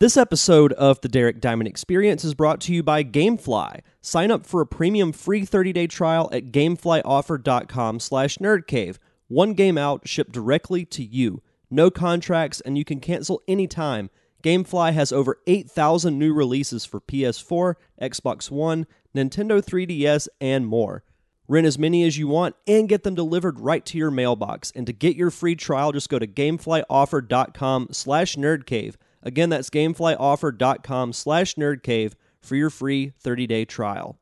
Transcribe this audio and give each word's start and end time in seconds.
This 0.00 0.16
episode 0.16 0.72
of 0.74 1.00
the 1.00 1.08
Derek 1.08 1.40
Diamond 1.40 1.66
Experience 1.66 2.22
is 2.22 2.32
brought 2.32 2.60
to 2.60 2.72
you 2.72 2.84
by 2.84 3.02
Gamefly. 3.02 3.80
Sign 4.00 4.30
up 4.30 4.46
for 4.46 4.60
a 4.60 4.66
premium 4.66 5.10
free 5.10 5.42
30-day 5.42 5.88
trial 5.88 6.30
at 6.32 6.52
gameflyoffer.com 6.52 7.98
slash 7.98 8.38
nerdcave. 8.38 8.98
One 9.26 9.54
game 9.54 9.76
out, 9.76 10.06
shipped 10.06 10.30
directly 10.30 10.84
to 10.84 11.02
you. 11.02 11.42
No 11.68 11.90
contracts, 11.90 12.60
and 12.60 12.78
you 12.78 12.84
can 12.84 13.00
cancel 13.00 13.42
anytime. 13.48 14.08
Gamefly 14.44 14.92
has 14.92 15.10
over 15.10 15.40
8,000 15.48 16.16
new 16.16 16.32
releases 16.32 16.84
for 16.84 17.00
PS4, 17.00 17.74
Xbox 18.00 18.52
One, 18.52 18.86
Nintendo 19.16 19.60
3DS, 19.60 20.28
and 20.40 20.68
more. 20.68 21.02
Rent 21.48 21.66
as 21.66 21.76
many 21.76 22.04
as 22.04 22.16
you 22.16 22.28
want 22.28 22.54
and 22.68 22.88
get 22.88 23.02
them 23.02 23.16
delivered 23.16 23.58
right 23.58 23.84
to 23.86 23.98
your 23.98 24.12
mailbox. 24.12 24.70
And 24.76 24.86
to 24.86 24.92
get 24.92 25.16
your 25.16 25.32
free 25.32 25.56
trial, 25.56 25.90
just 25.90 26.08
go 26.08 26.20
to 26.20 26.26
gameflyoffer.com 26.28 27.88
slash 27.90 28.36
nerdcave. 28.36 28.94
Again, 29.22 29.50
that's 29.50 29.70
gameflyoffer.com 29.70 31.12
slash 31.12 31.54
nerdcave 31.54 32.12
for 32.40 32.56
your 32.56 32.70
free 32.70 33.12
30-day 33.22 33.64
trial. 33.64 34.18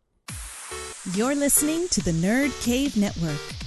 You're 1.12 1.34
listening 1.34 1.86
to 1.88 2.02
the 2.02 2.10
Nerd 2.10 2.50
Cave 2.64 2.96
Network. 2.96 3.65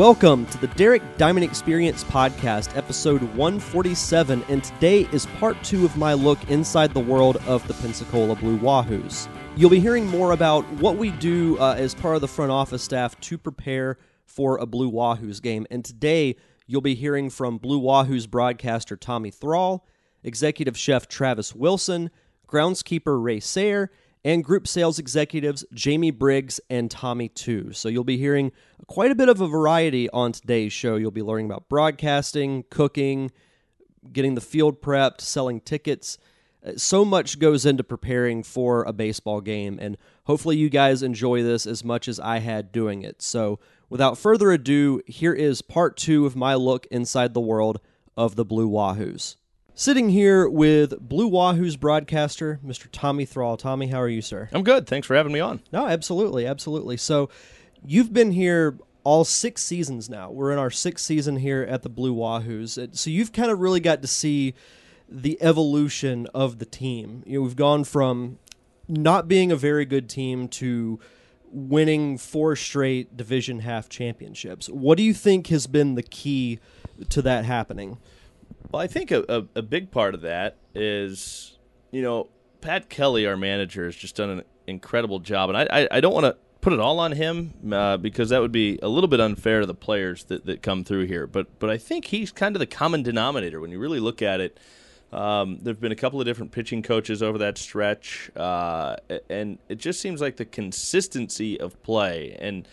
Welcome 0.00 0.46
to 0.46 0.56
the 0.56 0.66
Derek 0.68 1.02
Diamond 1.18 1.44
Experience 1.44 2.04
Podcast, 2.04 2.74
episode 2.74 3.20
147, 3.34 4.42
and 4.48 4.64
today 4.64 5.06
is 5.12 5.26
part 5.38 5.62
two 5.62 5.84
of 5.84 5.94
my 5.98 6.14
look 6.14 6.38
inside 6.48 6.94
the 6.94 7.00
world 7.00 7.36
of 7.46 7.68
the 7.68 7.74
Pensacola 7.74 8.34
Blue 8.34 8.58
Wahoos. 8.58 9.28
You'll 9.56 9.68
be 9.68 9.78
hearing 9.78 10.06
more 10.06 10.32
about 10.32 10.66
what 10.80 10.96
we 10.96 11.10
do 11.10 11.58
uh, 11.58 11.74
as 11.76 11.94
part 11.94 12.14
of 12.14 12.22
the 12.22 12.28
front 12.28 12.50
office 12.50 12.82
staff 12.82 13.20
to 13.20 13.36
prepare 13.36 13.98
for 14.24 14.56
a 14.56 14.64
Blue 14.64 14.90
Wahoos 14.90 15.42
game, 15.42 15.66
and 15.70 15.84
today 15.84 16.36
you'll 16.66 16.80
be 16.80 16.94
hearing 16.94 17.28
from 17.28 17.58
Blue 17.58 17.78
Wahoos 17.78 18.26
broadcaster 18.26 18.96
Tommy 18.96 19.30
Thrall, 19.30 19.86
executive 20.24 20.78
chef 20.78 21.08
Travis 21.08 21.54
Wilson, 21.54 22.10
groundskeeper 22.48 23.22
Ray 23.22 23.38
Sayre, 23.38 23.90
and 24.24 24.44
group 24.44 24.68
sales 24.68 24.98
executives 24.98 25.64
Jamie 25.72 26.10
Briggs 26.10 26.60
and 26.68 26.90
Tommy 26.90 27.28
To. 27.28 27.72
So 27.72 27.88
you'll 27.88 28.04
be 28.04 28.18
hearing 28.18 28.52
quite 28.86 29.10
a 29.10 29.14
bit 29.14 29.28
of 29.28 29.40
a 29.40 29.46
variety 29.46 30.10
on 30.10 30.32
today's 30.32 30.72
show. 30.72 30.96
You'll 30.96 31.10
be 31.10 31.22
learning 31.22 31.46
about 31.46 31.68
broadcasting, 31.68 32.64
cooking, 32.70 33.30
getting 34.12 34.34
the 34.34 34.40
field 34.40 34.82
prepped, 34.82 35.20
selling 35.20 35.60
tickets. 35.60 36.18
Uh, 36.64 36.72
So 36.76 37.04
much 37.04 37.38
goes 37.38 37.64
into 37.64 37.84
preparing 37.84 38.42
for 38.42 38.82
a 38.84 38.92
baseball 38.92 39.40
game, 39.40 39.78
and 39.80 39.96
hopefully, 40.24 40.56
you 40.56 40.68
guys 40.68 41.02
enjoy 41.02 41.42
this 41.42 41.66
as 41.66 41.84
much 41.84 42.08
as 42.08 42.20
I 42.20 42.38
had 42.38 42.72
doing 42.72 43.02
it. 43.02 43.22
So, 43.22 43.58
without 43.88 44.18
further 44.18 44.52
ado, 44.52 45.00
here 45.06 45.32
is 45.32 45.62
part 45.62 45.96
two 45.96 46.26
of 46.26 46.36
my 46.36 46.54
look 46.54 46.86
inside 46.90 47.32
the 47.32 47.40
world 47.40 47.80
of 48.16 48.36
the 48.36 48.44
Blue 48.44 48.68
Wahoos. 48.68 49.36
Sitting 49.80 50.10
here 50.10 50.46
with 50.46 51.00
Blue 51.00 51.30
Wahoos 51.30 51.80
broadcaster, 51.80 52.60
Mr. 52.62 52.86
Tommy 52.92 53.24
Thrall. 53.24 53.56
Tommy, 53.56 53.86
how 53.86 53.98
are 54.02 54.10
you, 54.10 54.20
sir? 54.20 54.50
I'm 54.52 54.62
good. 54.62 54.86
Thanks 54.86 55.06
for 55.06 55.16
having 55.16 55.32
me 55.32 55.40
on. 55.40 55.62
No, 55.72 55.86
absolutely, 55.86 56.46
absolutely. 56.46 56.98
So, 56.98 57.30
you've 57.82 58.12
been 58.12 58.32
here 58.32 58.76
all 59.04 59.24
six 59.24 59.62
seasons 59.62 60.10
now. 60.10 60.30
We're 60.30 60.52
in 60.52 60.58
our 60.58 60.70
sixth 60.70 61.06
season 61.06 61.36
here 61.36 61.62
at 61.62 61.80
the 61.80 61.88
Blue 61.88 62.14
Wahoos. 62.14 62.94
So, 62.94 63.08
you've 63.08 63.32
kind 63.32 63.50
of 63.50 63.60
really 63.60 63.80
got 63.80 64.02
to 64.02 64.06
see 64.06 64.52
the 65.08 65.38
evolution 65.40 66.26
of 66.34 66.58
the 66.58 66.66
team. 66.66 67.22
You 67.24 67.38
know, 67.38 67.44
we've 67.44 67.56
gone 67.56 67.84
from 67.84 68.38
not 68.86 69.28
being 69.28 69.50
a 69.50 69.56
very 69.56 69.86
good 69.86 70.10
team 70.10 70.48
to 70.48 71.00
winning 71.50 72.18
four 72.18 72.54
straight 72.54 73.16
division 73.16 73.60
half 73.60 73.88
championships. 73.88 74.68
What 74.68 74.98
do 74.98 75.02
you 75.02 75.14
think 75.14 75.46
has 75.46 75.66
been 75.66 75.94
the 75.94 76.02
key 76.02 76.60
to 77.08 77.22
that 77.22 77.46
happening? 77.46 77.96
Well, 78.70 78.82
I 78.82 78.86
think 78.86 79.10
a, 79.10 79.24
a, 79.28 79.58
a 79.58 79.62
big 79.62 79.90
part 79.90 80.14
of 80.14 80.22
that 80.22 80.56
is, 80.74 81.58
you 81.90 82.02
know, 82.02 82.28
Pat 82.60 82.88
Kelly, 82.88 83.26
our 83.26 83.36
manager, 83.36 83.84
has 83.86 83.96
just 83.96 84.16
done 84.16 84.30
an 84.30 84.42
incredible 84.66 85.18
job. 85.18 85.50
And 85.50 85.58
I, 85.58 85.66
I, 85.70 85.88
I 85.92 86.00
don't 86.00 86.14
want 86.14 86.26
to 86.26 86.36
put 86.60 86.72
it 86.72 86.80
all 86.80 86.98
on 86.98 87.12
him 87.12 87.54
uh, 87.72 87.96
because 87.96 88.28
that 88.28 88.40
would 88.40 88.52
be 88.52 88.78
a 88.82 88.88
little 88.88 89.08
bit 89.08 89.20
unfair 89.20 89.60
to 89.60 89.66
the 89.66 89.74
players 89.74 90.24
that, 90.24 90.46
that 90.46 90.62
come 90.62 90.84
through 90.84 91.06
here. 91.06 91.26
But, 91.26 91.58
but 91.58 91.70
I 91.70 91.78
think 91.78 92.06
he's 92.06 92.30
kind 92.30 92.54
of 92.54 92.60
the 92.60 92.66
common 92.66 93.02
denominator 93.02 93.60
when 93.60 93.70
you 93.70 93.78
really 93.78 94.00
look 94.00 94.22
at 94.22 94.40
it. 94.40 94.58
Um, 95.12 95.58
there 95.62 95.72
have 95.72 95.80
been 95.80 95.90
a 95.90 95.96
couple 95.96 96.20
of 96.20 96.26
different 96.26 96.52
pitching 96.52 96.82
coaches 96.82 97.20
over 97.20 97.38
that 97.38 97.58
stretch, 97.58 98.30
uh, 98.36 98.94
and 99.28 99.58
it 99.68 99.78
just 99.78 100.00
seems 100.00 100.20
like 100.20 100.36
the 100.36 100.44
consistency 100.44 101.58
of 101.58 101.82
play. 101.82 102.36
And 102.38 102.68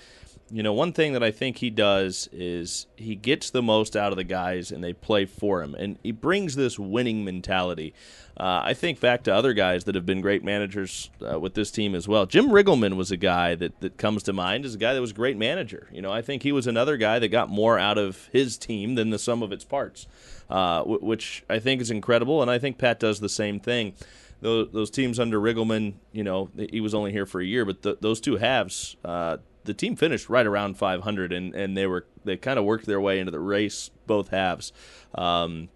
you 0.49 0.63
know, 0.63 0.71
one 0.71 0.93
thing 0.93 1.13
that 1.13 1.23
I 1.23 1.31
think 1.31 1.57
he 1.57 1.69
does 1.69 2.29
is 2.31 2.87
he 2.95 3.15
gets 3.15 3.49
the 3.49 3.61
most 3.61 3.95
out 3.95 4.11
of 4.11 4.17
the 4.17 4.23
guys 4.23 4.71
and 4.71 4.83
they 4.83 4.93
play 4.93 5.25
for 5.25 5.61
him. 5.61 5.75
And 5.75 5.97
he 6.03 6.11
brings 6.11 6.55
this 6.55 6.79
winning 6.79 7.25
mentality. 7.25 7.93
Uh, 8.37 8.61
I 8.63 8.73
think 8.73 8.99
back 8.99 9.23
to 9.23 9.33
other 9.33 9.53
guys 9.53 9.83
that 9.85 9.95
have 9.95 10.05
been 10.05 10.21
great 10.21 10.43
managers 10.43 11.09
uh, 11.27 11.39
with 11.39 11.53
this 11.53 11.71
team 11.71 11.95
as 11.95 12.07
well. 12.07 12.25
Jim 12.25 12.47
Riggleman 12.47 12.95
was 12.95 13.11
a 13.11 13.17
guy 13.17 13.55
that, 13.55 13.79
that 13.81 13.97
comes 13.97 14.23
to 14.23 14.33
mind 14.33 14.63
as 14.63 14.75
a 14.75 14.77
guy 14.77 14.93
that 14.93 15.01
was 15.01 15.11
a 15.11 15.15
great 15.15 15.37
manager. 15.37 15.87
You 15.91 16.01
know, 16.01 16.11
I 16.11 16.21
think 16.21 16.43
he 16.43 16.51
was 16.51 16.67
another 16.67 16.97
guy 16.97 17.19
that 17.19 17.29
got 17.29 17.49
more 17.49 17.77
out 17.77 17.97
of 17.97 18.29
his 18.31 18.57
team 18.57 18.95
than 18.95 19.09
the 19.09 19.19
sum 19.19 19.43
of 19.43 19.51
its 19.51 19.65
parts, 19.65 20.07
uh, 20.49 20.79
w- 20.79 21.03
which 21.03 21.43
I 21.49 21.59
think 21.59 21.81
is 21.81 21.91
incredible. 21.91 22.41
And 22.41 22.49
I 22.49 22.59
think 22.59 22.77
Pat 22.77 22.99
does 22.99 23.19
the 23.19 23.29
same 23.29 23.59
thing 23.59 23.93
those, 24.41 24.89
teams 24.89 25.19
under 25.19 25.39
Riggleman, 25.39 25.93
you 26.11 26.23
know, 26.23 26.49
he 26.69 26.81
was 26.81 26.93
only 26.93 27.11
here 27.11 27.25
for 27.25 27.41
a 27.41 27.45
year, 27.45 27.65
but 27.65 27.81
th- 27.81 27.97
those 28.01 28.21
two 28.21 28.37
halves, 28.37 28.95
uh, 29.03 29.37
the 29.67 29.73
team 29.73 29.95
finished 29.95 30.29
right 30.29 30.47
around 30.47 30.77
500, 30.77 31.31
and, 31.31 31.53
and 31.53 31.77
they 31.77 31.85
were 31.85 32.07
they 32.23 32.37
kind 32.37 32.57
of 32.57 32.65
worked 32.65 32.87
their 32.87 32.99
way 32.99 33.19
into 33.19 33.31
the 33.31 33.39
race 33.39 33.91
both 34.07 34.29
halves. 34.29 34.73
Um, 35.13 35.69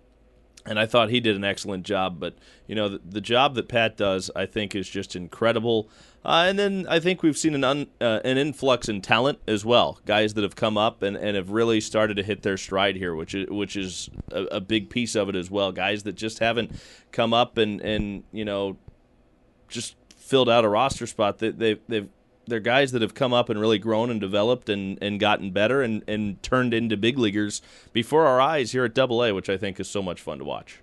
and 0.66 0.80
I 0.80 0.86
thought 0.86 1.10
he 1.10 1.20
did 1.20 1.36
an 1.36 1.44
excellent 1.44 1.86
job. 1.86 2.20
But 2.20 2.36
you 2.68 2.76
know, 2.76 2.90
the, 2.90 3.02
the 3.04 3.22
job 3.22 3.56
that 3.56 3.68
Pat 3.68 3.98
does, 3.98 4.32
I 4.36 4.46
think, 4.46 4.76
is 4.76 4.90
just 4.90 5.16
incredible. 5.16 5.90
Uh, 6.24 6.46
and 6.48 6.58
then 6.58 6.86
I 6.88 7.00
think 7.00 7.24
we've 7.24 7.38
seen 7.38 7.56
an 7.56 7.64
un, 7.64 7.88
uh, 8.00 8.20
an 8.24 8.38
influx 8.38 8.88
in 8.88 9.02
talent 9.02 9.40
as 9.48 9.66
well. 9.66 10.00
Guys 10.06 10.36
that 10.36 10.44
have 10.44 10.56
come 10.56 10.78
up 10.78 11.02
and, 11.02 11.18
and 11.18 11.36
have 11.36 11.50
really 11.50 11.82
started 11.82 12.16
to 12.18 12.24
hit 12.24 12.44
their 12.44 12.58
stride 12.58 12.96
here, 12.96 13.16
which 13.16 13.34
is 13.34 13.50
which 13.50 13.76
is 13.76 14.10
a, 14.32 14.44
a 14.44 14.62
big 14.62 14.90
piece 14.90 15.16
of 15.16 15.30
it 15.30 15.36
as 15.36 15.50
well. 15.50 15.72
Guys 15.72 16.04
that 16.04 16.14
just 16.14 16.40
haven't 16.40 16.72
come 17.12 17.34
up 17.34 17.58
and 17.58 17.82
and 17.82 18.24
you 18.32 18.46
know 18.46 18.78
just 19.68 19.96
filled 20.16 20.50
out 20.50 20.64
a 20.64 20.70
roster 20.70 21.08
spot. 21.08 21.40
That 21.40 21.58
they, 21.58 21.80
they've 21.88 22.10
they're 22.52 22.60
guys 22.60 22.92
that 22.92 23.02
have 23.02 23.16
come 23.16 23.34
up 23.34 23.50
and 23.50 23.60
really 23.60 23.80
grown 23.80 24.12
and 24.12 24.22
developed 24.22 24.70
and, 24.70 25.00
and 25.02 25.20
gotten 25.20 25.50
better 25.50 25.82
and, 25.82 26.04
and 26.08 26.44
turned 26.44 26.74
into 26.74 26.96
big 26.96 27.18
leaguers 27.18 27.62
before 27.94 28.28
our 28.28 28.40
eyes 28.40 28.74
here 28.74 28.86
at 28.86 28.94
Double 28.94 29.24
A, 29.24 29.34
which 29.34 29.50
I 29.50 29.58
think 29.58 29.80
is 29.80 29.90
so 29.90 30.04
much 30.04 30.22
fun 30.22 30.38
to 30.38 30.46
watch. 30.46 30.82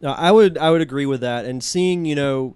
No, 0.00 0.12
I 0.12 0.30
would 0.30 0.58
I 0.58 0.70
would 0.70 0.82
agree 0.82 1.06
with 1.06 1.22
that. 1.22 1.46
And 1.46 1.64
seeing, 1.64 2.04
you 2.04 2.14
know, 2.14 2.54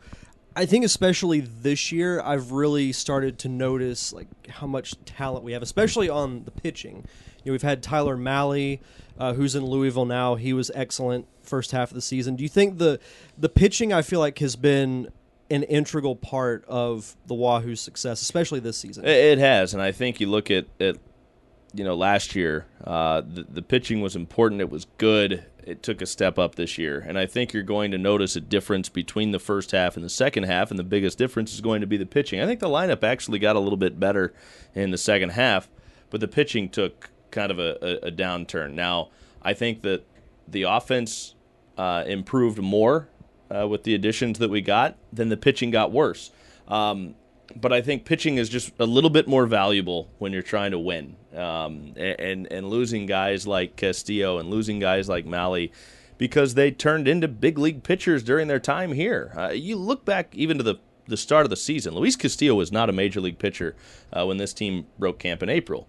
I 0.54 0.66
think 0.66 0.84
especially 0.84 1.40
this 1.40 1.90
year, 1.90 2.20
I've 2.20 2.52
really 2.52 2.92
started 2.92 3.38
to 3.40 3.48
notice 3.48 4.12
like 4.12 4.28
how 4.48 4.66
much 4.66 4.94
talent 5.04 5.42
we 5.42 5.52
have, 5.52 5.62
especially 5.62 6.08
on 6.08 6.44
the 6.44 6.50
pitching. 6.50 7.06
You 7.42 7.50
know, 7.50 7.52
we've 7.52 7.62
had 7.62 7.82
Tyler 7.82 8.16
Mahle, 8.16 8.78
uh, 9.18 9.32
who's 9.32 9.54
in 9.54 9.64
Louisville 9.64 10.04
now. 10.04 10.34
He 10.34 10.52
was 10.52 10.70
excellent 10.74 11.26
first 11.42 11.72
half 11.72 11.90
of 11.90 11.94
the 11.94 12.02
season. 12.02 12.36
Do 12.36 12.42
you 12.42 12.48
think 12.48 12.78
the 12.78 13.00
the 13.38 13.48
pitching 13.48 13.92
I 13.92 14.02
feel 14.02 14.20
like 14.20 14.38
has 14.40 14.54
been 14.56 15.10
an 15.50 15.64
integral 15.64 16.16
part 16.16 16.64
of 16.68 17.16
the 17.26 17.34
Wahoo's 17.34 17.80
success, 17.80 18.22
especially 18.22 18.60
this 18.60 18.78
season? 18.78 19.04
It, 19.04 19.10
it 19.10 19.38
has, 19.38 19.74
and 19.74 19.82
I 19.82 19.92
think 19.92 20.20
you 20.20 20.28
look 20.28 20.50
at, 20.50 20.66
at 20.78 20.96
you 21.74 21.84
know 21.84 21.94
last 21.94 22.34
year, 22.34 22.66
uh, 22.84 23.20
the, 23.20 23.44
the 23.48 23.62
pitching 23.62 24.00
was 24.00 24.16
important. 24.16 24.60
It 24.60 24.70
was 24.70 24.86
good. 24.98 25.44
It 25.62 25.82
took 25.82 26.00
a 26.00 26.06
step 26.06 26.38
up 26.38 26.54
this 26.54 26.78
year, 26.78 27.04
and 27.06 27.18
I 27.18 27.26
think 27.26 27.52
you're 27.52 27.62
going 27.62 27.90
to 27.90 27.98
notice 27.98 28.34
a 28.36 28.40
difference 28.40 28.88
between 28.88 29.30
the 29.30 29.38
first 29.38 29.72
half 29.72 29.96
and 29.96 30.04
the 30.04 30.10
second 30.10 30.44
half, 30.44 30.70
and 30.70 30.78
the 30.78 30.84
biggest 30.84 31.18
difference 31.18 31.52
is 31.52 31.60
going 31.60 31.80
to 31.80 31.86
be 31.86 31.96
the 31.96 32.06
pitching. 32.06 32.40
I 32.40 32.46
think 32.46 32.60
the 32.60 32.68
lineup 32.68 33.04
actually 33.04 33.38
got 33.38 33.56
a 33.56 33.60
little 33.60 33.76
bit 33.76 34.00
better 34.00 34.32
in 34.74 34.90
the 34.90 34.98
second 34.98 35.30
half, 35.30 35.68
but 36.08 36.20
the 36.20 36.28
pitching 36.28 36.68
took 36.68 37.10
kind 37.30 37.50
of 37.50 37.58
a, 37.58 37.76
a, 37.82 38.08
a 38.08 38.10
downturn. 38.10 38.72
Now, 38.72 39.10
I 39.42 39.52
think 39.54 39.82
that 39.82 40.04
the 40.48 40.62
offense 40.62 41.34
uh, 41.76 42.04
improved 42.06 42.58
more 42.58 43.08
uh, 43.54 43.66
with 43.68 43.84
the 43.84 43.94
additions 43.94 44.38
that 44.38 44.50
we 44.50 44.60
got, 44.60 44.96
then 45.12 45.28
the 45.28 45.36
pitching 45.36 45.70
got 45.70 45.92
worse. 45.92 46.30
Um, 46.68 47.14
but 47.56 47.72
I 47.72 47.80
think 47.80 48.04
pitching 48.04 48.36
is 48.36 48.48
just 48.48 48.72
a 48.78 48.86
little 48.86 49.10
bit 49.10 49.26
more 49.26 49.46
valuable 49.46 50.08
when 50.18 50.32
you're 50.32 50.42
trying 50.42 50.70
to 50.70 50.78
win. 50.78 51.16
Um, 51.34 51.94
and 51.96 52.50
and 52.50 52.68
losing 52.68 53.06
guys 53.06 53.46
like 53.46 53.76
Castillo 53.76 54.38
and 54.38 54.50
losing 54.50 54.78
guys 54.78 55.08
like 55.08 55.26
Mahle 55.26 55.70
because 56.18 56.54
they 56.54 56.70
turned 56.70 57.08
into 57.08 57.28
big 57.28 57.58
league 57.58 57.82
pitchers 57.82 58.22
during 58.22 58.46
their 58.48 58.60
time 58.60 58.92
here. 58.92 59.32
Uh, 59.36 59.48
you 59.48 59.76
look 59.76 60.04
back 60.04 60.34
even 60.34 60.58
to 60.58 60.62
the 60.62 60.76
the 61.06 61.16
start 61.16 61.44
of 61.44 61.50
the 61.50 61.56
season. 61.56 61.94
Luis 61.94 62.14
Castillo 62.16 62.54
was 62.54 62.70
not 62.70 62.88
a 62.88 62.92
major 62.92 63.20
league 63.20 63.38
pitcher 63.38 63.74
uh, 64.12 64.24
when 64.24 64.36
this 64.36 64.52
team 64.52 64.86
broke 64.98 65.18
camp 65.18 65.42
in 65.42 65.48
April. 65.48 65.88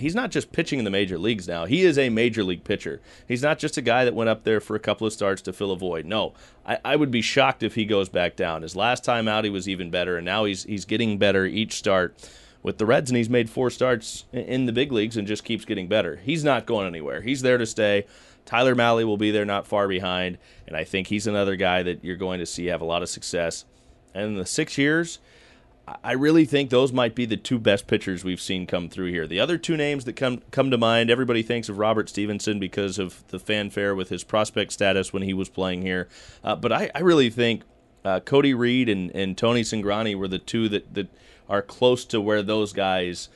He's 0.00 0.14
not 0.14 0.30
just 0.30 0.52
pitching 0.52 0.78
in 0.78 0.84
the 0.84 0.90
major 0.90 1.18
leagues 1.18 1.46
now. 1.46 1.64
He 1.64 1.82
is 1.82 1.98
a 1.98 2.08
major 2.08 2.42
league 2.42 2.64
pitcher. 2.64 3.00
He's 3.28 3.42
not 3.42 3.58
just 3.58 3.76
a 3.76 3.82
guy 3.82 4.04
that 4.04 4.14
went 4.14 4.30
up 4.30 4.44
there 4.44 4.60
for 4.60 4.74
a 4.74 4.80
couple 4.80 5.06
of 5.06 5.12
starts 5.12 5.42
to 5.42 5.52
fill 5.52 5.70
a 5.70 5.76
void. 5.76 6.06
No, 6.06 6.34
I, 6.66 6.78
I 6.84 6.96
would 6.96 7.10
be 7.10 7.22
shocked 7.22 7.62
if 7.62 7.74
he 7.74 7.84
goes 7.84 8.08
back 8.08 8.36
down. 8.36 8.62
His 8.62 8.76
last 8.76 9.04
time 9.04 9.28
out, 9.28 9.44
he 9.44 9.50
was 9.50 9.68
even 9.68 9.90
better, 9.90 10.16
and 10.16 10.24
now 10.24 10.44
he's 10.44 10.64
he's 10.64 10.84
getting 10.84 11.18
better 11.18 11.44
each 11.46 11.74
start 11.74 12.16
with 12.62 12.78
the 12.78 12.86
Reds, 12.86 13.10
and 13.10 13.16
he's 13.16 13.30
made 13.30 13.48
four 13.48 13.70
starts 13.70 14.24
in 14.32 14.66
the 14.66 14.72
big 14.72 14.92
leagues 14.92 15.16
and 15.16 15.26
just 15.26 15.44
keeps 15.44 15.64
getting 15.64 15.88
better. 15.88 16.16
He's 16.16 16.44
not 16.44 16.66
going 16.66 16.86
anywhere. 16.86 17.22
He's 17.22 17.42
there 17.42 17.58
to 17.58 17.66
stay. 17.66 18.06
Tyler 18.44 18.74
Mahle 18.74 19.04
will 19.04 19.16
be 19.16 19.30
there 19.30 19.44
not 19.44 19.66
far 19.66 19.86
behind, 19.86 20.38
and 20.66 20.76
I 20.76 20.84
think 20.84 21.06
he's 21.06 21.26
another 21.26 21.56
guy 21.56 21.82
that 21.82 22.04
you're 22.04 22.16
going 22.16 22.40
to 22.40 22.46
see 22.46 22.66
have 22.66 22.80
a 22.80 22.86
lot 22.86 23.02
of 23.02 23.08
success. 23.08 23.64
And 24.14 24.24
in 24.24 24.34
the 24.34 24.46
six 24.46 24.76
years, 24.76 25.20
I 26.04 26.12
really 26.12 26.44
think 26.44 26.70
those 26.70 26.92
might 26.92 27.14
be 27.14 27.26
the 27.26 27.36
two 27.36 27.58
best 27.58 27.86
pitchers 27.86 28.22
we've 28.22 28.40
seen 28.40 28.66
come 28.66 28.88
through 28.88 29.10
here. 29.10 29.26
The 29.26 29.40
other 29.40 29.58
two 29.58 29.76
names 29.76 30.04
that 30.04 30.14
come 30.14 30.42
come 30.50 30.70
to 30.70 30.78
mind, 30.78 31.10
everybody 31.10 31.42
thinks 31.42 31.68
of 31.68 31.78
Robert 31.78 32.08
Stephenson 32.08 32.58
because 32.58 32.98
of 32.98 33.26
the 33.28 33.38
fanfare 33.38 33.94
with 33.94 34.08
his 34.08 34.22
prospect 34.22 34.72
status 34.72 35.12
when 35.12 35.22
he 35.22 35.34
was 35.34 35.48
playing 35.48 35.82
here. 35.82 36.08
Uh, 36.44 36.54
but 36.54 36.72
I, 36.72 36.90
I, 36.94 37.00
really 37.00 37.28
think 37.30 37.62
uh, 38.04 38.20
Cody 38.20 38.54
Reed 38.54 38.88
and, 38.88 39.10
and 39.14 39.36
Tony 39.36 39.62
Cingrani 39.62 40.14
were 40.14 40.28
the 40.28 40.38
two 40.38 40.68
that, 40.68 40.94
that 40.94 41.08
are 41.48 41.62
close 41.62 42.04
to 42.06 42.20
where 42.20 42.42
those 42.42 42.72
guys 42.72 43.28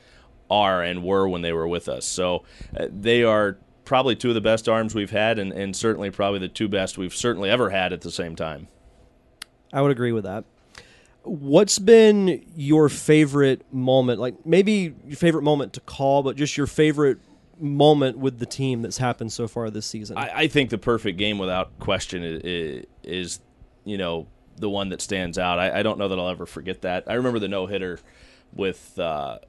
are 0.49 0.81
and 0.81 1.03
were 1.03 1.27
when 1.27 1.41
they 1.41 1.51
were 1.53 1.67
with 1.67 1.89
us. 1.89 2.05
So 2.05 2.43
uh, 2.77 2.87
they 2.89 3.23
are 3.23 3.57
probably 3.83 4.15
two 4.15 4.29
of 4.29 4.35
the 4.35 4.41
best 4.41 4.69
arms 4.69 4.95
we've 4.95 5.11
had, 5.11 5.37
and, 5.39 5.51
and 5.51 5.75
certainly 5.75 6.09
probably 6.09 6.39
the 6.39 6.47
two 6.47 6.67
best 6.67 6.97
we've 6.97 7.15
certainly 7.15 7.49
ever 7.49 7.69
had 7.69 7.93
at 7.93 8.01
the 8.01 8.11
same 8.11 8.35
time. 8.35 8.67
I 9.73 9.81
would 9.81 9.91
agree 9.91 10.11
with 10.11 10.23
that. 10.23 10.45
What's 11.25 11.79
been 11.79 12.45
your 12.55 12.87
favorite 12.87 13.61
moment? 13.73 14.19
Like 14.19 14.45
maybe 14.45 14.95
your 15.05 15.17
favorite 15.17 15.41
moment 15.41 15.73
to 15.73 15.81
call, 15.81 16.23
but 16.23 16.35
just 16.35 16.55
your 16.55 16.67
favorite 16.67 17.19
moment 17.59 18.17
with 18.17 18.39
the 18.39 18.45
team 18.45 18.81
that's 18.81 18.97
happened 18.97 19.31
so 19.31 19.47
far 19.47 19.69
this 19.69 19.85
season? 19.85 20.17
I, 20.17 20.31
I 20.35 20.47
think 20.47 20.69
the 20.69 20.77
perfect 20.77 21.17
game, 21.17 21.37
without 21.37 21.77
question, 21.79 22.23
is, 22.23 22.85
is, 23.03 23.39
you 23.83 23.97
know 23.97 24.27
the 24.57 24.69
one 24.69 24.89
that 24.89 25.01
stands 25.01 25.37
out. 25.37 25.59
I, 25.59 25.79
I, 25.79 25.83
don't 25.83 25.99
know 25.99 26.07
that 26.07 26.17
I'll 26.17 26.29
ever 26.29 26.45
forget 26.45 26.81
that. 26.83 27.03
I 27.07 27.15
remember 27.15 27.39
the 27.39 27.49
no 27.49 27.67
hitter 27.67 27.99
with 28.53 28.97
uh, 28.97 29.39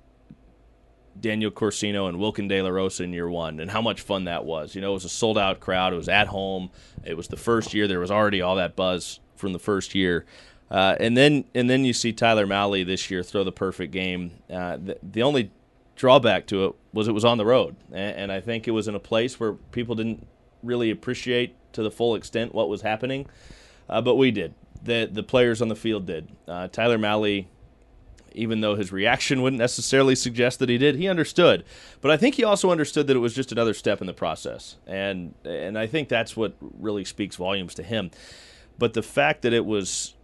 Daniel 1.19 1.51
Corcino 1.51 2.09
and 2.09 2.19
Wilkin 2.19 2.49
De 2.49 2.61
La 2.61 2.69
Rosa 2.69 3.05
in 3.05 3.13
year 3.13 3.29
one, 3.29 3.61
and 3.61 3.71
how 3.71 3.81
much 3.81 4.01
fun 4.01 4.25
that 4.25 4.45
was. 4.45 4.75
You 4.75 4.81
know, 4.81 4.91
it 4.91 4.95
was 4.95 5.05
a 5.05 5.09
sold 5.09 5.39
out 5.39 5.61
crowd. 5.61 5.93
It 5.93 5.97
was 5.97 6.09
at 6.09 6.27
home. 6.27 6.71
It 7.05 7.17
was 7.17 7.29
the 7.29 7.37
first 7.37 7.73
year. 7.73 7.87
There 7.87 8.01
was 8.01 8.11
already 8.11 8.43
all 8.43 8.57
that 8.57 8.77
buzz 8.77 9.21
from 9.37 9.53
the 9.53 9.59
first 9.59 9.95
year. 9.95 10.27
Uh, 10.71 10.97
and 10.99 11.17
then 11.17 11.45
and 11.55 11.71
then 11.71 11.85
you 11.85 11.93
see 11.93 12.13
Tyler 12.13 12.47
Mahle 12.47 12.85
this 12.85 13.11
year 13.11 13.23
throw 13.23 13.45
the 13.45 13.53
perfect 13.53 13.93
game. 13.93 14.33
Uh, 14.51 14.77
the, 14.77 14.99
the, 15.03 15.23
only 15.23 15.51
drawback 15.95 16.47
to 16.47 16.67
it 16.67 16.75
was 16.93 17.07
it 17.07 17.13
was 17.13 17.25
on 17.25 17.39
the 17.39 17.47
road, 17.47 17.77
and, 17.93 18.17
and, 18.17 18.33
I 18.33 18.41
think 18.41 18.67
it 18.67 18.73
was 18.73 18.89
in 18.89 18.95
a 18.95 19.01
place 19.01 19.39
where 19.39 19.53
people 19.53 19.95
didn't 19.95 20.27
really 20.65 20.91
appreciate 20.91 21.55
to 21.73 21.83
the 21.83 21.91
full 21.91 22.17
extent 22.17 22.53
what 22.53 22.69
was 22.69 22.83
happening, 22.83 23.27
uh, 23.89 24.01
but 24.01 24.17
we 24.17 24.33
did. 24.33 24.55
The 24.83 25.09
the 25.11 25.23
players 25.23 25.63
on 25.63 25.69
the 25.69 25.77
field 25.77 26.05
did. 26.05 26.29
Uh, 26.49 26.67
Tyler 26.67 26.99
Mahle, 26.99 27.47
even 28.33 28.61
though 28.61 28.75
his 28.75 28.91
reaction 28.91 29.43
wouldn't 29.43 29.61
necessarily 29.61 30.17
suggest 30.17 30.59
that 30.59 30.69
he 30.69 30.79
did, 30.79 30.97
he 30.97 31.07
understood. 31.07 31.65
But 32.01 32.11
I 32.11 32.17
think 32.17 32.35
he 32.35 32.43
also 32.43 32.73
understood 32.73 33.07
that 33.07 33.17
it 33.17 33.21
was 33.21 33.37
just 33.37 33.53
another 33.53 33.73
step 33.73 34.01
in 34.01 34.09
the 34.09 34.13
process, 34.13 34.79
and 34.85 35.33
and 35.45 35.79
I 35.79 35.87
think 35.87 36.09
that's 36.09 36.37
what 36.37 36.57
really 36.61 37.05
speaks 37.05 37.37
volumes 37.37 37.75
to 37.75 37.85
him. 37.85 38.11
But 38.79 38.95
the 38.95 39.03
fact 39.03 39.43
that 39.43 39.53
it 39.53 39.65
was 39.65 40.16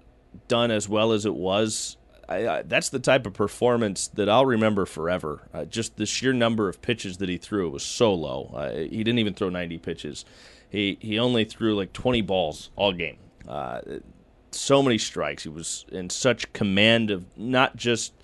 done 0.48 0.70
as 0.70 0.88
well 0.88 1.12
as 1.12 1.26
it 1.26 1.34
was, 1.34 1.96
I, 2.28 2.48
I, 2.48 2.62
that's 2.62 2.88
the 2.88 2.98
type 2.98 3.26
of 3.26 3.34
performance 3.34 4.08
that 4.08 4.28
I'll 4.28 4.46
remember 4.46 4.86
forever. 4.86 5.48
Uh, 5.52 5.64
just 5.64 5.96
the 5.96 6.06
sheer 6.06 6.32
number 6.32 6.68
of 6.68 6.80
pitches 6.82 7.18
that 7.18 7.28
he 7.28 7.36
threw 7.36 7.66
it 7.66 7.70
was 7.70 7.82
so 7.82 8.14
low. 8.14 8.52
Uh, 8.54 8.72
he 8.72 9.04
didn't 9.04 9.18
even 9.18 9.34
throw 9.34 9.48
90 9.48 9.78
pitches. 9.78 10.24
He 10.70 10.96
he 11.00 11.18
only 11.18 11.44
threw 11.44 11.76
like 11.76 11.92
20 11.92 12.22
balls 12.22 12.70
all 12.76 12.92
game. 12.92 13.18
Uh, 13.46 13.80
so 14.52 14.82
many 14.82 14.98
strikes. 14.98 15.42
He 15.42 15.48
was 15.48 15.84
in 15.90 16.08
such 16.08 16.52
command 16.52 17.10
of 17.10 17.26
not 17.36 17.76
just 17.76 18.14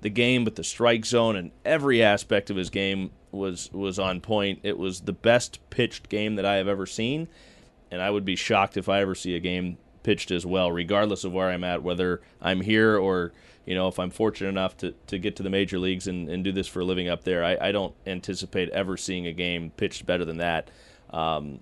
the 0.00 0.08
game, 0.08 0.44
but 0.44 0.56
the 0.56 0.64
strike 0.64 1.04
zone 1.04 1.36
and 1.36 1.50
every 1.64 2.02
aspect 2.02 2.48
of 2.48 2.56
his 2.56 2.70
game 2.70 3.10
was 3.30 3.70
was 3.72 3.98
on 3.98 4.20
point. 4.20 4.60
It 4.62 4.78
was 4.78 5.02
the 5.02 5.12
best 5.12 5.60
pitched 5.70 6.08
game 6.08 6.36
that 6.36 6.46
I 6.46 6.56
have 6.56 6.68
ever 6.68 6.86
seen, 6.86 7.28
and 7.90 8.00
I 8.00 8.10
would 8.10 8.24
be 8.24 8.36
shocked 8.36 8.76
if 8.76 8.88
I 8.88 9.00
ever 9.00 9.14
see 9.14 9.34
a 9.36 9.40
game 9.40 9.76
pitched 10.02 10.30
as 10.30 10.46
well, 10.46 10.70
regardless 10.72 11.24
of 11.24 11.32
where 11.32 11.50
I'm 11.50 11.64
at, 11.64 11.82
whether 11.82 12.20
I'm 12.40 12.62
here 12.62 12.96
or 12.96 13.32
you 13.66 13.74
know 13.74 13.88
if 13.88 13.98
I'm 13.98 14.10
fortunate 14.10 14.48
enough 14.48 14.76
to, 14.78 14.94
to 15.06 15.18
get 15.18 15.36
to 15.36 15.42
the 15.42 15.50
major 15.50 15.78
leagues 15.78 16.06
and, 16.06 16.28
and 16.28 16.42
do 16.42 16.52
this 16.52 16.66
for 16.66 16.80
a 16.80 16.84
living 16.84 17.08
up 17.08 17.24
there. 17.24 17.44
I, 17.44 17.56
I 17.60 17.72
don't 17.72 17.94
anticipate 18.06 18.68
ever 18.70 18.96
seeing 18.96 19.26
a 19.26 19.32
game 19.32 19.70
pitched 19.76 20.06
better 20.06 20.24
than 20.24 20.38
that. 20.38 20.70
Um, 21.10 21.60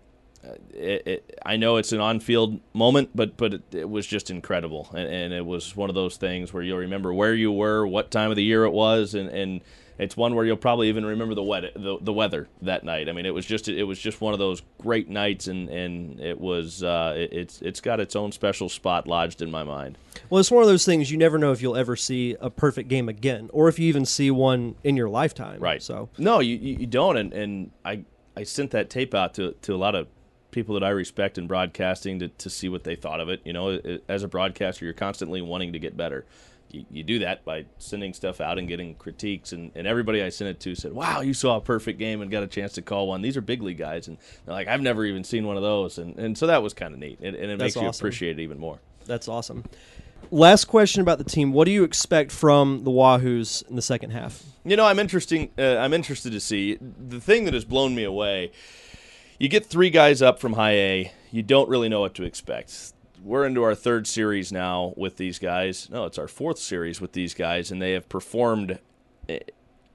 it, 0.73 1.07
it, 1.07 1.41
I 1.45 1.57
know 1.57 1.77
it's 1.77 1.93
an 1.93 2.01
on-field 2.01 2.61
moment, 2.73 3.11
but 3.15 3.37
but 3.37 3.55
it, 3.55 3.63
it 3.73 3.91
was 3.91 4.07
just 4.07 4.31
incredible, 4.31 4.89
and, 4.93 5.09
and, 5.09 5.33
it 5.33 5.45
was 5.45 5.77
one 5.77 5.89
of 5.89 5.95
those 5.95 6.17
things 6.17 6.53
where 6.53 6.63
you'll 6.63 6.79
remember 6.79 7.13
where 7.13 7.35
you 7.35 7.53
were, 7.53 7.87
what 7.87 8.11
time 8.11 8.31
of 8.31 8.37
the 8.37 8.45
year 8.45 8.65
it 8.65 8.71
was, 8.71 9.15
and, 9.15 9.29
and 9.31 9.61
it's 9.99 10.17
one 10.17 10.35
where 10.35 10.45
you'll 10.45 10.57
probably 10.57 10.89
even 10.89 11.05
remember 11.05 11.35
the 11.35 11.43
wet 11.43 11.75
the, 11.75 11.99
the 12.01 12.13
weather 12.13 12.49
that 12.63 12.85
night. 12.85 13.09
I 13.09 13.13
mean, 13.13 13.27
it 13.27 13.35
was 13.35 13.45
just 13.45 13.69
it 13.69 13.85
was 13.85 13.99
just 13.99 14.21
one 14.21 14.33
of 14.33 14.39
those 14.39 14.63
great 14.81 15.09
nights, 15.09 15.49
and 15.49 15.69
and 15.69 16.21
it 16.21 16.41
was 16.41 16.83
uh, 16.83 17.15
it, 17.17 17.33
it's 17.33 17.61
it's 17.63 17.81
got 17.81 17.99
its 17.99 18.15
own 18.15 18.31
special 18.31 18.69
spot 18.69 19.09
lodged 19.09 19.43
in 19.43 19.51
my 19.51 19.65
mind. 19.65 19.99
Well, 20.31 20.39
it's 20.39 20.51
one 20.51 20.63
of 20.63 20.69
those 20.69 20.85
things 20.85 21.11
you 21.11 21.19
never 21.19 21.39
know 21.39 21.53
if 21.53 21.61
you'll 21.61 21.77
ever 21.77 21.97
see 21.97 22.37
a 22.41 22.51
perfect 22.51 22.89
game 22.89 23.09
again, 23.09 23.51
or 23.53 23.69
if 23.69 23.79
you 23.79 23.89
even 23.89 24.05
see 24.05 24.31
one 24.31 24.77
in 24.85 24.97
your 24.97 25.09
lifetime. 25.09 25.61
Right. 25.61 25.83
So 25.83 26.09
no, 26.17 26.39
you 26.39 26.57
you 26.57 26.87
don't, 26.87 27.17
and 27.17 27.33
and 27.33 27.71
I 27.85 28.05
I 28.37 28.45
sent 28.45 28.71
that 28.71 28.91
tape 28.91 29.15
out 29.15 29.35
to 29.35 29.53
to 29.63 29.75
a 29.75 29.77
lot 29.77 29.97
of 29.97 30.07
people 30.51 30.75
that 30.75 30.85
I 30.85 30.91
respect 30.91 31.39
in 31.39 31.47
broadcasting 31.47 32.19
to, 32.21 32.29
to 32.29 32.51
see 32.51 32.69
what 32.69 32.85
they 32.85 32.97
thought 32.97 33.21
of 33.21 33.29
it. 33.29 33.41
You 33.45 33.53
know, 33.53 33.99
as 34.09 34.23
a 34.23 34.29
broadcaster, 34.29 34.85
you're 34.85 34.95
constantly 34.95 35.43
wanting 35.43 35.73
to 35.73 35.79
get 35.79 35.97
better 35.97 36.25
you, 36.71 36.85
you 36.91 37.03
do 37.03 37.19
that 37.21 37.45
by 37.45 37.65
sending 37.79 38.13
stuff 38.13 38.41
out 38.41 38.59
and 38.59 38.69
getting 38.69 38.95
critiques. 38.95 39.53
And, 39.53 39.71
and 39.75 39.87
everybody 39.87 40.23
I 40.23 40.29
sent 40.29 40.51
it 40.51 40.61
to 40.61 40.75
said, 40.75 40.93
"Wow, 40.93 41.21
you 41.21 41.35
saw 41.35 41.57
a 41.57 41.61
perfect 41.61 41.99
game 41.99 42.21
and 42.21 42.31
got 42.31 42.43
a 42.43 42.47
chance 42.47 42.73
to 42.75 42.83
call 42.83 43.09
one." 43.09 43.23
These 43.23 43.37
are 43.37 43.41
big 43.41 43.63
league 43.63 43.79
guys, 43.79 44.09
and 44.09 44.19
they're 44.45 44.55
like, 44.55 44.69
"I've 44.69 44.81
never 44.81 45.05
even 45.05 45.25
seen 45.25 45.47
one 45.47 45.57
of 45.57 45.63
those," 45.63 45.99
and 45.99 46.19
and 46.19 46.37
so 46.37 46.47
that 46.47 46.63
was 46.63 46.75
kind 46.75 46.95
of 46.95 47.01
neat, 47.01 47.19
and, 47.21 47.35
and 47.35 47.51
it 47.51 47.59
That's 47.59 47.77
makes 47.77 47.83
you 47.83 47.89
appreciate 47.89 48.39
it 48.39 48.43
even 48.43 48.59
more. 48.59 48.79
That's 49.07 49.29
awesome. 49.29 49.65
Last 50.31 50.67
question 50.67 51.01
about 51.01 51.19
the 51.19 51.25
team: 51.25 51.53
What 51.53 51.65
do 51.65 51.71
you 51.71 51.85
expect 51.85 52.33
from 52.33 52.85
the 52.85 52.91
Wahoos 52.91 53.69
in 53.69 53.77
the 53.77 53.83
second 53.83 54.11
half? 54.11 54.43
You 54.65 54.77
know, 54.77 54.85
I'm 54.85 54.99
interesting. 54.99 55.51
Uh, 55.59 55.77
I'm 55.77 55.95
interested 55.95 56.33
to 56.33 56.41
see 56.41 56.79
the 56.81 57.21
thing 57.21 57.45
that 57.47 57.55
has 57.55 57.65
blown 57.65 57.95
me 57.95 58.05
away. 58.05 58.53
You 59.39 59.49
get 59.49 59.67
three 59.67 59.91
guys 59.91 60.21
up 60.21 60.41
from 60.41 60.55
high 60.55 60.75
A. 60.75 61.13
You 61.31 61.43
don't 61.43 61.69
really 61.69 61.89
know 61.89 62.01
what 62.01 62.15
to 62.17 62.25
expect 62.25 62.93
we're 63.23 63.45
into 63.45 63.63
our 63.63 63.75
third 63.75 64.07
series 64.07 64.53
now 64.53 64.93
with 64.97 65.17
these 65.17 65.39
guys. 65.39 65.89
No, 65.91 66.05
it's 66.05 66.19
our 66.19 66.29
fourth 66.29 66.59
series 66.59 67.01
with 67.01 67.13
these 67.13 67.35
guys, 67.35 67.71
and 67.71 67.81
they 67.81 67.93
have 67.93 68.09
performed 68.09 68.79
eh, 69.29 69.41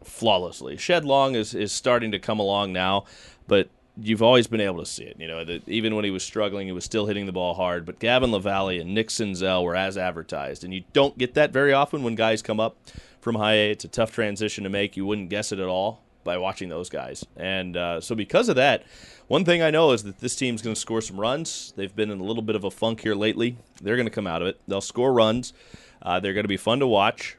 flawlessly. 0.03 0.77
Shed 0.77 1.05
Long 1.05 1.35
is, 1.35 1.53
is 1.53 1.71
starting 1.71 2.12
to 2.12 2.19
come 2.19 2.39
along 2.39 2.73
now, 2.73 3.05
but 3.47 3.69
you've 3.97 4.23
always 4.23 4.47
been 4.47 4.62
able 4.62 4.79
to 4.79 4.85
see 4.85 5.03
it. 5.03 5.17
You 5.19 5.27
know, 5.27 5.59
even 5.67 5.95
when 5.95 6.05
he 6.05 6.12
was 6.12 6.23
struggling, 6.23 6.67
he 6.67 6.73
was 6.73 6.85
still 6.85 7.05
hitting 7.05 7.25
the 7.25 7.31
ball 7.31 7.53
hard. 7.53 7.85
But 7.85 8.00
Gavin 8.00 8.31
LaValley 8.31 8.81
and 8.81 8.93
Nick 8.93 9.09
Senzel 9.09 9.63
were 9.63 9.75
as 9.75 9.97
advertised, 9.97 10.63
and 10.63 10.73
you 10.73 10.83
don't 10.93 11.17
get 11.17 11.33
that 11.35 11.51
very 11.51 11.73
often 11.73 12.03
when 12.03 12.15
guys 12.15 12.41
come 12.41 12.59
up 12.59 12.77
from 13.21 13.35
high 13.35 13.55
A. 13.55 13.71
It's 13.71 13.85
a 13.85 13.89
tough 13.89 14.12
transition 14.12 14.63
to 14.63 14.69
make. 14.69 14.97
You 14.97 15.05
wouldn't 15.05 15.29
guess 15.29 15.51
it 15.51 15.59
at 15.59 15.67
all 15.67 16.02
by 16.24 16.38
watching 16.38 16.70
those 16.70 16.89
guys, 16.89 17.25
and 17.36 17.77
uh, 17.77 18.01
so 18.01 18.15
because 18.15 18.50
of 18.50 18.56
that 18.56 18.84
one 19.27 19.46
thing 19.46 19.62
I 19.62 19.72
know 19.72 19.92
is 19.92 20.03
that 20.03 20.20
this 20.20 20.36
team's 20.36 20.62
going 20.62 20.75
to 20.75 20.80
score 20.80 21.01
some 21.01 21.20
runs. 21.20 21.74
They've 21.75 21.96
been 21.96 22.12
in 22.12 22.20
a 22.20 22.24
little 22.24 22.44
bit 22.44 22.56
of 22.56 22.63
a 22.63 22.72
funk 22.72 23.01
here 23.01 23.15
lately. 23.15 23.58
They're 23.82 23.96
going 23.96 24.06
to 24.06 24.12
come 24.12 24.27
out 24.27 24.42
of 24.42 24.48
it. 24.48 24.60
They'll 24.68 24.82
score 24.82 25.13
runs. 25.13 25.53
Uh, 26.01 26.20
they're 26.20 26.34
going 26.34 26.44
to 26.44 26.50
be 26.50 26.58
fun 26.58 26.80
to 26.80 26.88
watch. 26.88 27.38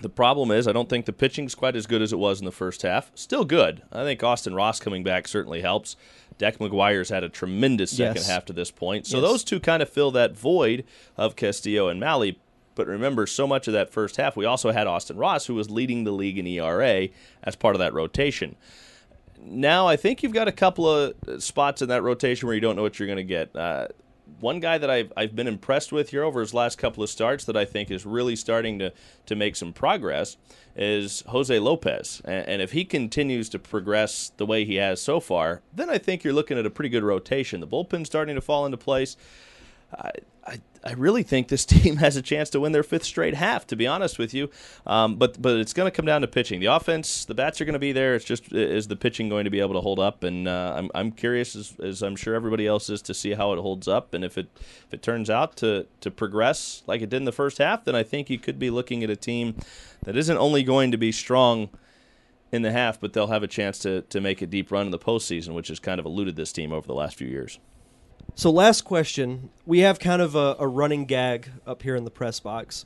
The 0.00 0.08
problem 0.08 0.50
is, 0.50 0.66
I 0.66 0.72
don't 0.72 0.88
think 0.88 1.06
the 1.06 1.12
pitching's 1.12 1.54
quite 1.54 1.76
as 1.76 1.86
good 1.86 2.02
as 2.02 2.12
it 2.12 2.18
was 2.18 2.40
in 2.40 2.46
the 2.46 2.52
first 2.52 2.82
half. 2.82 3.12
Still 3.14 3.44
good. 3.44 3.82
I 3.92 4.02
think 4.02 4.22
Austin 4.24 4.54
Ross 4.54 4.80
coming 4.80 5.04
back 5.04 5.28
certainly 5.28 5.60
helps. 5.60 5.94
Deck 6.36 6.58
McGuire's 6.58 7.10
had 7.10 7.22
a 7.22 7.28
tremendous 7.28 7.92
second 7.92 8.16
yes. 8.16 8.28
half 8.28 8.44
to 8.46 8.52
this 8.52 8.72
point. 8.72 9.06
So 9.06 9.18
yes. 9.18 9.26
those 9.26 9.44
two 9.44 9.60
kind 9.60 9.82
of 9.82 9.88
fill 9.88 10.10
that 10.12 10.36
void 10.36 10.84
of 11.16 11.36
Castillo 11.36 11.86
and 11.86 12.00
Mahle. 12.00 12.34
But 12.74 12.86
remember, 12.86 13.26
so 13.26 13.46
much 13.46 13.66
of 13.68 13.72
that 13.74 13.90
first 13.90 14.16
half, 14.16 14.36
we 14.36 14.44
also 14.44 14.72
had 14.72 14.86
Austin 14.86 15.16
Ross, 15.16 15.46
who 15.46 15.54
was 15.54 15.70
leading 15.70 16.04
the 16.04 16.12
league 16.12 16.38
in 16.38 16.46
ERA 16.46 17.08
as 17.42 17.56
part 17.56 17.74
of 17.74 17.78
that 17.78 17.94
rotation 17.94 18.56
now 19.46 19.86
I 19.86 19.96
think 19.96 20.22
you've 20.22 20.32
got 20.32 20.48
a 20.48 20.52
couple 20.52 20.88
of 20.88 21.14
spots 21.38 21.82
in 21.82 21.88
that 21.88 22.02
rotation 22.02 22.46
where 22.46 22.54
you 22.54 22.60
don't 22.60 22.76
know 22.76 22.82
what 22.82 22.98
you're 22.98 23.06
going 23.06 23.16
to 23.16 23.24
get. 23.24 23.54
Uh, 23.54 23.88
one 24.40 24.58
guy 24.58 24.78
that 24.78 24.90
I've, 24.90 25.12
I've 25.16 25.36
been 25.36 25.46
impressed 25.46 25.92
with 25.92 26.10
here 26.10 26.22
over 26.22 26.40
his 26.40 26.54
last 26.54 26.76
couple 26.78 27.02
of 27.02 27.10
starts 27.10 27.44
that 27.44 27.56
I 27.56 27.64
think 27.64 27.90
is 27.90 28.06
really 28.06 28.36
starting 28.36 28.78
to, 28.78 28.92
to 29.26 29.36
make 29.36 29.54
some 29.54 29.72
progress 29.72 30.36
is 30.76 31.22
Jose 31.28 31.56
Lopez. 31.58 32.20
And, 32.24 32.48
and 32.48 32.62
if 32.62 32.72
he 32.72 32.84
continues 32.84 33.48
to 33.50 33.58
progress 33.58 34.32
the 34.36 34.46
way 34.46 34.64
he 34.64 34.76
has 34.76 35.00
so 35.00 35.20
far, 35.20 35.62
then 35.72 35.90
I 35.90 35.98
think 35.98 36.24
you're 36.24 36.32
looking 36.32 36.58
at 36.58 36.66
a 36.66 36.70
pretty 36.70 36.88
good 36.88 37.04
rotation. 37.04 37.60
The 37.60 37.66
bullpen's 37.66 38.08
starting 38.08 38.34
to 38.34 38.40
fall 38.40 38.64
into 38.64 38.78
place. 38.78 39.16
I, 40.46 40.60
I, 40.84 40.92
really 40.92 41.22
think 41.22 41.48
this 41.48 41.64
team 41.66 41.96
has 41.96 42.16
a 42.16 42.22
chance 42.22 42.50
to 42.50 42.60
win 42.60 42.72
their 42.72 42.82
fifth 42.82 43.04
straight 43.04 43.34
half. 43.34 43.66
To 43.68 43.76
be 43.76 43.86
honest 43.86 44.18
with 44.18 44.34
you, 44.34 44.50
um, 44.86 45.16
but 45.16 45.40
but 45.40 45.58
it's 45.58 45.72
going 45.72 45.90
to 45.90 45.94
come 45.94 46.04
down 46.04 46.20
to 46.20 46.28
pitching. 46.28 46.60
The 46.60 46.66
offense, 46.66 47.24
the 47.24 47.34
bats 47.34 47.60
are 47.60 47.64
going 47.64 47.74
to 47.74 47.78
be 47.78 47.92
there. 47.92 48.14
It's 48.14 48.24
just 48.24 48.52
is 48.52 48.88
the 48.88 48.96
pitching 48.96 49.28
going 49.28 49.44
to 49.44 49.50
be 49.50 49.60
able 49.60 49.74
to 49.74 49.80
hold 49.80 49.98
up? 49.98 50.24
And 50.24 50.48
uh, 50.48 50.74
I'm 50.76 50.90
I'm 50.94 51.12
curious 51.12 51.56
as, 51.56 51.74
as 51.82 52.02
I'm 52.02 52.16
sure 52.16 52.34
everybody 52.34 52.66
else 52.66 52.90
is 52.90 53.02
to 53.02 53.14
see 53.14 53.32
how 53.32 53.52
it 53.52 53.58
holds 53.58 53.88
up. 53.88 54.14
And 54.14 54.24
if 54.24 54.36
it 54.36 54.48
if 54.56 54.92
it 54.92 55.02
turns 55.02 55.30
out 55.30 55.56
to 55.58 55.86
to 56.00 56.10
progress 56.10 56.82
like 56.86 57.00
it 57.00 57.10
did 57.10 57.18
in 57.18 57.24
the 57.24 57.32
first 57.32 57.58
half, 57.58 57.84
then 57.84 57.94
I 57.94 58.02
think 58.02 58.30
you 58.30 58.38
could 58.38 58.58
be 58.58 58.70
looking 58.70 59.02
at 59.02 59.10
a 59.10 59.16
team 59.16 59.56
that 60.04 60.16
isn't 60.16 60.36
only 60.36 60.62
going 60.62 60.90
to 60.90 60.98
be 60.98 61.12
strong 61.12 61.70
in 62.52 62.62
the 62.62 62.72
half, 62.72 63.00
but 63.00 63.12
they'll 63.12 63.28
have 63.28 63.42
a 63.42 63.48
chance 63.48 63.78
to 63.80 64.02
to 64.02 64.20
make 64.20 64.42
a 64.42 64.46
deep 64.46 64.70
run 64.70 64.86
in 64.86 64.92
the 64.92 64.98
postseason, 64.98 65.54
which 65.54 65.68
has 65.68 65.80
kind 65.80 65.98
of 65.98 66.06
eluded 66.06 66.36
this 66.36 66.52
team 66.52 66.72
over 66.72 66.86
the 66.86 66.94
last 66.94 67.16
few 67.16 67.28
years. 67.28 67.58
So, 68.34 68.50
last 68.50 68.82
question. 68.82 69.50
We 69.64 69.80
have 69.80 69.98
kind 69.98 70.20
of 70.20 70.34
a, 70.34 70.56
a 70.58 70.66
running 70.66 71.04
gag 71.04 71.50
up 71.66 71.82
here 71.82 71.96
in 71.96 72.04
the 72.04 72.10
press 72.10 72.40
box 72.40 72.84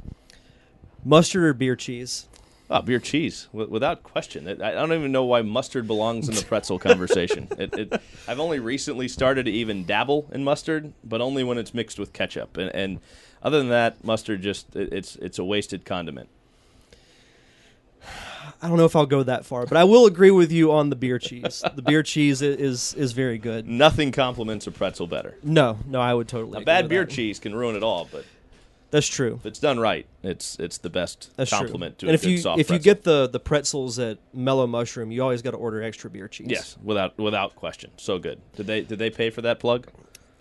mustard 1.04 1.44
or 1.44 1.54
beer 1.54 1.76
cheese? 1.76 2.28
Oh, 2.70 2.82
beer 2.82 2.98
cheese, 2.98 3.48
w- 3.52 3.70
without 3.70 4.02
question. 4.02 4.46
It, 4.46 4.60
I 4.60 4.72
don't 4.72 4.92
even 4.92 5.10
know 5.10 5.24
why 5.24 5.40
mustard 5.40 5.86
belongs 5.86 6.28
in 6.28 6.34
the 6.34 6.42
pretzel 6.44 6.78
conversation. 6.78 7.48
It, 7.58 7.74
it, 7.74 8.02
I've 8.28 8.40
only 8.40 8.58
recently 8.58 9.08
started 9.08 9.46
to 9.46 9.50
even 9.50 9.84
dabble 9.84 10.28
in 10.32 10.44
mustard, 10.44 10.92
but 11.02 11.20
only 11.20 11.42
when 11.42 11.56
it's 11.56 11.72
mixed 11.72 11.98
with 11.98 12.12
ketchup. 12.12 12.56
And, 12.58 12.70
and 12.74 13.00
other 13.42 13.58
than 13.58 13.70
that, 13.70 14.04
mustard 14.04 14.42
just 14.42 14.76
it's 14.76 15.16
it's 15.16 15.38
a 15.38 15.44
wasted 15.44 15.84
condiment. 15.84 16.28
I 18.60 18.68
don't 18.68 18.76
know 18.76 18.84
if 18.84 18.96
I'll 18.96 19.06
go 19.06 19.22
that 19.22 19.44
far, 19.44 19.66
but 19.66 19.76
I 19.76 19.84
will 19.84 20.06
agree 20.06 20.30
with 20.32 20.50
you 20.50 20.72
on 20.72 20.90
the 20.90 20.96
beer 20.96 21.18
cheese. 21.18 21.62
The 21.74 21.82
beer 21.82 22.02
cheese 22.02 22.42
is 22.42 22.92
is 22.94 23.12
very 23.12 23.38
good. 23.38 23.68
Nothing 23.68 24.10
complements 24.12 24.66
a 24.66 24.72
pretzel 24.72 25.06
better. 25.06 25.36
No, 25.42 25.78
no, 25.86 26.00
I 26.00 26.12
would 26.14 26.28
totally. 26.28 26.62
A 26.62 26.64
bad 26.64 26.88
beer 26.88 27.04
cheese 27.04 27.38
can 27.38 27.54
ruin 27.54 27.76
it 27.76 27.82
all, 27.84 28.08
but 28.10 28.24
That's 28.90 29.06
true. 29.06 29.36
if 29.36 29.46
it's 29.46 29.60
done 29.60 29.78
right, 29.78 30.06
it's 30.24 30.56
it's 30.58 30.78
the 30.78 30.90
best 30.90 31.30
That's 31.36 31.50
compliment 31.50 31.98
true. 32.00 32.06
to 32.06 32.10
and 32.10 32.12
a 32.12 32.14
if 32.14 32.22
good 32.22 32.30
you 32.30 32.38
soft 32.38 32.60
if 32.60 32.68
you 32.68 32.78
pretzel. 32.78 32.94
get 32.94 33.04
the 33.04 33.28
the 33.28 33.40
pretzels 33.40 33.98
at 34.00 34.18
Mellow 34.34 34.66
Mushroom, 34.66 35.12
you 35.12 35.22
always 35.22 35.40
got 35.42 35.52
to 35.52 35.56
order 35.56 35.80
extra 35.82 36.10
beer 36.10 36.26
cheese. 36.26 36.48
yes, 36.50 36.76
without 36.82 37.16
without 37.16 37.54
question, 37.54 37.90
so 37.96 38.18
good. 38.18 38.40
Did 38.56 38.66
they 38.66 38.80
did 38.80 38.98
they 38.98 39.10
pay 39.10 39.30
for 39.30 39.42
that 39.42 39.60
plug? 39.60 39.86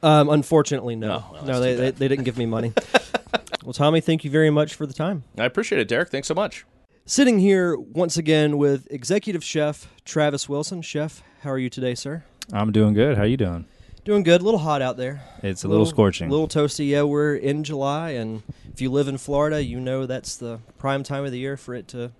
Um, 0.01 0.29
unfortunately, 0.29 0.95
no. 0.95 1.07
No, 1.07 1.25
well, 1.31 1.43
that's 1.43 1.59
they, 1.59 1.71
too 1.75 1.81
they 1.81 1.91
they 1.91 2.07
didn't 2.07 2.25
give 2.25 2.37
me 2.37 2.45
money. 2.47 2.73
well, 3.63 3.73
Tommy, 3.73 4.01
thank 4.01 4.23
you 4.23 4.31
very 4.31 4.49
much 4.49 4.73
for 4.75 4.85
the 4.87 4.93
time. 4.93 5.23
I 5.37 5.45
appreciate 5.45 5.81
it, 5.81 5.87
Derek. 5.87 6.09
Thanks 6.09 6.27
so 6.27 6.33
much. 6.33 6.65
Sitting 7.09 7.39
here 7.39 7.77
once 7.77 8.17
again 8.17 8.57
with 8.57 8.85
executive 8.91 9.41
chef 9.41 9.87
Travis 10.03 10.49
Wilson. 10.49 10.81
Chef, 10.81 11.23
how 11.39 11.49
are 11.51 11.57
you 11.57 11.69
today, 11.69 11.95
sir? 11.95 12.25
I'm 12.51 12.73
doing 12.73 12.93
good. 12.93 13.15
How 13.15 13.23
are 13.23 13.27
you 13.27 13.37
doing? 13.37 13.63
Doing 14.03 14.23
good. 14.23 14.41
A 14.41 14.43
little 14.43 14.59
hot 14.59 14.81
out 14.81 14.97
there. 14.97 15.21
It's 15.41 15.63
a 15.63 15.69
little, 15.69 15.85
scorching. 15.85 16.27
A 16.27 16.31
little 16.31 16.49
toasty. 16.49 16.89
Yeah, 16.89 17.03
we're 17.03 17.33
in 17.33 17.63
July, 17.63 18.09
and 18.09 18.43
if 18.73 18.81
you 18.81 18.91
live 18.91 19.07
in 19.07 19.17
Florida, 19.17 19.63
you 19.63 19.79
know 19.79 20.05
that's 20.05 20.35
the 20.35 20.59
prime 20.77 21.01
time 21.01 21.23
of 21.23 21.31
the 21.31 21.39
year 21.39 21.55
for 21.55 21.73
it 21.73 21.87
to 21.87 22.11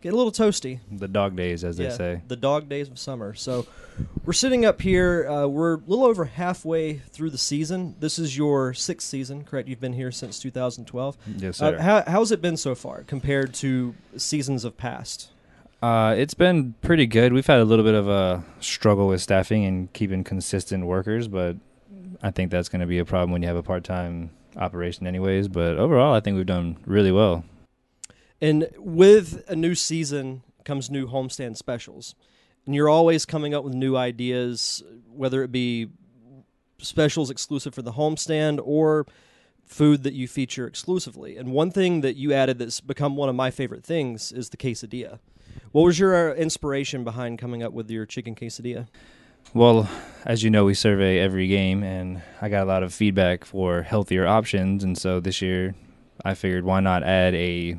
get 0.00 0.12
a 0.12 0.16
little 0.16 0.32
toasty. 0.32 0.80
the 0.90 1.08
dog 1.08 1.36
days, 1.36 1.64
as 1.64 1.78
yeah, 1.78 1.88
they 1.88 1.94
say. 1.96 2.20
the 2.28 2.36
dog 2.36 2.68
days 2.68 2.88
of 2.88 2.98
summer. 2.98 3.34
So 3.34 3.66
we're 4.24 4.32
sitting 4.32 4.64
up 4.64 4.80
here. 4.82 5.28
Uh, 5.28 5.46
we're 5.46 5.74
a 5.74 5.80
little 5.86 6.04
over 6.04 6.24
halfway 6.26 6.94
through 6.98 7.30
the 7.30 7.38
season. 7.38 7.94
This 8.00 8.18
is 8.18 8.36
your 8.36 8.74
sixth 8.74 9.08
season, 9.08 9.44
correct? 9.44 9.68
You've 9.68 9.80
been 9.80 9.92
here 9.94 10.10
since 10.12 10.38
2012. 10.38 11.16
Yes, 11.38 11.60
Uh, 11.60 11.72
sir. 11.72 11.78
how, 11.78 12.04
how's 12.06 12.32
it 12.32 12.40
been 12.42 12.56
so 12.56 12.74
far 12.74 13.02
compared 13.04 13.54
to 13.54 13.94
seasons 14.16 14.64
of 14.64 14.76
past? 14.76 15.30
Uh, 15.82 16.14
it's 16.16 16.34
been 16.34 16.74
pretty 16.80 17.06
good. 17.06 17.32
We've 17.32 17.46
had 17.46 17.60
a 17.60 17.64
little 17.64 17.84
bit 17.84 17.94
of 17.94 18.08
a 18.08 18.44
struggle 18.60 19.08
with 19.08 19.20
staffing 19.20 19.64
and 19.64 19.92
keeping 19.92 20.24
consistent 20.24 20.86
workers, 20.86 21.28
but 21.28 21.56
I 22.22 22.30
think 22.30 22.50
that's 22.50 22.68
going 22.70 22.80
to 22.80 22.86
be 22.86 22.98
a 22.98 23.04
problem 23.04 23.30
when 23.30 23.42
you 23.42 23.48
have 23.48 23.56
a 23.58 23.62
part-time 23.62 24.30
operation, 24.56 25.06
anyways. 25.06 25.48
But 25.48 25.76
overall, 25.76 26.14
I 26.14 26.20
think 26.20 26.36
we've 26.38 26.46
done 26.46 26.78
really 26.86 27.12
well. 27.12 27.44
And 28.40 28.68
with 28.76 29.44
a 29.48 29.56
new 29.56 29.74
season 29.74 30.42
comes 30.64 30.90
new 30.90 31.06
homestand 31.08 31.56
specials. 31.56 32.14
And 32.66 32.74
you're 32.74 32.88
always 32.88 33.24
coming 33.24 33.54
up 33.54 33.64
with 33.64 33.74
new 33.74 33.96
ideas, 33.96 34.82
whether 35.08 35.42
it 35.42 35.52
be 35.52 35.88
specials 36.78 37.30
exclusive 37.30 37.74
for 37.74 37.82
the 37.82 37.92
homestand 37.92 38.60
or 38.62 39.06
food 39.64 40.02
that 40.02 40.14
you 40.14 40.28
feature 40.28 40.66
exclusively. 40.66 41.36
And 41.36 41.52
one 41.52 41.70
thing 41.70 42.00
that 42.02 42.16
you 42.16 42.32
added 42.32 42.58
that's 42.58 42.80
become 42.80 43.16
one 43.16 43.28
of 43.28 43.34
my 43.34 43.50
favorite 43.50 43.84
things 43.84 44.32
is 44.32 44.50
the 44.50 44.56
quesadilla. 44.56 45.18
What 45.72 45.82
was 45.82 45.98
your 45.98 46.30
uh, 46.30 46.34
inspiration 46.34 47.04
behind 47.04 47.38
coming 47.38 47.62
up 47.62 47.72
with 47.72 47.90
your 47.90 48.06
chicken 48.06 48.34
quesadilla? 48.34 48.88
Well, 49.54 49.88
as 50.24 50.42
you 50.42 50.50
know, 50.50 50.64
we 50.64 50.74
survey 50.74 51.18
every 51.18 51.46
game, 51.46 51.82
and 51.82 52.20
I 52.42 52.48
got 52.48 52.64
a 52.64 52.66
lot 52.66 52.82
of 52.82 52.92
feedback 52.92 53.44
for 53.44 53.82
healthier 53.82 54.26
options. 54.26 54.82
And 54.82 54.98
so 54.98 55.20
this 55.20 55.40
year, 55.40 55.74
I 56.24 56.34
figured 56.34 56.64
why 56.64 56.80
not 56.80 57.02
add 57.02 57.34
a 57.34 57.78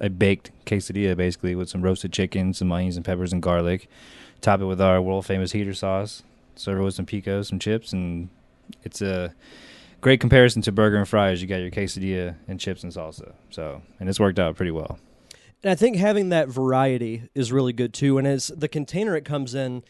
a 0.00 0.08
baked 0.08 0.50
quesadilla, 0.66 1.16
basically 1.16 1.54
with 1.54 1.68
some 1.68 1.82
roasted 1.82 2.12
chicken, 2.12 2.54
some 2.54 2.72
onions 2.72 2.96
and 2.96 3.04
peppers 3.04 3.32
and 3.32 3.42
garlic. 3.42 3.88
Top 4.40 4.60
it 4.60 4.64
with 4.64 4.80
our 4.80 5.00
world 5.02 5.26
famous 5.26 5.52
heater 5.52 5.74
sauce. 5.74 6.22
Serve 6.56 6.80
it 6.80 6.82
with 6.82 6.94
some 6.94 7.06
pico, 7.06 7.42
some 7.42 7.58
chips, 7.58 7.92
and 7.92 8.28
it's 8.82 9.02
a 9.02 9.34
great 10.00 10.20
comparison 10.20 10.62
to 10.62 10.72
burger 10.72 10.96
and 10.96 11.08
fries. 11.08 11.40
You 11.42 11.48
got 11.48 11.56
your 11.56 11.70
quesadilla 11.70 12.36
and 12.48 12.58
chips 12.58 12.82
and 12.82 12.92
salsa. 12.92 13.34
So, 13.50 13.82
and 13.98 14.08
it's 14.08 14.20
worked 14.20 14.38
out 14.38 14.56
pretty 14.56 14.70
well. 14.70 14.98
And 15.62 15.70
I 15.70 15.74
think 15.74 15.96
having 15.96 16.30
that 16.30 16.48
variety 16.48 17.28
is 17.34 17.52
really 17.52 17.72
good 17.72 17.92
too. 17.92 18.16
And 18.16 18.26
as 18.26 18.48
the 18.48 18.68
container 18.68 19.16
it 19.16 19.24
comes 19.24 19.54
in 19.54 19.82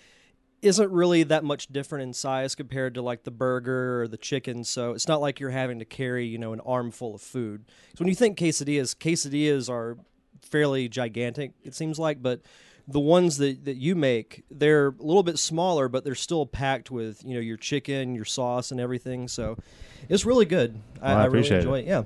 isn't 0.62 0.90
really 0.90 1.22
that 1.24 1.42
much 1.44 1.68
different 1.68 2.02
in 2.02 2.12
size 2.12 2.54
compared 2.54 2.94
to 2.94 3.02
like 3.02 3.24
the 3.24 3.30
burger 3.30 4.02
or 4.02 4.08
the 4.08 4.16
chicken. 4.16 4.64
So 4.64 4.92
it's 4.92 5.08
not 5.08 5.20
like 5.20 5.40
you're 5.40 5.50
having 5.50 5.78
to 5.78 5.84
carry, 5.84 6.26
you 6.26 6.38
know, 6.38 6.52
an 6.52 6.60
armful 6.60 7.14
of 7.14 7.22
food. 7.22 7.64
So 7.94 8.00
when 8.00 8.08
you 8.08 8.14
think 8.14 8.38
quesadillas, 8.38 8.94
quesadillas 8.94 9.70
are 9.70 9.96
fairly 10.42 10.88
gigantic, 10.88 11.52
it 11.62 11.74
seems 11.74 11.98
like, 11.98 12.22
but 12.22 12.40
the 12.86 13.00
ones 13.00 13.38
that, 13.38 13.64
that 13.64 13.76
you 13.76 13.94
make, 13.94 14.44
they're 14.50 14.88
a 14.88 15.02
little 15.02 15.22
bit 15.22 15.38
smaller, 15.38 15.88
but 15.88 16.04
they're 16.04 16.14
still 16.14 16.44
packed 16.44 16.90
with, 16.90 17.24
you 17.24 17.34
know, 17.34 17.40
your 17.40 17.56
chicken, 17.56 18.14
your 18.14 18.24
sauce 18.24 18.70
and 18.70 18.80
everything. 18.80 19.28
So 19.28 19.56
it's 20.08 20.24
really 20.24 20.46
good. 20.46 20.80
Well, 21.00 21.16
I 21.16 21.24
really 21.24 21.28
appreciate 21.28 21.58
it. 21.58 21.60
enjoy 21.60 21.78
it. 21.80 21.86
Yeah. 21.86 22.02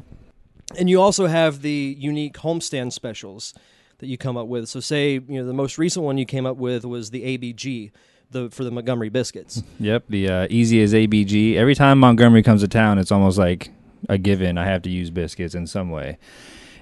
And 0.78 0.90
you 0.90 1.00
also 1.00 1.26
have 1.26 1.62
the 1.62 1.96
unique 1.98 2.34
homestand 2.34 2.92
specials 2.92 3.54
that 3.98 4.06
you 4.06 4.18
come 4.18 4.36
up 4.36 4.46
with. 4.46 4.68
So 4.68 4.80
say, 4.80 5.12
you 5.14 5.40
know, 5.40 5.46
the 5.46 5.54
most 5.54 5.78
recent 5.78 6.04
one 6.04 6.18
you 6.18 6.26
came 6.26 6.46
up 6.46 6.56
with 6.56 6.84
was 6.84 7.10
the 7.10 7.38
ABG, 7.38 7.92
the 8.34 8.50
for 8.50 8.64
the 8.64 8.70
Montgomery 8.70 9.08
biscuits. 9.08 9.62
Yep, 9.80 10.04
the 10.10 10.28
uh, 10.28 10.46
easy 10.50 10.82
as 10.82 10.92
ABG. 10.92 11.54
Every 11.54 11.74
time 11.74 11.98
Montgomery 11.98 12.42
comes 12.42 12.60
to 12.60 12.68
town, 12.68 12.98
it's 12.98 13.10
almost 13.10 13.38
like 13.38 13.70
a 14.10 14.18
given. 14.18 14.58
I 14.58 14.66
have 14.66 14.82
to 14.82 14.90
use 14.90 15.08
biscuits 15.08 15.54
in 15.54 15.66
some 15.66 15.90
way, 15.90 16.18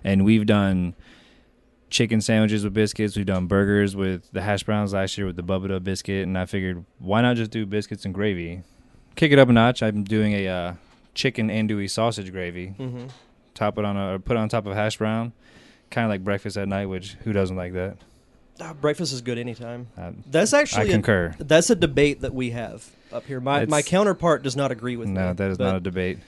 and 0.03 0.25
we've 0.25 0.47
done 0.47 0.97
chicken 1.91 2.21
sandwiches 2.21 2.65
with 2.65 2.75
biscuits. 2.75 3.17
We've 3.17 3.27
done 3.27 3.47
burgers 3.47 3.95
with 3.95 4.29
the 4.33 4.43
hash 4.43 4.65
browns 4.65 4.93
last 4.93 5.17
year 5.17 5.29
with 5.29 5.37
the 5.37 5.45
Bubba 5.45 5.83
biscuit, 5.85 6.27
and 6.27 6.37
I 6.37 6.47
figured 6.47 6.85
why 6.99 7.23
not 7.23 7.37
just 7.37 7.53
do 7.53 7.65
biscuits 7.65 8.05
and 8.05 8.13
gravy, 8.13 8.63
kick 9.15 9.31
it 9.31 9.39
up 9.39 9.49
a 9.49 9.53
notch. 9.53 9.83
I'm 9.83 10.03
doing 10.03 10.33
a 10.33 10.49
uh, 10.49 10.75
chicken 11.15 11.49
andouille 11.49 11.89
sausage 11.89 12.33
gravy. 12.33 12.75
Mm-hmm. 12.79 13.07
Top 13.55 13.79
it 13.79 13.85
on 13.85 13.97
a 13.97 14.19
put 14.19 14.37
it 14.37 14.41
on 14.41 14.49
top 14.49 14.67
of 14.67 14.75
hash 14.75 14.97
brown, 14.97 15.33
kind 15.91 16.07
of 16.07 16.11
like 16.11 16.25
breakfast 16.25 16.57
at 16.57 16.67
night. 16.67 16.87
Which 16.87 17.15
who 17.23 17.33
doesn't 17.33 17.57
like 17.57 17.75
that? 17.75 17.99
Ah, 18.61 18.75
breakfast 18.75 19.13
is 19.13 19.23
good 19.23 19.39
anytime. 19.39 19.89
Uh, 19.97 20.13
That's 20.31 20.53
I 20.53 20.61
actually 20.61 20.89
a, 20.89 20.93
concur. 20.93 21.35
that's 21.39 21.71
a 21.71 21.75
debate 21.75 22.21
that 22.21 22.35
we 22.35 22.51
have 22.51 22.89
up 23.13 23.25
here. 23.27 23.41
My 23.41 23.65
my 23.67 23.83
counterpart 23.83 24.43
does 24.43 24.55
not 24.57 24.71
agree 24.71 24.97
with 24.97 25.09
me. 25.09 25.15
No, 25.15 25.33
that 25.33 25.51
is 25.51 25.59
not 25.59 25.77
a 25.77 25.81
debate. 25.81 26.19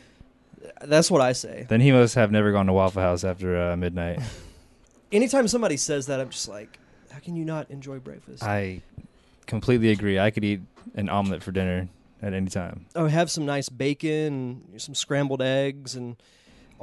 That's 0.83 1.11
what 1.11 1.21
I 1.21 1.33
say. 1.33 1.66
Then 1.69 1.81
he 1.81 1.93
must 1.93 2.14
have 2.14 2.31
never 2.33 2.50
gone 2.50 2.66
to 2.66 2.73
Waffle 2.73 3.02
House 3.02 3.25
after 3.25 3.71
uh, 3.73 3.76
midnight. 3.76 4.21
Anytime 5.12 5.47
somebody 5.49 5.76
says 5.76 6.07
that, 6.07 6.19
I'm 6.21 6.31
just 6.31 6.49
like, 6.49 6.78
how 7.11 7.19
can 7.21 7.37
you 7.37 7.45
not 7.45 7.71
enjoy 7.71 7.99
breakfast? 8.00 8.43
I 8.43 8.83
completely 9.47 9.90
agree. 9.90 10.19
I 10.19 10.31
could 10.31 10.45
eat 10.45 10.61
an 10.95 11.09
omelet 11.09 11.43
for 11.43 11.52
dinner 11.52 11.88
at 12.23 12.33
any 12.33 12.49
time. 12.49 12.87
oh, 12.97 13.07
have 13.07 13.31
some 13.31 13.45
nice 13.47 13.69
bacon, 13.69 14.62
and 14.73 14.81
some 14.83 14.95
scrambled 14.95 15.43
eggs, 15.43 15.95
and 15.95 16.16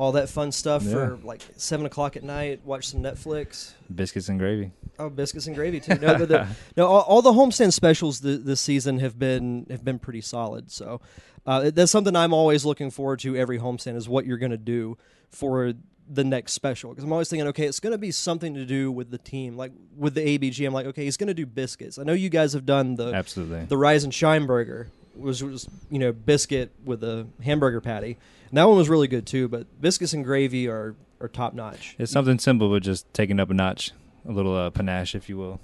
all 0.02 0.14
that 0.14 0.28
fun 0.30 0.52
stuff 0.52 0.84
for 0.84 1.20
like 1.24 1.44
seven 1.58 1.86
o'clock 1.86 2.18
at 2.18 2.24
night. 2.24 2.62
Watch 2.66 2.88
some 2.88 3.04
Netflix. 3.04 3.74
Biscuits 3.94 4.30
and 4.30 4.40
gravy. 4.40 4.72
Oh, 4.98 5.10
biscuits 5.12 5.46
and 5.46 5.56
gravy 5.56 5.80
too. 5.80 5.94
No, 5.94 6.18
but 6.18 6.28
the, 6.28 6.48
no, 6.76 6.88
all, 6.88 7.02
all 7.02 7.22
the 7.22 7.32
homestand 7.32 7.72
specials 7.72 8.20
th- 8.20 8.42
this 8.42 8.60
season 8.60 8.98
have 8.98 9.20
been 9.20 9.68
have 9.70 9.86
been 9.86 10.00
pretty 10.00 10.22
solid. 10.22 10.72
So 10.72 11.02
uh, 11.46 11.70
that's 11.70 11.92
something 11.92 12.16
I'm 12.16 12.34
always 12.34 12.66
looking 12.66 12.90
forward 12.90 13.20
to. 13.20 13.36
Every 13.36 13.60
homestand 13.60 13.96
is 13.96 14.10
what 14.10 14.26
you're 14.26 14.40
going 14.40 14.52
to 14.52 14.58
do 14.58 14.98
for 15.30 15.74
the 16.10 16.24
next 16.24 16.54
special 16.54 16.90
because 16.90 17.04
I'm 17.04 17.12
always 17.12 17.30
thinking, 17.30 17.48
okay, 17.50 17.68
it's 17.68 17.80
going 17.80 17.92
to 17.92 18.00
be 18.00 18.10
something 18.10 18.56
to 18.56 18.66
do 18.66 18.92
with 18.92 19.12
the 19.12 19.20
team, 19.20 19.56
like 19.56 19.72
with 19.96 20.16
the 20.16 20.22
ABG. 20.22 20.66
I'm 20.66 20.74
like, 20.74 20.88
okay, 20.88 21.04
he's 21.04 21.16
going 21.16 21.28
to 21.28 21.36
do 21.36 21.46
biscuits. 21.46 22.00
I 22.00 22.04
know 22.04 22.14
you 22.14 22.30
guys 22.30 22.54
have 22.54 22.66
done 22.66 22.96
the 22.96 23.14
Absolutely. 23.14 23.66
the 23.66 23.78
Rise 23.78 24.04
and 24.04 24.12
Shine 24.12 24.48
burger, 24.48 24.88
was 25.16 25.44
was 25.44 25.68
you 25.90 26.00
know 26.00 26.12
biscuit 26.12 26.72
with 26.84 27.04
a 27.04 27.28
hamburger 27.44 27.82
patty, 27.82 28.18
and 28.50 28.58
that 28.58 28.68
one 28.68 28.78
was 28.78 28.90
really 28.90 29.08
good 29.08 29.26
too. 29.26 29.48
But 29.48 29.82
biscuits 29.82 30.14
and 30.14 30.24
gravy 30.24 30.68
are 30.68 30.96
are 31.20 31.28
top 31.28 31.54
notch. 31.54 31.96
It's 32.00 32.12
something 32.12 32.40
simple, 32.40 32.70
but 32.70 32.84
just 32.84 33.12
taking 33.14 33.40
up 33.40 33.50
a 33.50 33.54
notch, 33.54 33.92
a 34.28 34.32
little 34.32 34.56
uh, 34.56 34.70
panache, 34.70 35.16
if 35.16 35.30
you 35.30 35.38
will. 35.38 35.60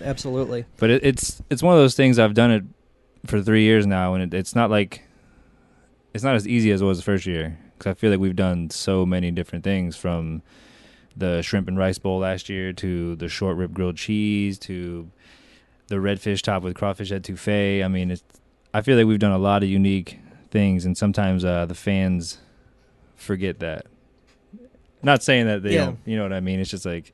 Absolutely. 0.00 0.64
But 0.76 0.90
it, 0.90 1.04
it's 1.04 1.42
it's 1.50 1.62
one 1.62 1.74
of 1.74 1.80
those 1.80 1.94
things. 1.94 2.18
I've 2.18 2.34
done 2.34 2.50
it 2.50 2.64
for 3.26 3.40
three 3.42 3.62
years 3.62 3.86
now, 3.86 4.14
and 4.14 4.22
it, 4.22 4.36
it's 4.36 4.54
not 4.54 4.70
like 4.70 5.02
it's 6.14 6.24
not 6.24 6.34
as 6.34 6.46
easy 6.46 6.70
as 6.70 6.82
it 6.82 6.84
was 6.84 6.98
the 6.98 7.04
first 7.04 7.26
year 7.26 7.58
because 7.78 7.90
I 7.90 7.94
feel 7.94 8.10
like 8.10 8.20
we've 8.20 8.36
done 8.36 8.70
so 8.70 9.06
many 9.06 9.30
different 9.30 9.64
things 9.64 9.96
from 9.96 10.42
the 11.16 11.42
shrimp 11.42 11.68
and 11.68 11.78
rice 11.78 11.98
bowl 11.98 12.18
last 12.18 12.48
year 12.48 12.72
to 12.74 13.16
the 13.16 13.28
short 13.28 13.56
rib 13.56 13.74
grilled 13.74 13.96
cheese 13.96 14.58
to 14.58 15.10
the 15.88 15.96
redfish 15.96 16.42
top 16.42 16.62
with 16.62 16.74
crawfish 16.74 17.10
etouffee. 17.10 17.84
I 17.84 17.88
mean, 17.88 18.10
it's 18.10 18.22
I 18.72 18.82
feel 18.82 18.96
like 18.96 19.06
we've 19.06 19.18
done 19.18 19.32
a 19.32 19.38
lot 19.38 19.62
of 19.62 19.68
unique 19.68 20.18
things, 20.50 20.84
and 20.84 20.96
sometimes 20.96 21.44
uh, 21.44 21.66
the 21.66 21.74
fans 21.74 22.38
forget 23.16 23.58
that. 23.60 23.86
Not 25.02 25.22
saying 25.22 25.46
that 25.46 25.62
they 25.62 25.74
Yeah. 25.74 25.86
don't, 25.86 25.98
you 26.04 26.16
know 26.16 26.22
what 26.22 26.32
I 26.32 26.40
mean. 26.40 26.60
It's 26.60 26.70
just 26.70 26.84
like 26.86 27.12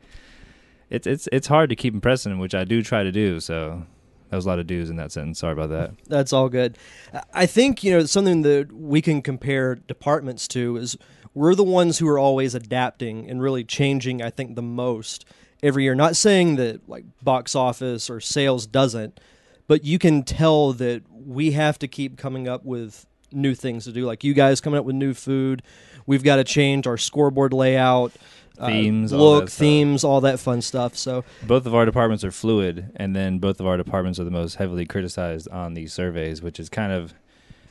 it's 0.90 1.06
it's 1.06 1.28
it's 1.32 1.46
hard 1.46 1.70
to 1.70 1.76
keep 1.76 1.94
impressing 1.94 2.30
them, 2.32 2.38
which 2.40 2.54
I 2.54 2.64
do 2.64 2.82
try 2.82 3.02
to 3.04 3.12
do. 3.12 3.38
So 3.40 3.84
that 4.30 4.36
was 4.36 4.44
a 4.44 4.48
lot 4.48 4.58
of 4.58 4.66
do's 4.66 4.90
in 4.90 4.96
that 4.96 5.12
sentence. 5.12 5.38
Sorry 5.38 5.52
about 5.52 5.70
that. 5.70 5.92
That's 6.08 6.32
all 6.32 6.48
good. 6.48 6.76
I- 7.14 7.22
I 7.32 7.46
think 7.46 7.84
you 7.84 7.92
know 7.92 8.04
something 8.06 8.42
that 8.42 8.72
we 8.72 9.00
can 9.00 9.22
compare 9.22 9.76
departments 9.76 10.48
to 10.48 10.76
is 10.76 10.96
we're 11.32 11.54
the 11.54 11.62
ones 11.64 11.98
who 11.98 12.08
are 12.08 12.18
always 12.18 12.54
adapting 12.54 13.28
and 13.30 13.40
really 13.40 13.62
changing. 13.64 14.20
I 14.22 14.30
think 14.30 14.56
the 14.56 14.62
most 14.62 15.24
every 15.62 15.84
year. 15.84 15.94
Not 15.94 16.16
saying 16.16 16.56
that 16.56 16.88
like 16.88 17.04
box 17.22 17.54
office 17.54 18.10
or 18.10 18.20
sales 18.20 18.66
doesn't, 18.66 19.20
but 19.66 19.84
you 19.84 19.98
can 19.98 20.22
tell 20.22 20.72
that 20.74 21.02
we 21.10 21.52
have 21.52 21.78
to 21.80 21.88
keep 21.88 22.16
coming 22.16 22.46
up 22.48 22.64
with 22.64 23.06
new 23.32 23.54
things 23.54 23.84
to 23.84 23.92
do. 23.92 24.06
Like 24.06 24.24
you 24.24 24.34
guys 24.34 24.60
coming 24.60 24.78
up 24.78 24.84
with 24.84 24.94
new 24.96 25.12
food. 25.14 25.62
We've 26.06 26.22
got 26.22 26.36
to 26.36 26.44
change 26.44 26.86
our 26.86 26.96
scoreboard 26.96 27.52
layout. 27.52 28.12
uh, 28.58 28.68
Themes, 28.68 29.12
all 29.12 29.18
look, 29.18 29.48
stuff. 29.48 29.58
themes, 29.58 30.04
all 30.04 30.20
that 30.22 30.38
fun 30.38 30.62
stuff. 30.62 30.96
So 30.96 31.24
both 31.46 31.66
of 31.66 31.74
our 31.74 31.84
departments 31.84 32.22
are 32.24 32.30
fluid, 32.30 32.92
and 32.96 33.14
then 33.14 33.38
both 33.38 33.58
of 33.60 33.66
our 33.66 33.76
departments 33.76 34.18
are 34.20 34.24
the 34.24 34.30
most 34.30 34.54
heavily 34.54 34.86
criticized 34.86 35.48
on 35.50 35.74
these 35.74 35.92
surveys, 35.92 36.40
which 36.42 36.60
is 36.60 36.68
kind 36.68 36.92
of 36.92 37.12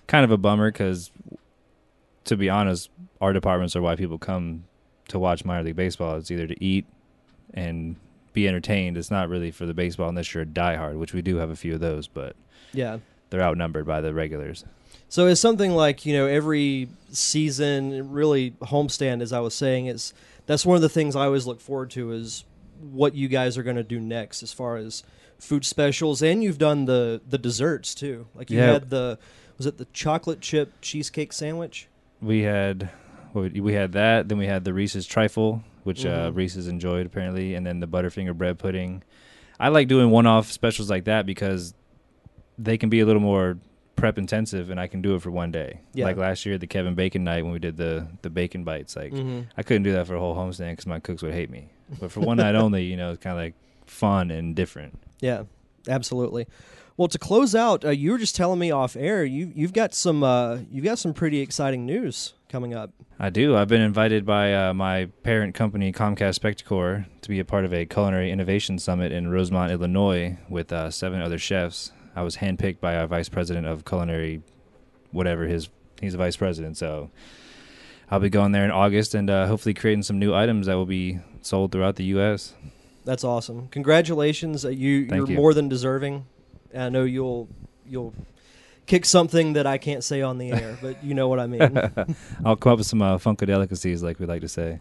kind 0.08 0.24
of 0.26 0.32
a 0.32 0.38
bummer 0.38 0.70
because, 0.72 1.12
to 2.26 2.36
be 2.36 2.50
honest, 2.50 2.90
our 3.22 3.32
departments 3.34 3.76
are 3.76 3.82
why 3.82 3.96
people 3.96 4.18
come 4.20 4.66
to 5.08 5.18
watch 5.18 5.46
minor 5.46 5.64
league 5.64 5.76
baseball. 5.76 6.18
It's 6.18 6.30
either 6.30 6.48
to 6.48 6.64
eat 6.64 6.86
and 7.54 7.96
be 8.36 8.48
entertained. 8.48 8.98
It's 8.98 9.10
not 9.10 9.30
really 9.30 9.50
for 9.50 9.66
the 9.66 9.74
baseball 9.74 10.10
unless 10.10 10.34
you're 10.34 10.44
a 10.44 10.46
diehard, 10.46 10.98
which 11.00 11.14
we 11.14 11.24
do 11.24 11.38
have 11.38 11.50
a 11.50 11.56
few 11.56 11.74
of 11.74 11.80
those, 11.80 12.08
but 12.08 12.36
yeah. 12.74 13.00
they're 13.32 13.42
outnumbered 13.42 13.88
by 13.88 14.02
the 14.02 14.14
regulars. 14.14 14.64
So 15.10 15.26
it's 15.28 15.42
something 15.42 15.72
like 15.72 16.06
you 16.06 16.14
know 16.14 16.28
every 16.28 16.90
season, 17.12 18.12
really 18.12 18.52
homestand, 18.62 19.22
as 19.22 19.34
I 19.34 19.40
was 19.40 19.54
saying, 19.56 19.88
is 19.88 20.14
that's 20.46 20.66
one 20.66 20.76
of 20.76 20.82
the 20.82 20.90
things 20.90 21.16
I 21.16 21.26
always 21.26 21.48
look 21.48 21.62
forward 21.62 21.90
to 21.92 22.12
is 22.12 22.44
what 22.92 23.16
you 23.16 23.28
guys 23.28 23.58
are 23.58 23.64
going 23.64 23.78
to 23.78 23.84
do 23.84 24.00
next 24.00 24.44
as 24.44 24.52
far 24.52 24.78
as 24.78 25.04
food 25.40 25.66
specials, 25.66 26.22
and 26.22 26.44
you've 26.44 26.58
done 26.58 26.86
the 26.86 27.22
the 27.28 27.38
desserts 27.38 27.96
too. 27.96 28.28
Like 28.36 28.50
you 28.50 28.58
Yeah. 28.58 28.74
had 28.74 28.90
the 28.90 29.18
was 29.58 29.66
it 29.66 29.78
the 29.78 29.86
chocolate 29.94 30.42
chip 30.42 30.74
cheesecake 30.82 31.32
sandwich? 31.34 31.88
We 32.22 32.42
had 32.42 32.90
we 33.34 33.62
we 33.62 33.74
had 33.74 33.94
that, 33.94 34.28
then 34.28 34.38
we 34.38 34.48
had 34.48 34.66
the 34.66 34.74
Reese's 34.74 35.06
trifle, 35.06 35.64
which 35.86 36.06
uh, 36.06 36.30
Mhm. 36.32 36.36
Reese's 36.36 36.68
enjoyed 36.68 37.06
apparently, 37.06 37.56
and 37.56 37.66
then 37.66 37.80
the 37.80 37.88
Butterfinger 37.88 38.36
bread 38.38 38.60
pudding. 38.60 39.02
I 39.60 39.70
like 39.70 39.88
doing 39.88 40.10
one-off 40.10 40.52
specials 40.52 40.90
like 40.90 41.06
that 41.06 41.26
because 41.26 41.74
they 42.60 42.78
can 42.78 42.90
be 42.90 43.00
a 43.00 43.06
little 43.06 43.22
more 43.22 43.58
prep 43.96 44.18
intensive, 44.18 44.70
and 44.70 44.78
I 44.80 44.88
can 44.88 45.02
do 45.02 45.16
it 45.16 45.22
for 45.22 45.32
one 45.32 45.52
day. 45.52 45.80
Yeah. 45.94 46.04
Like 46.06 46.18
last 46.18 46.46
year, 46.46 46.58
the 46.58 46.68
Kevin 46.68 46.96
Bacon 46.96 47.24
night 47.24 47.44
when 47.44 47.54
we 47.54 47.60
did 47.60 47.78
the 47.78 48.08
the 48.22 48.30
bacon 48.30 48.64
bites. 48.66 48.96
Like 48.98 49.14
Mm-hmm. 49.14 49.42
I 49.58 49.64
couldn't 49.64 49.84
do 49.84 49.94
that 49.94 50.08
for 50.08 50.16
a 50.16 50.20
whole 50.20 50.36
homestand 50.36 50.72
because 50.72 50.88
my 50.88 51.00
cooks 51.00 51.22
would 51.24 51.34
hate 51.34 51.50
me. 51.50 51.70
But 52.00 52.12
for 52.12 52.20
one 52.20 52.38
night 52.38 52.56
only, 52.66 52.84
you 52.84 52.98
know, 52.98 53.12
it's 53.12 53.24
kind 53.24 53.38
of 53.38 53.42
like 53.44 53.54
fun 53.86 54.32
and 54.32 54.56
different. 54.56 55.00
Yeah, 55.22 55.44
absolutely. 55.88 56.48
Well, 56.98 57.10
to 57.10 57.20
close 57.20 57.54
out, 57.54 57.84
uh, 57.84 57.90
you 57.90 58.12
were 58.12 58.18
just 58.18 58.36
telling 58.36 58.58
me 58.58 58.72
off 58.72 58.96
air 58.96 59.26
you 59.26 59.52
you've 59.54 59.74
got 59.74 59.94
some 59.94 60.24
uh, 60.24 60.60
you've 60.72 60.86
got 60.86 60.98
some 60.98 61.14
pretty 61.14 61.42
exciting 61.42 61.86
news 61.86 62.34
coming 62.48 62.74
up. 62.74 62.92
I 63.20 63.30
do. 63.30 63.56
I've 63.56 63.68
been 63.68 63.82
invited 63.82 64.26
by 64.26 64.54
uh, 64.54 64.74
my 64.74 65.06
parent 65.24 65.56
company, 65.56 65.92
Comcast 65.92 66.40
Spectacor, 66.40 67.06
to 67.22 67.30
be 67.30 67.40
a 67.40 67.46
part 67.46 67.66
of 67.66 67.74
a 67.74 67.86
culinary 67.86 68.32
innovation 68.32 68.80
summit 68.80 69.12
in 69.12 69.30
Rosemont, 69.30 69.72
Illinois, 69.72 70.38
with 70.50 70.72
uh, 70.72 70.90
seven 70.90 71.22
other 71.22 71.38
chefs. 71.38 71.92
I 72.16 72.24
was 72.24 72.38
handpicked 72.38 72.80
by 72.80 72.96
our 72.96 73.08
vice 73.08 73.28
president 73.28 73.68
of 73.68 73.84
culinary, 73.84 74.42
whatever 75.12 75.46
his 75.48 75.70
he's 76.00 76.14
a 76.14 76.18
vice 76.18 76.38
president. 76.38 76.78
So 76.78 77.12
I'll 78.10 78.22
be 78.22 78.30
going 78.30 78.54
there 78.54 78.64
in 78.64 78.72
August 78.72 79.16
and 79.16 79.30
uh, 79.30 79.48
hopefully 79.48 79.74
creating 79.74 80.04
some 80.04 80.18
new 80.18 80.34
items 80.34 80.68
that 80.68 80.76
will 80.76 80.86
be 80.86 81.20
sold 81.42 81.74
throughout 81.74 81.98
the 81.98 82.06
U.S. 82.06 82.54
That's 83.04 83.26
awesome. 83.26 83.68
Congratulations. 83.68 84.64
Uh, 84.64 84.70
you 84.70 85.08
Thank 85.08 85.18
you're 85.18 85.30
you. 85.32 85.36
more 85.36 85.54
than 85.54 85.68
deserving. 85.68 86.26
And 86.76 86.84
I 86.84 86.90
know 86.90 87.06
you'll 87.06 87.48
you'll 87.88 88.14
kick 88.86 89.06
something 89.06 89.54
that 89.54 89.66
I 89.66 89.78
can't 89.78 90.04
say 90.04 90.22
on 90.22 90.38
the 90.38 90.52
air, 90.52 90.78
but 90.82 91.04
you 91.04 91.14
know 91.14 91.28
what 91.28 91.40
I 91.40 91.48
mean. 91.48 91.80
I'll 92.46 92.58
come 92.58 92.74
up 92.74 92.78
with 92.80 92.88
some 92.88 93.02
uh, 93.02 93.18
funkadelicacies, 93.18 94.04
like 94.04 94.20
we 94.20 94.26
like 94.26 94.42
to 94.42 94.48
say. 94.50 94.80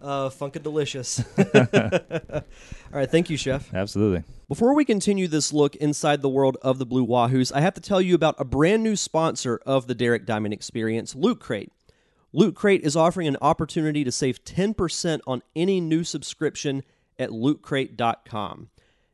uh 0.00 0.30
delicious. 0.62 1.22
All 1.54 2.42
right, 2.90 3.10
thank 3.10 3.30
you, 3.30 3.36
chef. 3.36 3.72
Absolutely. 3.74 4.24
Before 4.48 4.74
we 4.74 4.84
continue 4.84 5.28
this 5.28 5.52
look 5.52 5.76
inside 5.76 6.22
the 6.22 6.28
world 6.28 6.56
of 6.62 6.78
the 6.78 6.86
Blue 6.86 7.06
Wahoos, 7.06 7.52
I 7.54 7.60
have 7.60 7.74
to 7.74 7.80
tell 7.80 8.00
you 8.00 8.14
about 8.14 8.34
a 8.38 8.44
brand 8.44 8.82
new 8.82 8.96
sponsor 8.96 9.60
of 9.64 9.86
the 9.86 9.94
Derek 9.94 10.26
Diamond 10.26 10.54
Experience, 10.54 11.14
Loot 11.14 11.40
Crate. 11.40 11.70
Loot 12.32 12.54
Crate 12.54 12.82
is 12.82 12.96
offering 12.96 13.28
an 13.28 13.36
opportunity 13.42 14.04
to 14.04 14.12
save 14.12 14.42
10% 14.44 15.20
on 15.26 15.42
any 15.54 15.80
new 15.80 16.02
subscription 16.02 16.82
at 17.18 17.28
lootcrate.com. 17.28 18.70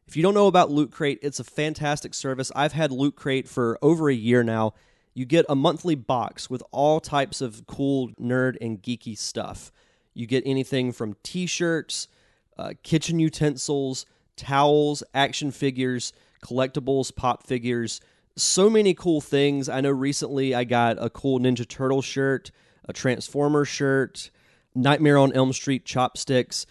If 0.08 0.16
you 0.16 0.22
don't 0.22 0.32
know 0.32 0.46
about 0.46 0.70
Loot 0.70 0.90
Crate, 0.90 1.18
it's 1.20 1.38
a 1.38 1.44
fantastic 1.44 2.14
service. 2.14 2.50
I've 2.56 2.72
had 2.72 2.90
Loot 2.90 3.14
Crate 3.14 3.46
for 3.46 3.78
over 3.82 4.08
a 4.08 4.14
year 4.14 4.42
now. 4.42 4.72
You 5.12 5.26
get 5.26 5.44
a 5.50 5.54
monthly 5.54 5.96
box 5.96 6.48
with 6.48 6.62
all 6.70 6.98
types 6.98 7.42
of 7.42 7.66
cool 7.66 8.08
nerd 8.18 8.56
and 8.58 8.82
geeky 8.82 9.18
stuff. 9.18 9.70
You 10.14 10.26
get 10.26 10.44
anything 10.46 10.92
from 10.92 11.14
t 11.22 11.44
shirts, 11.44 12.08
uh, 12.56 12.72
kitchen 12.82 13.18
utensils, 13.18 14.06
towels, 14.34 15.02
action 15.12 15.50
figures, 15.50 16.14
collectibles, 16.42 17.14
pop 17.14 17.42
figures. 17.42 18.00
So 18.34 18.70
many 18.70 18.94
cool 18.94 19.20
things. 19.20 19.68
I 19.68 19.82
know 19.82 19.90
recently 19.90 20.54
I 20.54 20.64
got 20.64 20.96
a 20.98 21.10
cool 21.10 21.38
Ninja 21.38 21.68
Turtle 21.68 22.00
shirt, 22.00 22.50
a 22.86 22.94
Transformer 22.94 23.66
shirt, 23.66 24.30
Nightmare 24.74 25.18
on 25.18 25.34
Elm 25.34 25.52
Street 25.52 25.84
chopsticks. 25.84 26.64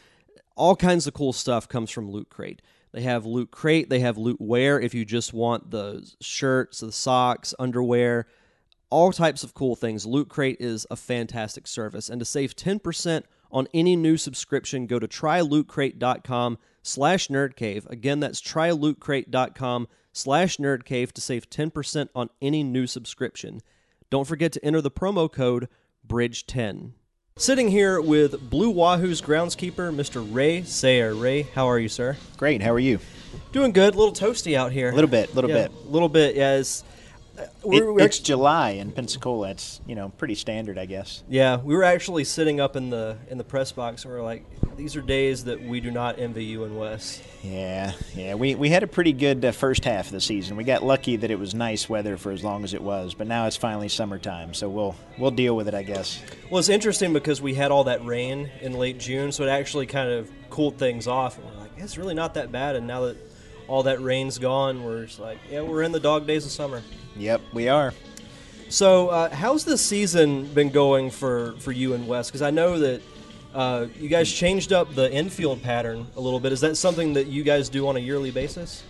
All 0.55 0.75
kinds 0.75 1.05
of 1.05 1.13
cool 1.13 1.33
stuff 1.33 1.69
comes 1.69 1.91
from 1.91 2.09
Loot 2.09 2.29
Crate. 2.31 2.63
They 2.97 3.03
have 3.03 3.27
Loot 3.27 3.51
Crate, 3.51 3.91
they 3.91 3.99
have 3.99 4.17
Loot 4.17 4.41
Wear 4.41 4.81
if 4.81 4.95
you 4.95 5.05
just 5.05 5.31
want 5.31 5.69
the 5.69 6.11
shirts, 6.19 6.79
the 6.79 6.91
socks, 6.91 7.53
underwear, 7.59 8.25
all 8.89 9.11
types 9.11 9.43
of 9.43 9.53
cool 9.53 9.75
things. 9.75 10.07
Loot 10.07 10.29
Crate 10.29 10.57
is 10.59 10.87
a 10.89 10.95
fantastic 10.95 11.67
service. 11.67 12.09
And 12.09 12.19
to 12.19 12.25
save 12.25 12.55
10% 12.55 13.21
on 13.51 13.67
any 13.71 13.95
new 13.95 14.17
subscription, 14.17 14.87
go 14.87 14.97
to 14.97 15.07
trylootcrate.com 15.07 16.57
slash 16.81 17.27
nerdcave. 17.27 17.87
Again, 17.87 18.19
that's 18.19 18.41
trylootcrate.com 18.41 19.87
slash 20.11 20.57
nerdcave 20.57 21.11
to 21.11 21.21
save 21.21 21.51
10% 21.51 22.09
on 22.15 22.31
any 22.41 22.63
new 22.63 22.87
subscription. 22.87 23.61
Don't 24.09 24.25
forget 24.25 24.51
to 24.53 24.65
enter 24.65 24.81
the 24.81 24.89
promo 24.89 25.31
code 25.31 25.67
BRIDGE10. 26.07 26.93
Sitting 27.39 27.67
here 27.67 28.01
with 28.01 28.49
Blue 28.49 28.71
Wahoo's 28.71 29.21
groundskeeper, 29.21 29.93
Mr. 29.93 30.27
Ray 30.27 30.63
Sayre. 30.63 31.13
Ray, 31.13 31.43
how 31.43 31.67
are 31.69 31.77
you, 31.77 31.87
sir? 31.87 32.17
Great. 32.35 32.63
How 32.63 32.71
are 32.71 32.79
you? 32.79 32.99
Doing 33.51 33.73
good. 33.73 33.93
A 33.93 33.97
little 33.97 34.11
toasty 34.13 34.55
out 34.55 34.71
here. 34.71 34.89
A 34.89 34.95
little 34.95 35.09
bit. 35.09 35.31
A 35.31 35.35
little 35.35 35.49
Yeah, 35.51 35.67
bit. 35.67 35.71
A 35.87 35.91
little 35.91 36.09
bit, 36.09 36.35
yeah. 36.35 36.55
It's, 36.55 36.83
we're, 37.63 37.91
we're 37.91 38.01
it's 38.01 38.19
July 38.19 38.71
in 38.71 38.91
Pensacola. 38.91 39.51
It's 39.51 39.81
you 39.85 39.95
know 39.95 40.09
pretty 40.09 40.35
standard, 40.35 40.77
I 40.77 40.85
guess. 40.85 41.23
Yeah, 41.29 41.57
we 41.57 41.75
were 41.75 41.83
actually 41.83 42.23
sitting 42.23 42.59
up 42.59 42.75
in 42.75 42.89
the 42.89 43.17
in 43.29 43.37
the 43.37 43.43
press 43.43 43.71
box, 43.71 44.03
and 44.03 44.13
we 44.13 44.19
are 44.19 44.23
like, 44.23 44.45
"These 44.75 44.95
are 44.95 45.01
days 45.01 45.45
that 45.45 45.61
we 45.61 45.79
do 45.79 45.91
not 45.91 46.19
envy 46.19 46.45
you 46.45 46.63
and 46.63 46.77
Wes." 46.77 47.21
Yeah, 47.43 47.93
yeah. 48.15 48.35
We 48.35 48.55
we 48.55 48.69
had 48.69 48.83
a 48.83 48.87
pretty 48.87 49.13
good 49.13 49.43
uh, 49.43 49.51
first 49.51 49.85
half 49.85 50.07
of 50.07 50.11
the 50.11 50.21
season. 50.21 50.57
We 50.57 50.63
got 50.63 50.83
lucky 50.83 51.17
that 51.17 51.31
it 51.31 51.39
was 51.39 51.53
nice 51.53 51.87
weather 51.87 52.17
for 52.17 52.31
as 52.31 52.43
long 52.43 52.63
as 52.63 52.73
it 52.73 52.81
was, 52.81 53.13
but 53.13 53.27
now 53.27 53.45
it's 53.47 53.57
finally 53.57 53.89
summertime, 53.89 54.53
so 54.53 54.69
we'll 54.69 54.95
we'll 55.17 55.31
deal 55.31 55.55
with 55.55 55.67
it, 55.67 55.73
I 55.73 55.83
guess. 55.83 56.21
Well, 56.49 56.59
it's 56.59 56.69
interesting 56.69 57.13
because 57.13 57.41
we 57.41 57.53
had 57.53 57.71
all 57.71 57.85
that 57.85 58.05
rain 58.05 58.49
in 58.61 58.73
late 58.73 58.99
June, 58.99 59.31
so 59.31 59.43
it 59.43 59.49
actually 59.49 59.85
kind 59.85 60.09
of 60.09 60.31
cooled 60.49 60.77
things 60.77 61.07
off, 61.07 61.37
and 61.37 61.45
we're 61.47 61.61
like, 61.61 61.71
"It's 61.77 61.97
really 61.97 62.15
not 62.15 62.33
that 62.35 62.51
bad." 62.51 62.75
And 62.75 62.87
now 62.87 63.01
that 63.05 63.17
all 63.67 63.83
that 63.83 64.01
rain's 64.01 64.37
gone, 64.37 64.83
we're 64.83 65.05
just 65.05 65.19
like, 65.19 65.37
"Yeah, 65.51 65.61
we're 65.61 65.83
in 65.83 65.91
the 65.91 65.99
dog 65.99 66.27
days 66.27 66.45
of 66.45 66.51
summer." 66.51 66.81
Yep, 67.17 67.41
we 67.53 67.67
are. 67.69 67.93
So, 68.69 69.09
uh, 69.09 69.33
how's 69.33 69.63
the 69.63 69.77
season 69.77 70.45
been 70.47 70.69
going 70.69 71.09
for 71.09 71.55
for 71.59 71.71
you 71.71 71.93
and 71.93 72.07
Wes? 72.07 72.27
Because 72.27 72.41
I 72.41 72.51
know 72.51 72.79
that. 72.79 73.01
Uh, 73.55 73.87
you 73.97 74.07
guys 74.07 74.31
changed 74.31 74.71
up 74.71 74.93
the 74.93 75.11
infield 75.11 75.63
pattern 75.63 76.05
a 76.15 76.19
little 76.19 76.39
bit. 76.39 76.51
Is 76.51 76.61
that 76.61 76.75
something 76.75 77.13
that 77.13 77.25
you 77.25 77.43
guys 77.43 77.69
do 77.69 77.87
on 77.87 77.95
a 77.95 77.99
yearly 77.99 78.29
basis? 78.29 78.83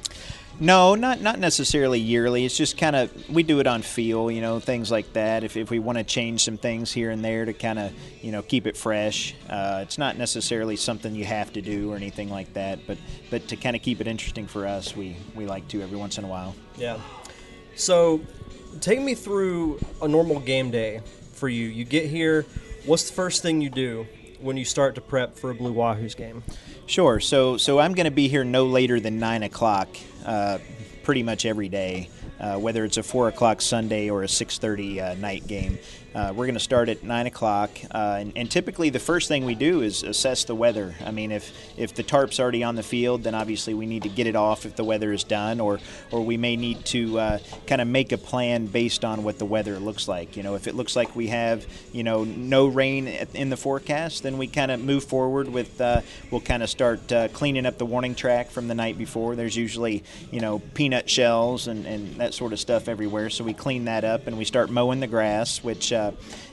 No, 0.60 0.96
not 0.96 1.22
not 1.22 1.38
necessarily 1.38 2.00
yearly. 2.00 2.44
It's 2.44 2.58
just 2.58 2.78
kind 2.78 2.96
of 2.96 3.30
we 3.30 3.44
do 3.44 3.60
it 3.60 3.68
on 3.68 3.84
feel, 3.84 4.32
you 4.32 4.42
know, 4.42 4.60
things 4.60 4.90
like 4.90 5.14
that. 5.14 5.44
If 5.44 5.56
if 5.56 5.70
we 5.70 5.78
want 5.78 6.00
to 6.00 6.04
change 6.04 6.44
some 6.44 6.58
things 6.58 6.92
here 6.92 7.12
and 7.12 7.24
there 7.24 7.46
to 7.46 7.54
kind 7.54 7.78
of 7.78 7.94
you 8.22 8.32
know 8.32 8.42
keep 8.42 8.66
it 8.66 8.76
fresh, 8.76 9.36
uh, 9.50 9.82
it's 9.84 10.00
not 10.00 10.18
necessarily 10.18 10.76
something 10.76 11.14
you 11.14 11.26
have 11.26 11.54
to 11.54 11.62
do 11.62 11.92
or 11.92 11.96
anything 11.96 12.30
like 12.30 12.54
that. 12.54 12.80
But 12.88 12.98
but 13.30 13.48
to 13.50 13.56
kind 13.56 13.76
of 13.76 13.84
keep 13.84 14.02
it 14.02 14.08
interesting 14.08 14.48
for 14.48 14.66
us, 14.66 14.96
we 14.96 15.16
we 15.36 15.46
like 15.46 15.68
to 15.70 15.82
every 15.82 15.98
once 15.98 16.18
in 16.18 16.24
a 16.24 16.28
while. 16.28 16.56
Yeah. 16.76 17.00
So, 17.76 18.22
take 18.82 19.00
me 19.00 19.14
through 19.14 19.80
a 20.02 20.08
normal 20.08 20.40
game 20.40 20.72
day 20.72 21.02
for 21.34 21.48
you. 21.48 21.68
You 21.68 21.86
get 21.86 22.08
here. 22.08 22.48
What's 22.86 23.08
the 23.08 23.14
first 23.14 23.44
thing 23.44 23.62
you 23.62 23.70
do 23.70 24.08
when 24.40 24.58
you 24.58 24.66
start 24.66 24.96
to 24.96 25.02
prep 25.02 25.38
for 25.38 25.52
a 25.52 25.56
Blue 25.56 25.74
Wahoos 25.74 26.16
game? 26.16 26.44
Sure. 26.88 27.20
So 27.20 27.58
so 27.58 27.80
I'm 27.80 27.94
going 27.94 28.06
to 28.06 28.12
be 28.12 28.28
here 28.28 28.44
no 28.44 28.66
later 28.66 29.00
than 29.00 29.20
nine 29.20 29.44
o'clock, 29.44 29.90
uh, 30.28 30.60
pretty 31.04 31.24
much 31.24 31.46
every 31.46 31.70
day, 31.70 32.10
uh, 32.40 32.58
whether 32.58 32.86
it's 32.86 32.98
a 32.98 33.04
four 33.04 33.30
o'clock 33.30 33.62
Sunday 33.62 34.10
or 34.10 34.24
a 34.24 34.28
six 34.28 34.60
thirty 34.60 35.02
uh, 35.02 35.16
night 35.16 35.48
game. 35.48 35.80
Uh, 36.18 36.34
we're 36.34 36.48
going 36.48 36.56
to 36.56 36.60
start 36.60 36.90
at 36.90 37.04
nine 37.04 37.28
o'clock, 37.28 37.70
uh, 37.92 38.18
and, 38.20 38.34
and, 38.36 38.50
typically 38.50 38.90
the 38.90 38.98
first 38.98 39.28
thing 39.28 39.46
we 39.46 39.54
do 39.54 39.82
is 39.84 40.02
assess 40.02 40.46
the 40.46 40.56
weather. 40.56 40.96
I 41.06 41.12
mean, 41.12 41.32
if 41.32 41.54
if 41.78 41.94
the 41.94 42.02
tarp's 42.02 42.40
already 42.40 42.64
on 42.64 42.74
the 42.74 42.82
field, 42.82 43.22
then 43.22 43.36
obviously 43.36 43.76
we 43.76 43.86
need 43.86 44.02
to 44.02 44.10
get 44.10 44.26
it 44.26 44.36
off 44.36 44.66
if 44.66 44.76
the 44.76 44.84
weather 44.84 45.14
is 45.14 45.24
done, 45.24 45.60
or 45.60 45.80
or 46.10 46.26
we 46.26 46.36
may 46.36 46.56
need 46.56 46.84
to 46.86 47.20
uh, 47.20 47.40
kind 47.68 47.82
of 47.82 47.88
make 47.88 48.12
a 48.14 48.18
plan 48.18 48.66
based 48.66 49.06
on 49.06 49.24
what 49.24 49.38
the 49.38 49.46
weather 49.46 49.78
looks 49.78 50.08
like. 50.08 50.36
You 50.36 50.42
know, 50.42 50.56
if 50.56 50.66
it 50.66 50.74
looks 50.74 50.96
like 50.96 51.16
we 51.16 51.28
have 51.28 51.68
you 51.94 52.04
know 52.04 52.24
no 52.24 52.66
rain 52.66 53.08
in 53.36 53.52
the 53.52 53.58
forecast, 53.58 54.24
then 54.24 54.40
we 54.40 54.48
kind 54.48 54.72
of 54.72 54.80
move 54.80 55.04
forward 55.04 55.48
with 55.48 55.80
uh, 55.80 56.02
we'll 56.32 56.42
kind 56.42 56.64
of 56.64 56.70
start 56.72 57.12
uh, 57.12 57.28
cleaning 57.28 57.68
up 57.68 57.78
the 57.78 57.86
warning 57.86 58.16
track 58.16 58.50
from 58.50 58.68
the 58.68 58.76
night 58.76 58.98
before. 58.98 59.36
There's 59.36 59.56
usually 59.56 60.04
you 60.32 60.40
know 60.40 60.64
peanut 60.74 61.08
shells 61.12 61.68
and, 61.68 61.86
and 61.86 62.16
that 62.16 62.34
sort 62.34 62.54
of 62.54 62.60
stuff 62.60 62.88
everywhere, 62.88 63.30
so 63.30 63.44
we 63.44 63.54
clean 63.54 63.86
that 63.86 64.04
up 64.04 64.26
and 64.26 64.36
we 64.36 64.46
start 64.46 64.72
mowing 64.72 65.00
the 65.00 65.06
grass, 65.06 65.64
which 65.64 65.94
uh, 65.94 66.07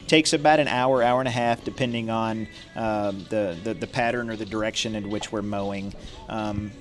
takes 0.06 0.32
about 0.32 0.60
an 0.60 0.68
hour, 0.68 1.02
hour 1.02 1.20
and 1.20 1.28
a 1.28 1.32
half, 1.32 1.64
depending 1.64 2.10
on 2.10 2.46
um, 2.76 3.24
the, 3.30 3.56
the, 3.64 3.74
the 3.74 3.86
pattern 3.86 4.30
or 4.30 4.36
the 4.36 4.46
direction 4.46 4.94
in 4.94 5.10
which 5.10 5.32
we're 5.32 5.42
mowing. 5.42 5.94
Um, 6.28 6.72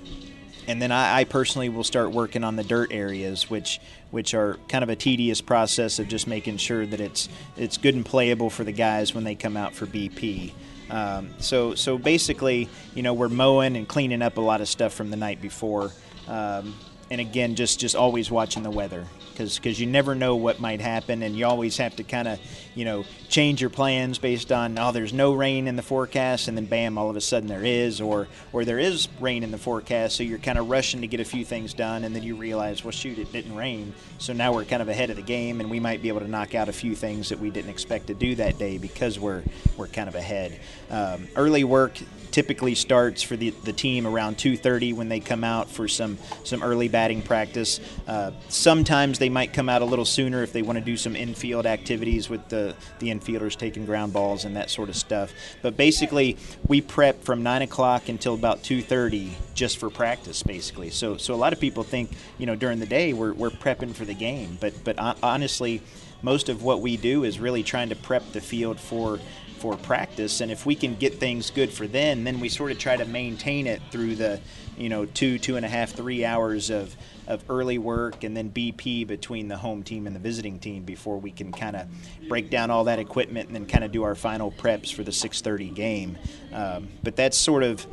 and 0.68 0.82
then 0.82 0.92
I, 0.92 1.20
I, 1.20 1.24
personally 1.26 1.70
will 1.70 1.84
start 1.84 2.12
working 2.12 2.44
on 2.44 2.56
the 2.56 2.64
dirt 2.64 2.92
areas, 2.92 3.50
which 3.50 3.80
which 4.12 4.34
are 4.34 4.58
kind 4.70 4.84
of 4.84 4.90
a 4.90 4.96
tedious 4.96 5.42
process 5.42 6.00
of 6.00 6.08
just 6.08 6.28
making 6.28 6.58
sure 6.58 6.86
that 6.86 7.02
it's 7.02 7.28
it's 7.58 7.78
good 7.78 7.96
and 7.96 8.06
playable 8.06 8.50
for 8.50 8.64
the 8.64 8.72
guys 8.72 9.14
when 9.14 9.24
they 9.24 9.36
come 9.36 9.58
out 9.58 9.74
for 9.74 9.86
BP. 9.86 10.54
Um, 10.90 11.30
so 11.40 11.76
so 11.76 11.98
basically, 11.98 12.70
you 12.96 13.04
know, 13.04 13.14
we're 13.14 13.30
mowing 13.30 13.76
and 13.76 13.88
cleaning 13.88 14.22
up 14.22 14.38
a 14.38 14.42
lot 14.42 14.62
of 14.62 14.70
stuff 14.70 14.94
from 14.94 15.10
the 15.10 15.18
night 15.18 15.42
before, 15.42 15.92
um, 16.28 16.74
and 17.14 17.22
again, 17.22 17.54
just 17.54 17.80
just 17.80 17.96
always 17.96 18.32
watching 18.32 18.64
the 18.64 18.72
weather 18.72 19.06
because 19.32 19.58
because 19.58 19.80
you 19.80 19.86
never 19.86 20.16
know 20.16 20.36
what 20.36 20.60
might 20.60 20.82
happen, 20.82 21.22
and 21.22 21.38
you 21.38 21.46
always 21.46 21.78
have 21.78 21.96
to 21.98 22.04
kind 22.04 22.28
of 22.28 22.40
you 22.74 22.86
know 22.86 23.06
change 23.30 23.62
your 23.62 23.70
plans 23.70 24.18
based 24.18 24.52
on 24.52 24.80
oh 24.80 24.92
there's 24.92 25.14
no 25.14 25.32
rain 25.34 25.68
in 25.68 25.76
the 25.76 25.84
forecast, 25.84 26.48
and 26.48 26.58
then 26.58 26.66
bam 26.66 26.98
all 26.98 27.12
of 27.12 27.16
a 27.16 27.22
sudden 27.22 27.48
there 27.48 27.64
is, 27.64 28.02
or 28.02 28.28
or 28.52 28.66
there 28.66 28.80
is 28.80 29.08
rain 29.20 29.44
in 29.44 29.52
the 29.52 29.60
forecast, 29.60 30.16
so 30.16 30.24
you're 30.24 30.40
kind 30.40 30.58
of 30.58 30.70
rushing 30.72 31.02
to 31.02 31.08
get 31.08 31.20
a 31.20 31.26
few 31.26 31.46
things 31.46 31.76
done, 31.76 32.04
and 32.04 32.16
then 32.16 32.24
you 32.24 32.36
realize 32.36 32.84
well 32.84 32.92
shoot 32.92 33.20
it 33.20 33.32
didn't 33.32 33.56
rain, 33.56 33.94
so 34.18 34.34
now 34.34 34.52
we're 34.52 34.66
kind 34.66 34.82
of 34.82 34.90
ahead 34.90 35.12
of 35.12 35.16
the 35.16 35.22
game, 35.22 35.62
and 35.62 35.70
we 35.70 35.80
might 35.80 36.02
be 36.02 36.08
able 36.08 36.22
to 36.22 36.28
knock 36.28 36.56
out 36.56 36.68
a 36.68 36.74
few 36.74 36.96
things 36.96 37.30
that 37.30 37.40
we 37.40 37.52
didn't 37.52 37.70
expect 37.70 38.08
to 38.08 38.16
do 38.16 38.34
that 38.34 38.58
day 38.58 38.80
because 38.80 39.20
we're 39.20 39.44
we're 39.78 39.88
kind 39.88 40.10
of 40.10 40.16
ahead. 40.16 40.60
Um, 40.90 41.28
early 41.36 41.64
work 41.64 42.00
typically 42.34 42.74
starts 42.74 43.22
for 43.22 43.38
the, 43.38 43.52
the 43.64 43.72
team 43.72 44.08
around 44.08 44.38
2.30 44.38 44.96
when 44.96 45.08
they 45.08 45.20
come 45.20 45.44
out 45.44 45.70
for 45.70 45.88
some, 45.88 46.18
some 46.44 46.64
early 46.64 46.88
batting 46.88 47.22
practice. 47.22 47.80
Uh, 48.08 48.32
sometimes 48.50 49.20
they 49.20 49.30
might 49.30 49.54
come 49.54 49.70
out 49.70 49.84
a 49.84 49.86
little 49.86 50.04
sooner 50.04 50.42
if 50.42 50.52
they 50.52 50.64
want 50.64 50.78
to 50.78 50.84
do 50.84 50.98
some 50.98 51.16
infield 51.16 51.68
activities 51.68 52.30
with 52.30 52.50
the, 52.50 52.76
the 53.00 53.10
infielders 53.10 53.56
taking 53.56 53.86
ground 53.86 54.12
balls 54.12 54.46
and 54.46 54.56
that 54.56 54.72
sort 54.72 54.90
of 54.90 54.96
stuff. 54.96 55.32
But 55.62 55.78
basically, 55.78 56.36
we 56.68 56.82
prep 56.82 57.24
from 57.24 57.44
9 57.44 57.62
o'clock 57.62 58.10
until 58.10 58.34
about 58.34 58.64
2.30 58.64 59.30
just 59.54 59.78
for 59.78 59.92
practice, 59.92 60.42
basically. 60.42 60.90
So, 60.90 61.18
so 61.18 61.36
a 61.36 61.38
lot 61.38 61.54
of 61.54 61.60
people 61.60 61.84
think, 61.84 62.10
you 62.40 62.48
know, 62.48 62.56
during 62.56 62.80
the 62.80 62.88
day 62.88 63.14
we're, 63.14 63.34
we're 63.34 63.52
prepping 63.52 63.94
for 63.94 64.06
the 64.06 64.16
game. 64.16 64.58
But, 64.60 64.84
but 64.84 64.98
honestly, 65.22 65.84
most 66.24 66.50
of 66.50 66.64
what 66.64 66.82
we 66.82 66.98
do 66.98 67.26
is 67.26 67.40
really 67.40 67.62
trying 67.62 67.90
to 67.90 67.96
prep 67.96 68.32
the 68.32 68.42
field 68.42 68.80
for 68.80 69.20
for 69.64 69.78
practice. 69.78 70.42
And 70.42 70.52
if 70.52 70.66
we 70.66 70.76
can 70.76 70.96
get 70.96 71.22
things 71.22 71.50
good 71.50 71.72
for 71.72 71.88
then, 71.88 72.26
then 72.26 72.42
we 72.42 72.50
sort 72.50 72.74
of 72.74 72.80
try 72.80 72.98
to 72.98 73.06
maintain 73.06 73.66
it 73.66 73.82
through 73.92 74.16
the, 74.16 74.42
you 74.78 74.90
know, 74.90 75.06
two, 75.06 75.40
two 75.40 75.56
and 75.56 75.66
a 75.66 75.70
half, 75.70 75.92
three 75.92 76.26
hours 76.26 76.70
of, 76.70 76.94
of 77.30 77.46
early 77.50 77.78
work 77.78 78.26
and 78.26 78.36
then 78.36 78.52
BP 78.52 79.08
between 79.08 79.48
the 79.48 79.56
home 79.56 79.82
team 79.82 80.06
and 80.06 80.14
the 80.14 80.20
visiting 80.20 80.60
team 80.60 80.84
before 80.84 81.18
we 81.18 81.32
can 81.32 81.54
kind 81.54 81.78
of 81.78 81.88
break 82.28 82.50
down 82.50 82.72
all 82.72 82.84
that 82.84 83.00
equipment 83.00 83.48
and 83.48 83.56
then 83.56 83.66
kind 83.66 83.86
of 83.86 83.94
do 83.94 84.04
our 84.04 84.16
final 84.16 84.52
preps 84.52 84.94
for 84.94 85.06
the 85.06 85.12
6:30 85.12 85.74
game. 85.74 86.18
Um, 86.52 86.90
but 87.02 87.16
that's 87.16 87.38
sort 87.38 87.64
of 87.64 87.88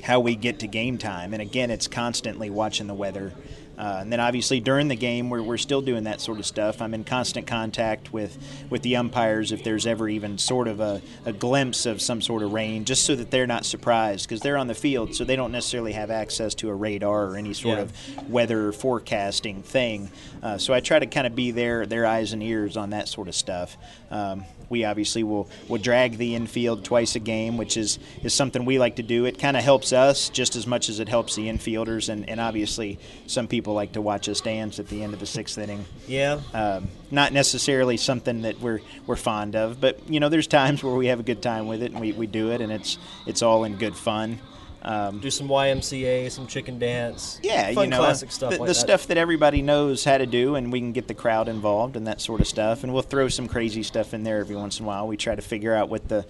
how 0.00 0.20
we 0.20 0.36
get 0.36 0.60
to 0.60 0.68
game 0.68 0.96
time. 0.96 1.32
And 1.32 1.42
again, 1.42 1.72
it's 1.72 1.88
constantly 1.88 2.50
watching 2.50 2.86
the 2.86 2.94
weather. 2.94 3.32
Uh, 3.76 3.98
and 4.00 4.12
then 4.12 4.20
obviously 4.20 4.60
during 4.60 4.88
the 4.88 4.96
game, 4.96 5.30
we're, 5.30 5.42
we're 5.42 5.56
still 5.56 5.82
doing 5.82 6.04
that 6.04 6.20
sort 6.20 6.38
of 6.38 6.46
stuff. 6.46 6.80
I'm 6.80 6.94
in 6.94 7.04
constant 7.04 7.46
contact 7.46 8.12
with, 8.12 8.38
with 8.70 8.82
the 8.82 8.96
umpires 8.96 9.52
if 9.52 9.64
there's 9.64 9.86
ever 9.86 10.08
even 10.08 10.38
sort 10.38 10.68
of 10.68 10.80
a, 10.80 11.02
a 11.24 11.32
glimpse 11.32 11.86
of 11.86 12.00
some 12.00 12.22
sort 12.22 12.42
of 12.42 12.52
rain, 12.52 12.84
just 12.84 13.04
so 13.04 13.14
that 13.16 13.30
they're 13.30 13.46
not 13.46 13.64
surprised 13.64 14.28
because 14.28 14.40
they're 14.40 14.56
on 14.56 14.66
the 14.66 14.74
field, 14.74 15.14
so 15.14 15.24
they 15.24 15.36
don't 15.36 15.52
necessarily 15.52 15.92
have 15.92 16.10
access 16.10 16.54
to 16.56 16.68
a 16.68 16.74
radar 16.74 17.26
or 17.26 17.36
any 17.36 17.52
sort 17.52 17.78
yeah. 17.78 17.82
of 17.82 18.30
weather 18.30 18.72
forecasting 18.72 19.62
thing. 19.62 20.10
Uh, 20.42 20.58
so 20.58 20.72
I 20.72 20.80
try 20.80 20.98
to 20.98 21.06
kind 21.06 21.26
of 21.26 21.34
be 21.34 21.50
their, 21.50 21.86
their 21.86 22.06
eyes 22.06 22.32
and 22.32 22.42
ears 22.42 22.76
on 22.76 22.90
that 22.90 23.08
sort 23.08 23.28
of 23.28 23.34
stuff. 23.34 23.76
Um, 24.10 24.44
we 24.68 24.84
obviously 24.84 25.22
will, 25.22 25.48
will 25.68 25.78
drag 25.78 26.16
the 26.18 26.34
infield 26.34 26.84
twice 26.84 27.16
a 27.16 27.20
game, 27.20 27.56
which 27.56 27.76
is, 27.76 27.98
is 28.22 28.34
something 28.34 28.64
we 28.64 28.78
like 28.78 28.96
to 28.96 29.02
do. 29.02 29.24
It 29.24 29.38
kind 29.38 29.56
of 29.56 29.62
helps 29.62 29.92
us 29.92 30.28
just 30.28 30.56
as 30.56 30.66
much 30.66 30.88
as 30.88 31.00
it 31.00 31.08
helps 31.08 31.34
the 31.34 31.48
infielders, 31.48 32.08
and, 32.08 32.28
and 32.28 32.40
obviously 32.40 32.98
some 33.26 33.48
people 33.48 33.74
like 33.74 33.92
to 33.92 34.00
watch 34.00 34.28
us 34.28 34.40
dance 34.40 34.78
at 34.78 34.88
the 34.88 35.02
end 35.02 35.14
of 35.14 35.20
the 35.20 35.26
sixth 35.26 35.58
inning. 35.58 35.84
Yeah. 36.06 36.40
Um, 36.52 36.88
not 37.10 37.32
necessarily 37.32 37.96
something 37.96 38.42
that 38.42 38.60
we're 38.60 38.80
we're 39.06 39.16
fond 39.16 39.56
of, 39.56 39.80
but 39.80 40.08
you 40.10 40.20
know, 40.20 40.28
there's 40.28 40.46
times 40.46 40.82
where 40.82 40.94
we 40.94 41.06
have 41.06 41.20
a 41.20 41.22
good 41.22 41.42
time 41.42 41.66
with 41.66 41.82
it, 41.82 41.92
and 41.92 42.00
we, 42.00 42.12
we 42.12 42.26
do 42.26 42.50
it, 42.50 42.60
and 42.60 42.72
it's 42.72 42.98
it's 43.26 43.42
all 43.42 43.64
in 43.64 43.76
good 43.76 43.96
fun. 43.96 44.40
Um, 44.84 45.18
Do 45.20 45.30
some 45.30 45.48
YMCA, 45.48 46.30
some 46.30 46.46
chicken 46.46 46.78
dance. 46.78 47.40
Yeah, 47.42 47.72
fun 47.72 47.84
you 47.84 47.90
know, 47.90 47.98
classic 47.98 48.30
stuff. 48.30 48.52
The, 48.52 48.58
like 48.58 48.66
the 48.66 48.74
that. 48.74 48.80
stuff 48.80 49.06
that 49.06 49.16
everybody 49.16 49.62
knows 49.62 50.04
how 50.04 50.18
to 50.18 50.26
do, 50.26 50.56
and 50.56 50.70
we 50.70 50.78
can 50.78 50.92
get 50.92 51.08
the 51.08 51.14
crowd 51.14 51.48
involved 51.48 51.96
and 51.96 52.06
that 52.06 52.20
sort 52.20 52.40
of 52.40 52.46
stuff. 52.46 52.84
And 52.84 52.92
we'll 52.92 53.02
throw 53.02 53.28
some 53.28 53.48
crazy 53.48 53.82
stuff 53.82 54.12
in 54.12 54.24
there 54.24 54.40
every 54.40 54.56
once 54.56 54.78
in 54.78 54.84
a 54.84 54.88
while. 54.88 55.08
We 55.08 55.16
try 55.16 55.34
to 55.34 55.42
figure 55.42 55.74
out 55.74 55.88
what 55.88 56.08
the 56.08 56.26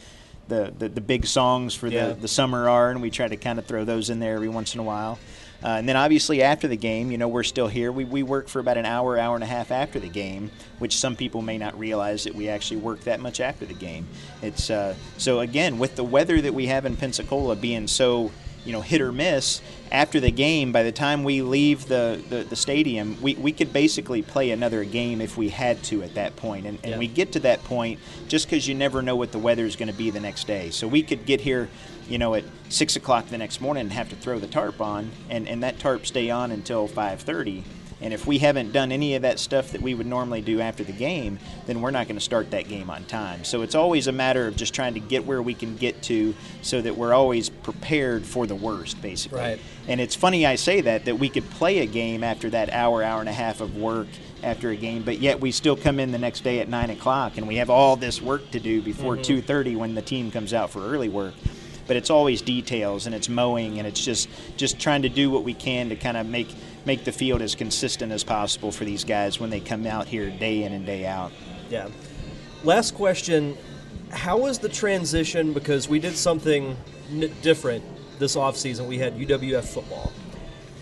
the, 0.47 0.73
the, 0.79 0.89
the 0.91 1.01
big 1.01 1.27
songs 1.27 1.75
for 1.75 1.89
yeah. 1.89 2.09
the, 2.09 2.15
the 2.15 2.29
summer 2.29 2.69
are, 2.69 2.91
and 2.91 3.01
we 3.01 3.11
try 3.11 3.27
to 3.27 3.37
kind 3.37 3.59
of 3.59 3.65
throw 3.65 3.85
those 3.85 4.11
in 4.11 4.21
there 4.21 4.35
every 4.35 4.49
once 4.49 4.75
in 4.75 4.81
a 4.81 4.83
while. 4.83 5.19
Uh, 5.63 5.79
and 5.79 5.89
then 5.89 5.97
obviously 5.97 6.43
after 6.43 6.69
the 6.69 6.77
game, 6.77 7.11
you 7.11 7.17
know, 7.17 7.27
we're 7.27 7.43
still 7.43 7.69
here. 7.69 7.91
We, 7.91 8.05
we 8.05 8.23
work 8.23 8.49
for 8.49 8.59
about 8.59 8.77
an 8.77 8.85
hour, 8.85 9.17
hour 9.17 9.35
and 9.35 9.43
a 9.43 9.47
half 9.47 9.71
after 9.71 9.99
the 9.99 10.11
game, 10.11 10.51
which 10.79 10.99
some 10.99 11.17
people 11.17 11.41
may 11.41 11.57
not 11.57 11.79
realize 11.79 12.25
that 12.25 12.35
we 12.35 12.51
actually 12.51 12.79
work 12.79 13.01
that 13.05 13.19
much 13.21 13.41
after 13.41 13.65
the 13.65 13.73
game. 13.73 14.07
It's 14.43 14.69
uh, 14.69 14.95
so 15.17 15.41
again 15.41 15.79
with 15.79 15.97
the 15.97 16.05
weather 16.05 16.39
that 16.43 16.53
we 16.53 16.67
have 16.67 16.85
in 16.85 16.97
Pensacola 16.97 17.57
being 17.57 17.87
so 17.87 18.31
you 18.65 18.73
know 18.73 18.81
hit 18.81 19.01
or 19.01 19.13
miss 19.13 19.61
after 19.93 20.19
the 20.19 20.31
game 20.31 20.73
by 20.73 20.83
the 20.83 20.91
time 20.91 21.23
we 21.23 21.41
leave 21.43 21.87
the, 21.87 22.21
the, 22.29 22.43
the, 22.43 22.57
stadium 22.57 23.17
we, 23.23 23.35
we 23.37 23.53
could 23.53 23.73
basically 23.73 24.23
play 24.23 24.51
another 24.51 24.83
game 24.85 25.21
if 25.21 25.37
we 25.37 25.49
had 25.49 25.81
to 25.85 26.03
at 26.03 26.15
that 26.15 26.35
point. 26.35 26.67
And, 26.67 26.79
and 26.83 26.93
yeah. 26.93 26.99
we 26.99 27.07
get 27.07 27.33
to 27.33 27.41
that 27.41 27.63
point 27.63 28.01
just 28.27 28.47
because 28.47 28.67
you 28.67 28.75
never 28.75 29.03
know 29.03 29.15
what 29.15 29.31
the 29.31 29.39
weather 29.39 29.65
is 29.65 29.77
going 29.77 29.91
to 29.91 29.95
be 29.95 30.11
the 30.11 30.19
next 30.19 30.49
day. 30.49 30.71
So 30.71 30.89
we 30.89 31.03
could 31.03 31.27
get 31.27 31.41
here 31.41 31.69
you 32.09 32.19
know 32.19 32.35
at 32.35 32.45
six 32.69 32.97
o'clock 32.97 33.29
the 33.29 33.39
next 33.39 33.61
morning 33.61 33.83
and 33.83 33.93
have 33.93 34.11
to 34.11 34.17
throw 34.17 34.39
the 34.39 34.47
tarp 34.47 34.81
on 34.81 35.11
and, 35.31 35.49
and 35.49 35.63
that 35.63 35.79
tarp 35.79 36.05
stay 36.07 36.31
on 36.31 36.51
until 36.51 36.89
5.30 36.89 37.63
and 38.01 38.13
if 38.13 38.27
we 38.27 38.39
haven't 38.39 38.73
done 38.73 38.93
any 38.93 39.15
of 39.15 39.23
that 39.23 39.39
stuff 39.39 39.73
that 39.73 39.81
we 39.81 39.95
would 39.95 40.07
normally 40.07 40.41
do 40.41 40.61
after 40.61 40.85
the 40.85 40.93
game, 40.93 41.39
then 41.67 41.81
we're 41.81 41.91
not 41.91 42.07
going 42.07 42.17
to 42.17 42.25
start 42.25 42.51
that 42.51 42.69
game 42.69 42.91
on 42.91 43.05
time. 43.05 43.45
So 43.45 43.63
it's 43.63 43.75
always 43.75 44.07
a 44.07 44.13
matter 44.13 44.47
of 44.47 44.57
just 44.57 44.75
trying 44.75 44.95
to 44.95 45.01
get 45.01 45.25
where 45.25 45.43
we 45.43 45.55
can 45.55 45.77
get 45.77 46.03
to 46.05 46.35
so 46.63 46.81
that 46.81 46.97
we're 46.97 47.15
always 47.15 47.49
prepared 47.49 48.25
for 48.25 48.47
the 48.47 48.55
worst, 48.55 49.01
basically. 49.01 49.41
Right. 49.41 49.61
And 49.89 50.01
it's 50.01 50.15
funny 50.15 50.45
I 50.47 50.57
say 50.57 50.81
that, 50.83 51.05
that 51.05 51.19
we 51.19 51.29
could 51.29 51.49
play 51.51 51.79
a 51.79 51.87
game 51.87 52.25
after 52.25 52.51
that 52.51 52.71
hour, 52.71 53.03
hour 53.03 53.21
and 53.21 53.29
a 53.29 53.33
half 53.33 53.61
of 53.61 53.77
work 53.77 54.09
after 54.43 54.71
a 54.71 54.77
game, 54.77 55.03
but 55.03 55.19
yet 55.19 55.41
we 55.41 55.51
still 55.51 55.77
come 55.77 55.99
in 55.99 56.13
the 56.13 56.19
next 56.19 56.45
day 56.45 56.61
at 56.61 56.69
9 56.69 56.91
o'clock 56.91 57.39
and 57.39 57.49
we 57.49 57.57
have 57.57 57.71
all 57.71 57.97
this 57.97 58.21
work 58.21 58.51
to 58.51 58.61
do 58.61 58.83
before 58.83 59.17
mm-hmm. 59.17 59.51
2.30 59.51 59.77
when 59.77 59.95
the 59.95 60.03
team 60.03 60.31
comes 60.31 60.53
out 60.53 60.71
for 60.71 60.81
early 60.81 61.09
work 61.09 61.35
but 61.87 61.97
it's 61.97 62.11
always 62.11 62.43
details 62.43 63.07
and 63.07 63.15
it's 63.15 63.29
mowing 63.29 63.79
and 63.79 63.87
it's 63.87 64.05
just 64.05 64.29
just 64.57 64.79
trying 64.79 65.03
to 65.03 65.09
do 65.09 65.31
what 65.31 65.45
we 65.45 65.55
can 65.55 65.89
to 65.89 65.97
kind 65.97 66.17
of 66.17 66.27
make 66.27 66.55
make 66.85 67.05
the 67.05 67.13
field 67.13 67.41
as 67.43 67.55
consistent 67.55 68.13
as 68.13 68.25
possible 68.25 68.71
for 68.71 68.85
these 68.85 69.05
guys 69.05 69.41
when 69.41 69.51
they 69.51 69.61
come 69.61 69.87
out 69.87 70.07
here 70.07 70.31
day 70.31 70.63
in 70.65 70.73
and 70.73 70.85
day 70.87 71.07
out. 71.07 71.33
Yeah. 71.71 71.89
Last 72.63 72.95
question 72.95 73.57
How 74.11 74.39
was 74.39 74.59
the 74.59 74.69
transition? 74.69 75.53
Because 75.53 75.89
we 75.89 75.99
did 75.99 76.17
something 76.17 76.77
n- 77.11 77.33
different 77.43 77.85
this 78.19 78.37
offseason. 78.37 78.87
We 78.87 78.99
had 78.99 79.17
UWF 79.17 79.65
football. 79.65 80.13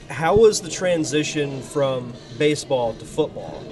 How 0.09 0.37
was 0.37 0.61
the 0.61 0.69
transition 0.69 1.63
from 1.63 2.13
baseball 2.39 2.95
to 2.95 3.05
football? 3.05 3.65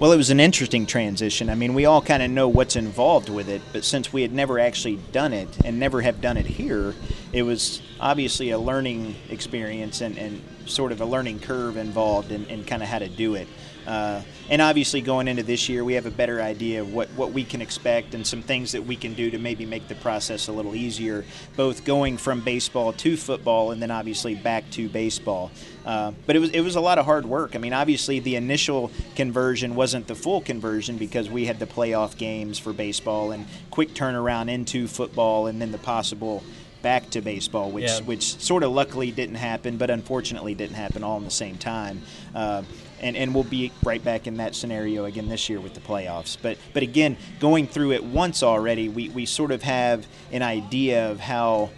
Well, 0.00 0.12
it 0.12 0.16
was 0.16 0.30
an 0.30 0.38
interesting 0.38 0.86
transition. 0.86 1.50
I 1.50 1.56
mean, 1.56 1.74
we 1.74 1.84
all 1.84 2.00
kind 2.00 2.22
of 2.22 2.30
know 2.30 2.46
what's 2.46 2.76
involved 2.76 3.28
with 3.28 3.48
it, 3.48 3.60
but 3.72 3.82
since 3.82 4.12
we 4.12 4.22
had 4.22 4.32
never 4.32 4.60
actually 4.60 4.94
done 5.10 5.32
it 5.32 5.48
and 5.64 5.80
never 5.80 6.02
have 6.02 6.20
done 6.20 6.36
it 6.36 6.46
here, 6.46 6.94
it 7.32 7.42
was 7.42 7.82
obviously 7.98 8.50
a 8.50 8.58
learning 8.60 9.16
experience 9.28 10.00
and, 10.00 10.16
and 10.16 10.40
sort 10.66 10.92
of 10.92 11.00
a 11.00 11.04
learning 11.04 11.40
curve 11.40 11.76
involved 11.76 12.30
in, 12.30 12.46
in 12.46 12.62
kind 12.62 12.80
of 12.80 12.88
how 12.88 13.00
to 13.00 13.08
do 13.08 13.34
it. 13.34 13.48
Uh, 13.88 14.20
and 14.50 14.60
obviously, 14.60 15.00
going 15.00 15.28
into 15.28 15.42
this 15.42 15.66
year, 15.68 15.82
we 15.82 15.94
have 15.94 16.04
a 16.04 16.10
better 16.10 16.42
idea 16.42 16.82
of 16.82 16.92
what, 16.92 17.08
what 17.10 17.32
we 17.32 17.42
can 17.42 17.62
expect 17.62 18.12
and 18.14 18.26
some 18.26 18.42
things 18.42 18.72
that 18.72 18.84
we 18.84 18.94
can 18.94 19.14
do 19.14 19.30
to 19.30 19.38
maybe 19.38 19.64
make 19.64 19.88
the 19.88 19.94
process 19.94 20.48
a 20.48 20.52
little 20.52 20.74
easier, 20.74 21.24
both 21.56 21.86
going 21.86 22.18
from 22.18 22.42
baseball 22.42 22.92
to 22.92 23.16
football 23.16 23.70
and 23.70 23.80
then 23.80 23.90
obviously 23.90 24.34
back 24.34 24.68
to 24.70 24.90
baseball. 24.90 25.50
Uh, 25.86 26.12
but 26.26 26.36
it 26.36 26.38
was 26.38 26.50
it 26.50 26.60
was 26.60 26.76
a 26.76 26.80
lot 26.82 26.98
of 26.98 27.06
hard 27.06 27.24
work. 27.24 27.56
I 27.56 27.58
mean, 27.58 27.72
obviously, 27.72 28.20
the 28.20 28.36
initial 28.36 28.90
conversion 29.16 29.74
wasn't 29.74 30.06
the 30.06 30.14
full 30.14 30.42
conversion 30.42 30.98
because 30.98 31.30
we 31.30 31.46
had 31.46 31.58
the 31.58 31.66
playoff 31.66 32.18
games 32.18 32.58
for 32.58 32.74
baseball 32.74 33.32
and 33.32 33.46
quick 33.70 33.94
turnaround 33.94 34.50
into 34.50 34.86
football, 34.86 35.46
and 35.46 35.62
then 35.62 35.72
the 35.72 35.78
possible 35.78 36.44
back 36.82 37.08
to 37.10 37.20
baseball, 37.22 37.70
which 37.70 37.84
Yeah. 37.86 38.00
which 38.00 38.38
sort 38.38 38.62
of 38.62 38.70
luckily 38.72 39.10
didn't 39.10 39.36
happen, 39.36 39.78
but 39.78 39.88
unfortunately 39.88 40.54
didn't 40.54 40.76
happen 40.76 41.02
all 41.02 41.16
in 41.16 41.24
the 41.24 41.30
same 41.30 41.56
time. 41.56 42.02
Uh, 42.34 42.62
and, 43.00 43.16
and 43.16 43.34
we'll 43.34 43.44
be 43.44 43.72
right 43.82 44.02
back 44.02 44.26
in 44.26 44.36
that 44.38 44.54
scenario 44.54 45.04
again 45.04 45.28
this 45.28 45.48
year 45.48 45.60
with 45.60 45.74
the 45.74 45.80
playoffs. 45.80 46.36
But 46.40 46.58
but 46.72 46.82
again, 46.82 47.16
going 47.40 47.66
through 47.66 47.92
it 47.92 48.04
once 48.04 48.42
already, 48.42 48.88
we, 48.88 49.08
we 49.10 49.26
sort 49.26 49.50
of 49.50 49.62
have 49.62 50.06
an 50.32 50.42
idea 50.42 51.10
of 51.10 51.20
how 51.20 51.70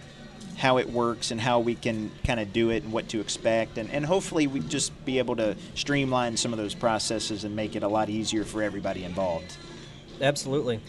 how 0.57 0.77
it 0.77 0.89
works 0.89 1.31
and 1.31 1.41
how 1.41 1.59
we 1.59 1.73
can 1.73 2.11
kind 2.23 2.39
of 2.39 2.53
do 2.53 2.69
it 2.69 2.83
and 2.83 2.91
what 2.91 3.09
to 3.09 3.19
expect 3.19 3.79
and, 3.79 3.89
and 3.89 4.05
hopefully 4.05 4.45
we 4.45 4.59
just 4.59 4.93
be 5.05 5.17
able 5.17 5.35
to 5.35 5.55
streamline 5.73 6.37
some 6.37 6.53
of 6.53 6.59
those 6.59 6.75
processes 6.75 7.45
and 7.45 7.55
make 7.55 7.75
it 7.75 7.81
a 7.81 7.87
lot 7.87 8.09
easier 8.09 8.43
for 8.43 8.61
everybody 8.61 9.03
involved. 9.03 9.57
Absolutely. 10.21 10.79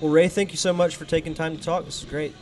Well, 0.00 0.12
Ray, 0.12 0.28
thank 0.28 0.52
you 0.52 0.56
so 0.56 0.72
much 0.72 0.94
for 0.94 1.06
taking 1.06 1.34
time 1.34 1.56
to 1.56 1.62
talk. 1.62 1.86
This 1.86 2.02
is 2.02 2.08
great. 2.08 2.34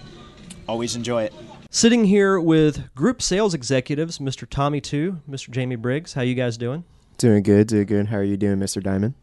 Always 0.68 0.96
enjoy 0.96 1.22
it. 1.22 1.33
Sitting 1.70 2.04
here 2.04 2.38
with 2.38 2.94
group 2.94 3.22
sales 3.22 3.54
executives, 3.54 4.18
Mr. 4.18 4.48
Tommy 4.48 4.80
To, 4.83 5.20
Mr. 5.28 5.50
Jamie 5.50 5.76
Briggs. 5.76 6.14
How 6.14 6.22
you 6.22 6.35
guys 6.35 6.57
doing? 6.57 6.85
Doing 7.18 7.42
good, 7.42 7.68
doing 7.68 7.87
good. 7.87 8.07
How 8.07 8.16
are 8.16 8.24
you 8.24 8.37
doing, 8.37 8.59
Mr. 8.59 8.83
Diamond? 8.83 9.14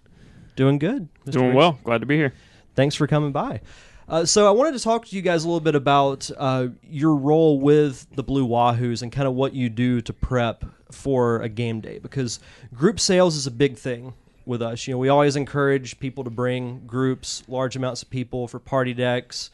Doing 0.55 0.79
good. 0.79 1.07
Mr. 1.25 1.31
Doing 1.31 1.45
Briggs. 1.47 1.55
well. 1.55 1.79
Glad 1.83 1.99
to 1.99 2.05
be 2.05 2.15
here. 2.15 2.33
Thanks 2.75 2.95
for 2.95 3.07
coming 3.07 3.31
by. 3.31 3.61
Uh, 4.07 4.25
so 4.25 4.47
I 4.47 4.51
wanted 4.51 4.73
to 4.73 4.83
talk 4.83 5.05
to 5.05 5.15
you 5.15 5.21
guys 5.21 5.43
a 5.43 5.47
little 5.47 5.61
bit 5.61 5.75
about 5.75 6.29
uh, 6.37 6.67
your 6.83 7.15
role 7.15 7.59
with 7.59 8.07
the 8.15 8.23
Blue 8.23 8.45
Wahoos 8.47 9.01
and 9.01 9.11
kind 9.11 9.27
of 9.27 9.33
what 9.33 9.53
you 9.53 9.69
do 9.69 10.01
to 10.01 10.13
prep 10.13 10.65
for 10.91 11.41
a 11.41 11.49
game 11.49 11.79
day 11.79 11.99
because 11.99 12.39
group 12.73 12.99
sales 12.99 13.37
is 13.37 13.47
a 13.47 13.51
big 13.51 13.77
thing 13.77 14.13
with 14.45 14.61
us. 14.61 14.85
You 14.87 14.93
know, 14.93 14.97
we 14.97 15.09
always 15.09 15.35
encourage 15.35 15.99
people 15.99 16.23
to 16.25 16.29
bring 16.29 16.85
groups, 16.85 17.43
large 17.47 17.75
amounts 17.75 18.03
of 18.03 18.09
people 18.09 18.47
for 18.47 18.59
party 18.59 18.93
decks, 18.93 19.49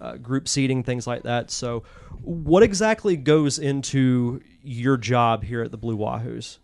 uh, 0.00 0.16
group 0.16 0.48
seating, 0.48 0.82
things 0.82 1.06
like 1.06 1.22
that. 1.22 1.50
So, 1.50 1.84
what 2.22 2.62
exactly 2.62 3.16
goes 3.16 3.58
into 3.58 4.40
your 4.62 4.96
job 4.96 5.44
here 5.44 5.62
at 5.62 5.70
the 5.70 5.76
Blue 5.78 5.96
Wahoos? 5.96 6.58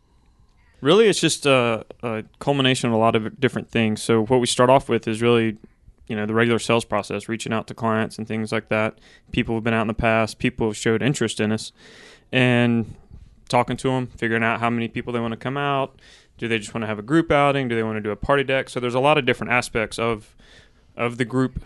Really, 0.87 1.09
it's 1.09 1.19
just 1.19 1.47
a, 1.47 1.85
a 2.05 2.23
culmination 2.39 2.89
of 2.89 2.95
a 2.95 2.97
lot 2.97 3.17
of 3.17 3.41
different 3.41 3.69
things. 3.69 4.01
So, 4.01 4.25
what 4.25 4.39
we 4.39 4.47
start 4.47 4.71
off 4.71 4.89
with 4.89 5.09
is 5.09 5.21
really, 5.21 5.57
you 6.07 6.15
know, 6.15 6.27
the 6.27 6.33
regular 6.33 6.61
sales 6.61 6.85
process, 6.85 7.29
reaching 7.29 7.53
out 7.53 7.67
to 7.67 7.75
clients 7.75 8.19
and 8.19 8.29
things 8.29 8.53
like 8.53 8.69
that. 8.69 8.97
People 9.33 9.57
have 9.57 9.65
been 9.65 9.75
out 9.75 9.81
in 9.81 9.89
the 9.89 9.95
past, 9.95 10.39
people 10.39 10.69
have 10.69 10.77
showed 10.77 11.03
interest 11.03 11.41
in 11.41 11.51
us, 11.51 11.73
and 12.31 12.95
talking 13.49 13.77
to 13.79 13.89
them, 13.89 14.07
figuring 14.07 14.45
out 14.45 14.61
how 14.61 14.71
many 14.71 14.87
people 14.87 15.13
they 15.13 15.19
want 15.19 15.33
to 15.33 15.37
come 15.37 15.57
out. 15.57 16.01
Do 16.39 16.47
they 16.47 16.61
just 16.61 16.73
want 16.73 16.83
to 16.85 16.87
have 16.87 17.01
a 17.01 17.03
group 17.03 17.33
outing? 17.33 17.67
Do 17.67 17.75
they 17.75 17.83
want 17.83 17.97
to 17.97 18.01
do 18.01 18.13
a 18.13 18.17
party 18.17 18.45
deck? 18.45 18.69
So, 18.69 18.79
there's 18.79 18.95
a 18.95 19.01
lot 19.01 19.19
of 19.19 19.27
different 19.27 19.53
aspects 19.53 19.99
of 19.99 20.37
of 20.97 21.19
the 21.19 21.25
group 21.25 21.65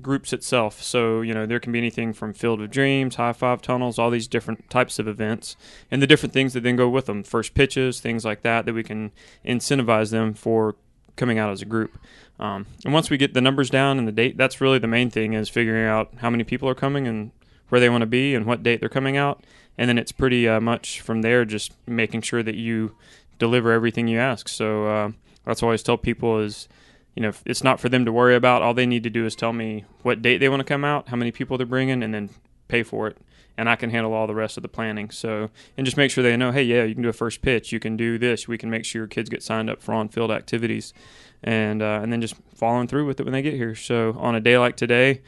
groups 0.00 0.32
itself. 0.32 0.82
So, 0.82 1.20
you 1.20 1.34
know, 1.34 1.44
there 1.44 1.60
can 1.60 1.72
be 1.72 1.78
anything 1.78 2.12
from 2.12 2.32
Field 2.32 2.60
of 2.62 2.70
Dreams, 2.70 3.16
High 3.16 3.32
Five 3.32 3.60
Tunnels, 3.60 3.98
all 3.98 4.10
these 4.10 4.26
different 4.26 4.70
types 4.70 4.98
of 4.98 5.06
events, 5.06 5.56
and 5.90 6.00
the 6.00 6.06
different 6.06 6.32
things 6.32 6.54
that 6.54 6.62
then 6.62 6.76
go 6.76 6.88
with 6.88 7.06
them. 7.06 7.22
First 7.22 7.54
pitches, 7.54 8.00
things 8.00 8.24
like 8.24 8.42
that, 8.42 8.64
that 8.64 8.74
we 8.74 8.82
can 8.82 9.12
incentivize 9.44 10.10
them 10.10 10.34
for 10.34 10.76
coming 11.16 11.38
out 11.38 11.50
as 11.50 11.60
a 11.60 11.66
group. 11.66 11.98
Um, 12.40 12.66
and 12.84 12.94
once 12.94 13.10
we 13.10 13.18
get 13.18 13.34
the 13.34 13.40
numbers 13.40 13.70
down 13.70 13.98
and 13.98 14.08
the 14.08 14.12
date, 14.12 14.36
that's 14.36 14.60
really 14.60 14.78
the 14.78 14.86
main 14.86 15.10
thing 15.10 15.34
is 15.34 15.48
figuring 15.48 15.86
out 15.86 16.10
how 16.18 16.30
many 16.30 16.44
people 16.44 16.68
are 16.68 16.74
coming 16.74 17.06
and 17.06 17.30
where 17.68 17.80
they 17.80 17.90
want 17.90 18.02
to 18.02 18.06
be 18.06 18.34
and 18.34 18.46
what 18.46 18.62
date 18.62 18.80
they're 18.80 18.88
coming 18.88 19.16
out. 19.16 19.44
And 19.78 19.88
then 19.88 19.98
it's 19.98 20.12
pretty 20.12 20.48
uh, 20.48 20.60
much 20.60 21.00
from 21.00 21.22
there 21.22 21.44
just 21.44 21.72
making 21.86 22.22
sure 22.22 22.42
that 22.42 22.54
you 22.54 22.96
deliver 23.38 23.72
everything 23.72 24.08
you 24.08 24.18
ask. 24.18 24.48
So 24.48 24.86
uh, 24.86 25.12
that's 25.44 25.62
what 25.62 25.68
I 25.68 25.70
always 25.70 25.82
tell 25.82 25.96
people 25.96 26.38
is 26.40 26.68
you 27.14 27.22
know, 27.22 27.32
it's 27.44 27.62
not 27.62 27.80
for 27.80 27.88
them 27.88 28.04
to 28.04 28.12
worry 28.12 28.34
about. 28.34 28.62
All 28.62 28.74
they 28.74 28.86
need 28.86 29.02
to 29.02 29.10
do 29.10 29.26
is 29.26 29.36
tell 29.36 29.52
me 29.52 29.84
what 30.02 30.22
date 30.22 30.38
they 30.38 30.48
want 30.48 30.60
to 30.60 30.64
come 30.64 30.84
out, 30.84 31.08
how 31.08 31.16
many 31.16 31.30
people 31.30 31.58
they're 31.58 31.66
bringing, 31.66 32.02
and 32.02 32.14
then 32.14 32.30
pay 32.68 32.82
for 32.82 33.06
it. 33.06 33.18
And 33.58 33.68
I 33.68 33.76
can 33.76 33.90
handle 33.90 34.14
all 34.14 34.26
the 34.26 34.34
rest 34.34 34.56
of 34.56 34.62
the 34.62 34.68
planning. 34.68 35.10
So, 35.10 35.50
and 35.76 35.84
just 35.84 35.98
make 35.98 36.10
sure 36.10 36.24
they 36.24 36.36
know, 36.38 36.52
hey, 36.52 36.62
yeah, 36.62 36.84
you 36.84 36.94
can 36.94 37.02
do 37.02 37.10
a 37.10 37.12
first 37.12 37.42
pitch, 37.42 37.70
you 37.70 37.78
can 37.78 37.98
do 37.98 38.16
this, 38.16 38.48
we 38.48 38.56
can 38.56 38.70
make 38.70 38.86
sure 38.86 39.00
your 39.00 39.08
kids 39.08 39.28
get 39.28 39.42
signed 39.42 39.68
up 39.68 39.82
for 39.82 39.92
on-field 39.92 40.30
activities, 40.30 40.94
and 41.42 41.82
uh, 41.82 42.00
and 42.02 42.10
then 42.10 42.22
just 42.22 42.34
following 42.54 42.88
through 42.88 43.06
with 43.06 43.20
it 43.20 43.24
when 43.24 43.34
they 43.34 43.42
get 43.42 43.54
here. 43.54 43.74
So, 43.74 44.16
on 44.18 44.34
a 44.34 44.40
day 44.40 44.56
like 44.56 44.76
today, 44.76 45.20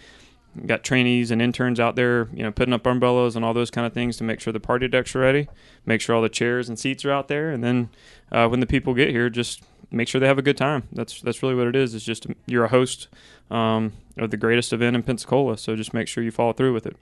got 0.65 0.85
trainees 0.85 1.31
and 1.31 1.43
interns 1.43 1.79
out 1.79 1.97
there, 1.97 2.29
you 2.33 2.43
know, 2.43 2.51
putting 2.51 2.73
up 2.73 2.87
umbrellas 2.87 3.37
and 3.37 3.45
all 3.45 3.53
those 3.53 3.71
kind 3.71 3.87
of 3.87 3.93
things 3.93 4.17
to 4.17 4.25
make 4.25 4.41
sure 4.41 4.55
the 4.55 4.61
party 4.61 4.89
decks 4.89 5.15
are 5.15 5.21
ready, 5.21 5.49
make 5.85 6.01
sure 6.01 6.17
all 6.17 6.23
the 6.23 6.29
chairs 6.31 6.71
and 6.71 6.79
seats 6.79 7.05
are 7.05 7.11
out 7.11 7.29
there, 7.29 7.51
and 7.51 7.63
then 7.63 7.91
uh, 8.33 8.49
when 8.49 8.61
the 8.61 8.67
people 8.67 8.95
get 8.95 9.11
here, 9.11 9.29
just 9.29 9.63
make 9.95 10.09
sure 10.09 10.21
they 10.21 10.27
have 10.27 10.39
a 10.39 10.43
good 10.43 10.57
time. 10.57 10.89
That's 10.93 11.21
that's 11.21 11.43
really 11.43 11.55
what 11.55 11.67
it 11.67 11.77
is. 11.77 11.95
It's 11.95 12.05
just 12.05 12.27
you're 12.47 12.65
a 12.65 12.69
host 12.69 13.09
um, 13.51 13.93
of 14.17 14.31
the 14.31 14.37
greatest 14.37 14.73
event 14.73 14.97
in 14.97 15.03
Pensacola, 15.03 15.57
so 15.57 15.77
just 15.77 15.95
make 15.95 16.09
sure 16.09 16.23
you 16.23 16.31
follow 16.31 16.53
through 16.53 16.75
with 16.75 16.87
it. 16.87 16.97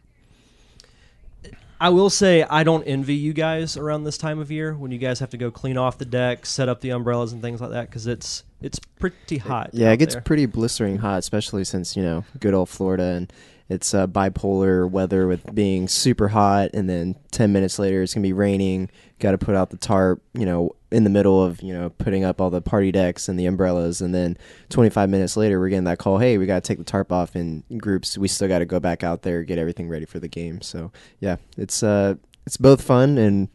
I 1.81 1.89
will 1.89 2.11
say 2.11 2.45
I 2.45 2.63
don't 2.63 2.85
envy 2.85 3.17
you 3.17 3.33
guys 3.33 3.77
around 3.77 4.05
this 4.05 4.17
time 4.17 4.39
of 4.39 4.53
year 4.53 4.73
when 4.73 4.93
you 4.93 4.99
guys 4.99 5.19
have 5.19 5.31
to 5.31 5.37
go 5.37 5.51
clean 5.51 5.77
off 5.77 5.99
the 5.99 6.05
deck, 6.05 6.47
set 6.47 6.69
up 6.69 6.81
the 6.81 6.91
umbrellas 6.91 7.33
and 7.33 7.43
things 7.43 7.61
like 7.61 7.71
that 7.71 7.89
because 7.89 8.07
it's 8.07 8.45
it's 8.61 8.79
pretty 8.79 9.39
hot. 9.39 9.71
Yeah, 9.73 9.91
it 9.91 9.97
gets 9.97 10.15
there. 10.15 10.23
pretty 10.23 10.47
blistering 10.47 10.99
hot, 10.99 11.19
especially 11.19 11.65
since 11.65 11.97
you 11.97 12.03
know 12.05 12.25
good 12.39 12.55
old 12.55 12.69
Florida 12.69 13.03
and 13.03 13.33
it's 13.73 13.95
uh, 13.95 14.07
bipolar 14.07 14.89
weather 14.89 15.27
with 15.27 15.55
being 15.55 15.89
super 15.89 16.29
hot, 16.29 16.71
and 16.75 16.89
then 16.89 17.17
ten 17.31 17.53
minutes 17.53 17.79
later 17.79 18.03
it's 18.03 18.15
gonna 18.15 18.23
be 18.23 18.33
raining. 18.33 18.91
Got 19.19 19.33
to 19.33 19.39
put 19.39 19.55
out 19.55 19.71
the 19.71 19.77
tarp, 19.77 20.23
you 20.35 20.45
know, 20.45 20.75
in 20.91 21.05
the 21.05 21.11
middle 21.11 21.43
of 21.43 21.63
you 21.63 21.73
know 21.73 21.91
putting 21.91 22.25
up 22.25 22.41
all 22.41 22.51
the 22.51 22.61
party 22.61 22.93
decks 22.93 23.29
and 23.29 23.39
the 23.39 23.47
umbrellas, 23.47 24.01
and 24.01 24.15
then 24.15 24.37
twenty 24.69 24.91
five 24.91 25.09
minutes 25.09 25.37
later 25.37 25.59
we're 25.59 25.71
getting 25.71 25.85
that 25.85 25.99
call. 25.99 26.19
Hey, 26.19 26.39
we 26.39 26.47
got 26.47 26.63
to 26.63 26.69
take 26.69 26.79
the 26.79 26.85
tarp 26.85 27.11
off 27.11 27.35
in 27.35 27.65
groups. 27.79 28.19
We 28.19 28.29
still 28.29 28.49
got 28.49 28.59
to 28.61 28.67
go 28.67 28.79
back 28.81 29.03
out 29.03 29.23
there 29.23 29.43
get 29.43 29.59
everything 29.59 29.89
ready 29.89 30.05
for 30.05 30.21
the 30.21 30.29
game. 30.29 30.61
So 30.61 30.93
yeah, 31.21 31.37
it's 31.57 31.83
uh 31.83 32.17
it's 32.47 32.57
both 32.57 32.83
fun 32.83 33.19
and 33.19 33.49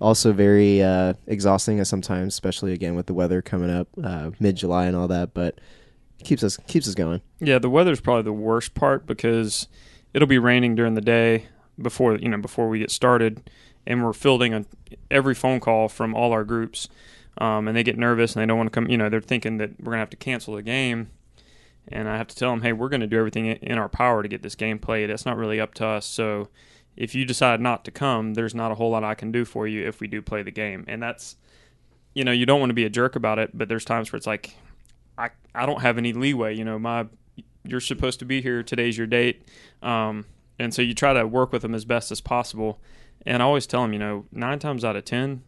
also 0.00 0.32
very 0.32 0.82
uh, 0.82 1.14
exhausting 1.26 1.82
sometimes, 1.84 2.34
especially 2.34 2.72
again 2.72 2.94
with 2.94 3.06
the 3.06 3.14
weather 3.14 3.40
coming 3.42 3.70
up 3.70 3.88
uh, 4.02 4.30
mid 4.38 4.56
July 4.56 4.86
and 4.86 4.96
all 4.96 5.08
that. 5.08 5.34
But 5.34 5.60
keeps 6.24 6.42
us 6.42 6.56
keeps 6.66 6.88
us 6.88 6.94
going. 6.94 7.20
Yeah, 7.40 7.58
the 7.58 7.70
weather's 7.70 8.00
probably 8.00 8.22
the 8.22 8.32
worst 8.32 8.74
part 8.74 9.06
because 9.06 9.68
it'll 10.12 10.28
be 10.28 10.38
raining 10.38 10.74
during 10.74 10.94
the 10.94 11.00
day 11.00 11.46
before 11.80 12.16
you 12.16 12.28
know 12.28 12.38
before 12.38 12.68
we 12.68 12.78
get 12.78 12.90
started, 12.90 13.50
and 13.86 14.04
we're 14.04 14.12
fielding 14.12 14.54
a, 14.54 14.64
every 15.10 15.34
phone 15.34 15.60
call 15.60 15.88
from 15.88 16.14
all 16.14 16.32
our 16.32 16.44
groups, 16.44 16.88
um, 17.38 17.68
and 17.68 17.76
they 17.76 17.82
get 17.82 17.98
nervous 17.98 18.34
and 18.34 18.42
they 18.42 18.46
don't 18.46 18.56
want 18.56 18.68
to 18.68 18.74
come. 18.74 18.88
You 18.88 18.98
know, 18.98 19.08
they're 19.08 19.20
thinking 19.20 19.58
that 19.58 19.70
we're 19.80 19.92
gonna 19.92 19.98
have 19.98 20.10
to 20.10 20.16
cancel 20.16 20.54
the 20.54 20.62
game, 20.62 21.10
and 21.88 22.08
I 22.08 22.16
have 22.16 22.28
to 22.28 22.36
tell 22.36 22.50
them, 22.50 22.62
hey, 22.62 22.72
we're 22.72 22.88
gonna 22.88 23.06
do 23.06 23.18
everything 23.18 23.46
in- 23.46 23.78
our 23.78 23.88
power 23.88 24.22
to 24.22 24.28
get 24.28 24.42
this 24.42 24.54
game 24.54 24.78
played. 24.78 25.10
It's 25.10 25.26
not 25.26 25.36
really 25.36 25.60
up 25.60 25.74
to 25.74 25.86
us. 25.86 26.06
So 26.06 26.48
if 26.96 27.14
you 27.14 27.24
decide 27.24 27.60
not 27.60 27.84
to 27.84 27.90
come, 27.90 28.34
there's 28.34 28.54
not 28.54 28.70
a 28.70 28.76
whole 28.76 28.90
lot 28.90 29.04
I 29.04 29.14
can 29.14 29.32
do 29.32 29.44
for 29.44 29.66
you 29.66 29.86
if 29.86 30.00
we 30.00 30.06
do 30.06 30.22
play 30.22 30.42
the 30.42 30.50
game, 30.50 30.84
and 30.86 31.02
that's 31.02 31.36
you 32.14 32.24
know 32.24 32.32
you 32.32 32.46
don't 32.46 32.60
want 32.60 32.70
to 32.70 32.74
be 32.74 32.84
a 32.84 32.90
jerk 32.90 33.16
about 33.16 33.38
it, 33.38 33.50
but 33.52 33.68
there's 33.68 33.84
times 33.84 34.12
where 34.12 34.16
it's 34.16 34.26
like 34.26 34.56
I 35.18 35.30
I 35.54 35.66
don't 35.66 35.82
have 35.82 35.98
any 35.98 36.12
leeway. 36.12 36.54
You 36.54 36.64
know, 36.64 36.78
my 36.78 37.06
you're 37.64 37.80
supposed 37.80 38.18
to 38.18 38.24
be 38.24 38.42
here. 38.42 38.62
Today's 38.62 38.98
your 38.98 39.06
date, 39.06 39.48
um, 39.82 40.26
and 40.58 40.74
so 40.74 40.82
you 40.82 40.94
try 40.94 41.12
to 41.12 41.26
work 41.26 41.52
with 41.52 41.62
them 41.62 41.74
as 41.74 41.84
best 41.84 42.10
as 42.10 42.20
possible. 42.20 42.80
And 43.26 43.42
I 43.42 43.46
always 43.46 43.66
tell 43.66 43.82
them, 43.82 43.92
you 43.92 43.98
know, 43.98 44.26
nine 44.32 44.58
times 44.58 44.84
out 44.84 44.96
of 44.96 45.04
ten, 45.04 45.42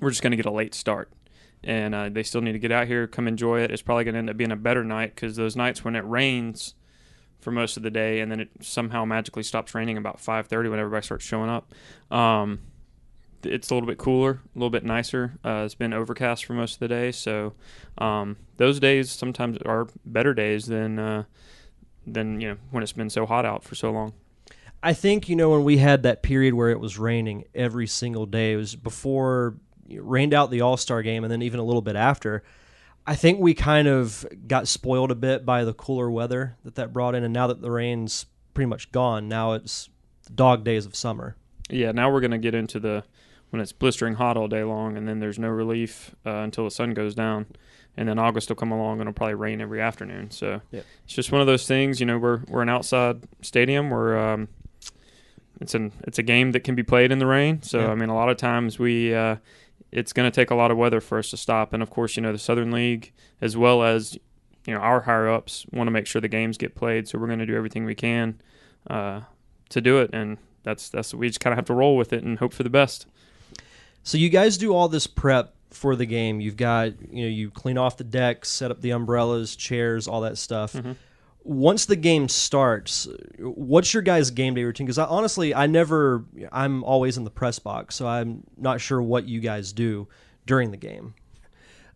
we're 0.00 0.10
just 0.10 0.22
going 0.22 0.30
to 0.30 0.36
get 0.36 0.46
a 0.46 0.50
late 0.52 0.74
start, 0.74 1.10
and 1.64 1.94
uh, 1.94 2.08
they 2.08 2.22
still 2.22 2.40
need 2.40 2.52
to 2.52 2.58
get 2.58 2.70
out 2.70 2.86
here, 2.86 3.06
come 3.06 3.26
enjoy 3.26 3.60
it. 3.60 3.70
It's 3.70 3.82
probably 3.82 4.04
going 4.04 4.14
to 4.14 4.18
end 4.20 4.30
up 4.30 4.36
being 4.36 4.52
a 4.52 4.56
better 4.56 4.84
night 4.84 5.14
because 5.14 5.34
those 5.34 5.56
nights 5.56 5.84
when 5.84 5.96
it 5.96 6.04
rains 6.04 6.74
for 7.40 7.50
most 7.50 7.76
of 7.76 7.82
the 7.82 7.90
day, 7.90 8.20
and 8.20 8.30
then 8.30 8.40
it 8.40 8.50
somehow 8.60 9.04
magically 9.04 9.42
stops 9.42 9.74
raining 9.74 9.98
about 9.98 10.20
five 10.20 10.46
thirty 10.46 10.68
when 10.68 10.78
everybody 10.78 11.04
starts 11.04 11.24
showing 11.24 11.50
up. 11.50 11.74
Um, 12.10 12.60
it's 13.46 13.70
a 13.70 13.74
little 13.74 13.86
bit 13.86 13.98
cooler, 13.98 14.30
a 14.30 14.58
little 14.58 14.70
bit 14.70 14.84
nicer. 14.84 15.38
Uh, 15.44 15.62
it's 15.64 15.74
been 15.74 15.92
overcast 15.92 16.44
for 16.44 16.54
most 16.54 16.74
of 16.74 16.78
the 16.80 16.88
day, 16.88 17.12
so 17.12 17.54
um, 17.98 18.36
those 18.56 18.80
days 18.80 19.10
sometimes 19.10 19.58
are 19.64 19.88
better 20.04 20.34
days 20.34 20.66
than 20.66 20.98
uh, 20.98 21.24
than 22.06 22.40
you 22.40 22.48
know 22.48 22.56
when 22.70 22.82
it's 22.82 22.92
been 22.92 23.10
so 23.10 23.26
hot 23.26 23.44
out 23.44 23.64
for 23.64 23.74
so 23.74 23.90
long. 23.90 24.12
I 24.82 24.92
think 24.92 25.28
you 25.28 25.36
know 25.36 25.50
when 25.50 25.64
we 25.64 25.78
had 25.78 26.02
that 26.02 26.22
period 26.22 26.54
where 26.54 26.70
it 26.70 26.80
was 26.80 26.98
raining 26.98 27.44
every 27.54 27.86
single 27.86 28.26
day. 28.26 28.52
It 28.52 28.56
was 28.56 28.76
before 28.76 29.56
it 29.88 30.02
rained 30.02 30.34
out 30.34 30.50
the 30.50 30.60
All 30.60 30.76
Star 30.76 31.02
game, 31.02 31.24
and 31.24 31.32
then 31.32 31.42
even 31.42 31.60
a 31.60 31.64
little 31.64 31.82
bit 31.82 31.96
after. 31.96 32.42
I 33.06 33.16
think 33.16 33.38
we 33.38 33.52
kind 33.52 33.86
of 33.86 34.24
got 34.46 34.66
spoiled 34.66 35.10
a 35.10 35.14
bit 35.14 35.44
by 35.44 35.64
the 35.64 35.74
cooler 35.74 36.10
weather 36.10 36.56
that 36.64 36.76
that 36.76 36.92
brought 36.92 37.14
in, 37.14 37.22
and 37.22 37.34
now 37.34 37.46
that 37.48 37.60
the 37.60 37.70
rain's 37.70 38.26
pretty 38.54 38.68
much 38.68 38.92
gone, 38.92 39.28
now 39.28 39.52
it's 39.52 39.90
dog 40.34 40.64
days 40.64 40.86
of 40.86 40.96
summer. 40.96 41.36
Yeah, 41.68 41.92
now 41.92 42.10
we're 42.10 42.20
going 42.20 42.30
to 42.30 42.38
get 42.38 42.54
into 42.54 42.78
the 42.78 43.04
when 43.54 43.60
it's 43.60 43.70
blistering 43.70 44.14
hot 44.14 44.36
all 44.36 44.48
day 44.48 44.64
long, 44.64 44.96
and 44.96 45.06
then 45.06 45.20
there's 45.20 45.38
no 45.38 45.46
relief 45.48 46.12
uh, 46.26 46.38
until 46.38 46.64
the 46.64 46.72
sun 46.72 46.90
goes 46.92 47.14
down, 47.14 47.46
and 47.96 48.08
then 48.08 48.18
August 48.18 48.48
will 48.48 48.56
come 48.56 48.72
along 48.72 48.94
and 48.94 49.02
it'll 49.02 49.12
probably 49.12 49.34
rain 49.34 49.60
every 49.60 49.80
afternoon. 49.80 50.32
So 50.32 50.60
Yep. 50.72 50.84
it's 51.04 51.14
just 51.14 51.30
one 51.30 51.40
of 51.40 51.46
those 51.46 51.64
things. 51.64 52.00
You 52.00 52.06
know, 52.06 52.18
we're 52.18 52.40
we're 52.48 52.62
an 52.62 52.68
outside 52.68 53.22
stadium. 53.42 53.90
We're 53.90 54.18
um, 54.18 54.48
it's 55.60 55.72
an 55.76 55.92
it's 56.02 56.18
a 56.18 56.22
game 56.24 56.50
that 56.50 56.64
can 56.64 56.74
be 56.74 56.82
played 56.82 57.12
in 57.12 57.20
the 57.20 57.28
rain. 57.28 57.62
So 57.62 57.78
Yeah. 57.78 57.92
I 57.92 57.94
mean, 57.94 58.08
a 58.08 58.14
lot 58.16 58.28
of 58.28 58.36
times 58.38 58.80
we 58.80 59.14
uh, 59.14 59.36
it's 59.92 60.12
going 60.12 60.28
to 60.28 60.34
take 60.34 60.50
a 60.50 60.56
lot 60.56 60.72
of 60.72 60.76
weather 60.76 61.00
for 61.00 61.18
us 61.18 61.30
to 61.30 61.36
stop. 61.36 61.72
And 61.72 61.80
of 61.80 61.90
course, 61.90 62.16
you 62.16 62.22
know, 62.22 62.32
the 62.32 62.38
Southern 62.38 62.72
League 62.72 63.12
as 63.40 63.56
well 63.56 63.84
as 63.84 64.18
you 64.66 64.74
know 64.74 64.80
our 64.80 65.02
higher 65.02 65.28
ups 65.28 65.64
want 65.72 65.86
to 65.86 65.92
make 65.92 66.08
sure 66.08 66.20
the 66.20 66.26
games 66.26 66.58
get 66.58 66.74
played. 66.74 67.06
So 67.06 67.20
we're 67.20 67.28
going 67.28 67.38
to 67.38 67.46
do 67.46 67.54
everything 67.54 67.84
we 67.84 67.94
can 67.94 68.40
uh, 68.90 69.20
to 69.68 69.80
do 69.80 69.98
it. 69.98 70.10
And 70.12 70.38
that's 70.64 70.88
that's 70.88 71.14
we 71.14 71.28
just 71.28 71.38
kind 71.38 71.52
of 71.52 71.58
have 71.58 71.66
to 71.66 71.74
roll 71.74 71.96
with 71.96 72.12
it 72.12 72.24
and 72.24 72.40
hope 72.40 72.52
for 72.52 72.64
the 72.64 72.70
best. 72.70 73.06
So 74.04 74.16
you 74.18 74.28
guys 74.28 74.56
do 74.56 74.72
all 74.74 74.88
this 74.88 75.06
prep 75.08 75.54
for 75.70 75.96
the 75.96 76.06
game. 76.06 76.40
You've 76.40 76.56
got 76.56 76.92
you 77.12 77.24
know 77.24 77.28
you 77.30 77.50
clean 77.50 77.76
off 77.78 77.96
the 77.96 78.04
decks, 78.04 78.48
set 78.48 78.70
up 78.70 78.80
the 78.80 78.90
umbrellas, 78.90 79.56
chairs, 79.56 80.06
all 80.06 80.20
that 80.20 80.38
stuff. 80.38 80.74
Mhm. 80.74 80.94
Once 81.42 81.84
the 81.84 81.96
game 81.96 82.26
starts, 82.28 83.06
what's 83.38 83.92
your 83.92 84.02
guys' 84.02 84.30
game 84.30 84.54
day 84.54 84.62
routine? 84.64 84.86
Because 84.86 84.96
I, 84.98 85.04
honestly, 85.04 85.54
I 85.54 85.66
never. 85.66 86.24
I'm 86.52 86.82
always 86.84 87.16
in 87.18 87.24
the 87.24 87.30
press 87.30 87.58
box, 87.58 87.96
so 87.96 88.06
I'm 88.06 88.44
not 88.56 88.80
sure 88.80 89.02
what 89.02 89.26
you 89.28 89.40
guys 89.40 89.72
do 89.72 90.08
during 90.46 90.70
the 90.70 90.76
game. 90.78 91.14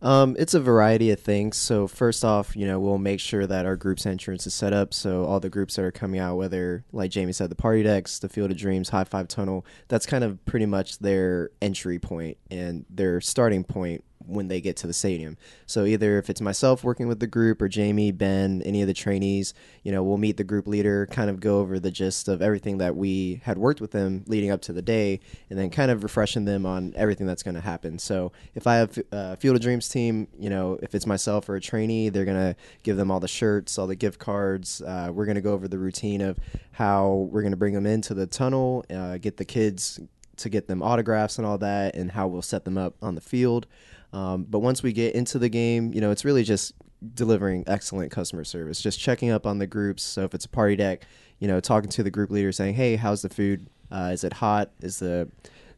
Um, 0.01 0.35
it's 0.39 0.53
a 0.53 0.59
variety 0.59 1.11
of 1.11 1.19
things. 1.19 1.57
So 1.57 1.87
first 1.87 2.23
off, 2.23 2.55
you 2.55 2.65
know, 2.65 2.79
we'll 2.79 2.97
make 2.97 3.19
sure 3.19 3.45
that 3.45 3.65
our 3.65 3.75
group's 3.75 4.05
entrance 4.05 4.47
is 4.47 4.53
set 4.53 4.73
up. 4.73 4.93
So 4.93 5.25
all 5.25 5.39
the 5.39 5.49
groups 5.49 5.75
that 5.75 5.83
are 5.83 5.91
coming 5.91 6.19
out, 6.19 6.37
whether 6.37 6.83
like 6.91 7.11
Jamie 7.11 7.33
said, 7.33 7.49
the 7.49 7.55
party 7.55 7.83
decks, 7.83 8.19
the 8.19 8.29
Field 8.29 8.51
of 8.51 8.57
Dreams, 8.57 8.89
High 8.89 9.03
Five 9.03 9.27
Tunnel, 9.27 9.65
that's 9.87 10.05
kind 10.05 10.23
of 10.23 10.43
pretty 10.45 10.65
much 10.65 10.99
their 10.99 11.49
entry 11.61 11.99
point 11.99 12.37
and 12.49 12.85
their 12.89 13.19
starting 13.21 13.63
point 13.63 14.03
when 14.29 14.47
they 14.47 14.61
get 14.61 14.77
to 14.77 14.87
the 14.87 14.93
stadium. 14.93 15.37
So 15.65 15.85
either 15.85 16.17
if 16.17 16.29
it's 16.29 16.41
myself 16.41 16.83
working 16.83 17.07
with 17.07 17.19
the 17.19 17.27
group 17.27 17.61
or 17.61 17.67
Jamie, 17.67 18.11
Ben, 18.11 18.61
any 18.63 18.81
of 18.81 18.87
the 18.87 18.93
trainees, 18.93 19.53
you 19.83 19.91
know, 19.91 20.03
we'll 20.03 20.17
meet 20.17 20.37
the 20.37 20.43
group 20.43 20.67
leader, 20.67 21.07
kind 21.07 21.29
of 21.29 21.39
go 21.39 21.59
over 21.59 21.79
the 21.79 21.91
gist 21.91 22.27
of 22.27 22.41
everything 22.41 22.77
that 22.77 22.95
we 22.95 23.41
had 23.43 23.57
worked 23.57 23.81
with 23.81 23.91
them 23.91 24.23
leading 24.27 24.51
up 24.51 24.61
to 24.61 24.73
the 24.73 24.81
day, 24.81 25.19
and 25.49 25.57
then 25.57 25.69
kind 25.69 25.91
of 25.91 26.03
refreshing 26.03 26.45
them 26.45 26.65
on 26.65 26.93
everything 26.95 27.27
that's 27.27 27.43
going 27.43 27.55
to 27.55 27.61
happen. 27.61 27.99
So 27.99 28.31
if 28.55 28.67
I 28.67 28.75
have 28.75 28.97
a 29.11 29.35
Field 29.37 29.55
of 29.55 29.61
Dreams 29.61 29.89
team, 29.89 30.27
you 30.37 30.49
know, 30.49 30.79
if 30.81 30.95
it's 30.95 31.05
myself 31.05 31.49
or 31.49 31.55
a 31.55 31.61
trainee, 31.61 32.09
they're 32.09 32.25
going 32.25 32.53
to 32.53 32.55
give 32.83 32.97
them 32.97 33.11
all 33.11 33.19
the 33.19 33.27
shirts, 33.27 33.77
all 33.77 33.87
the 33.87 33.95
gift 33.95 34.19
cards. 34.19 34.81
Uh, 34.81 35.11
we're 35.13 35.25
going 35.25 35.35
to 35.35 35.41
go 35.41 35.53
over 35.53 35.67
the 35.67 35.79
routine 35.79 36.21
of 36.21 36.37
how 36.71 37.27
we're 37.31 37.41
going 37.41 37.51
to 37.51 37.57
bring 37.57 37.73
them 37.73 37.85
into 37.85 38.13
the 38.13 38.27
tunnel, 38.27 38.85
uh, 38.89 39.17
get 39.17 39.37
the 39.37 39.45
kids 39.45 39.99
to 40.37 40.49
get 40.49 40.67
them 40.67 40.81
autographs 40.81 41.37
and 41.37 41.45
all 41.45 41.57
that, 41.57 41.95
and 41.95 42.11
how 42.11 42.27
we'll 42.27 42.41
set 42.41 42.63
them 42.63 42.77
up 42.77 42.95
on 43.01 43.15
the 43.15 43.21
field. 43.21 43.67
Um, 44.13 44.45
but 44.49 44.59
once 44.59 44.81
we 44.81 44.93
get 44.93 45.15
into 45.15 45.39
the 45.39 45.49
game, 45.49 45.93
you 45.93 46.01
know, 46.01 46.11
it's 46.11 46.25
really 46.25 46.43
just 46.43 46.73
delivering 47.13 47.63
excellent 47.67 48.11
customer 48.11 48.43
service, 48.43 48.81
just 48.81 48.99
checking 48.99 49.29
up 49.29 49.45
on 49.45 49.59
the 49.59 49.67
groups. 49.67 50.03
So 50.03 50.23
if 50.23 50.33
it's 50.33 50.45
a 50.45 50.49
party 50.49 50.75
deck, 50.75 51.03
you 51.39 51.47
know, 51.47 51.59
talking 51.59 51.89
to 51.91 52.03
the 52.03 52.11
group 52.11 52.29
leader 52.31 52.51
saying, 52.51 52.75
"Hey, 52.75 52.95
how's 52.95 53.21
the 53.21 53.29
food? 53.29 53.67
Uh, 53.91 54.11
is 54.13 54.23
it 54.23 54.33
hot? 54.33 54.71
Is 54.81 54.99
the 54.99 55.29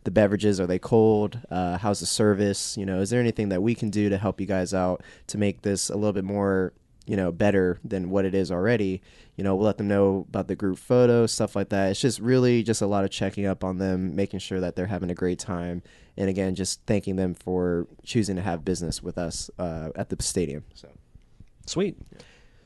the 0.04 0.12
beverages 0.12 0.60
are 0.60 0.67
they 0.67 0.80
cold? 0.80 1.39
Uh, 1.50 1.78
how's 1.78 2.00
the 2.00 2.06
service? 2.06 2.76
You 2.78 2.86
know, 2.86 3.02
is 3.02 3.10
there 3.10 3.20
anything 3.20 3.50
that 3.50 3.62
we 3.62 3.76
can 3.76 3.89
do 3.89 4.10
to 4.10 4.17
help 4.17 4.41
you 4.41 4.48
guys 4.48 4.74
out 4.74 5.04
to 5.28 5.38
make 5.38 5.62
this 5.62 5.89
a 5.89 5.96
little 5.96 6.13
bit 6.13 6.24
more, 6.24 6.74
you 7.06 7.16
know, 7.16 7.32
better 7.32 7.80
than 7.84 8.10
what 8.10 8.26
it 8.26 8.36
is 8.36 8.52
already? 8.52 9.02
You 9.36 9.44
know, 9.44 9.56
we'll 9.56 9.66
let 9.66 9.78
them 9.78 9.88
know 9.88 10.26
about 10.30 10.48
the 10.48 10.56
group 10.56 10.78
photo, 10.78 11.26
stuff 11.26 11.56
like 11.56 11.70
that. 11.70 11.92
It's 11.92 12.02
just 12.02 12.20
really 12.20 12.64
just 12.64 12.82
a 12.82 12.88
lot 12.88 13.04
of 13.04 13.10
checking 13.10 13.46
up 13.46 13.64
on 13.64 13.78
them, 13.78 14.16
making 14.16 14.40
sure 14.40 14.60
that 14.60 14.76
they're 14.76 14.88
having 14.88 15.10
a 15.10 15.16
great 15.16 15.40
time, 15.40 15.82
and 16.18 16.30
again, 16.30 16.56
just 16.56 16.82
thanking 16.86 17.16
them 17.16 17.34
for 17.34 17.88
choosing 18.04 18.36
to 18.36 18.42
have 18.42 18.66
business 18.66 19.02
with 19.02 19.18
us 19.18 19.50
uh, 19.58 19.90
at 19.96 20.10
the 20.10 20.22
stadium. 20.22 20.64
So. 20.74 20.90
Sweet. 21.66 21.98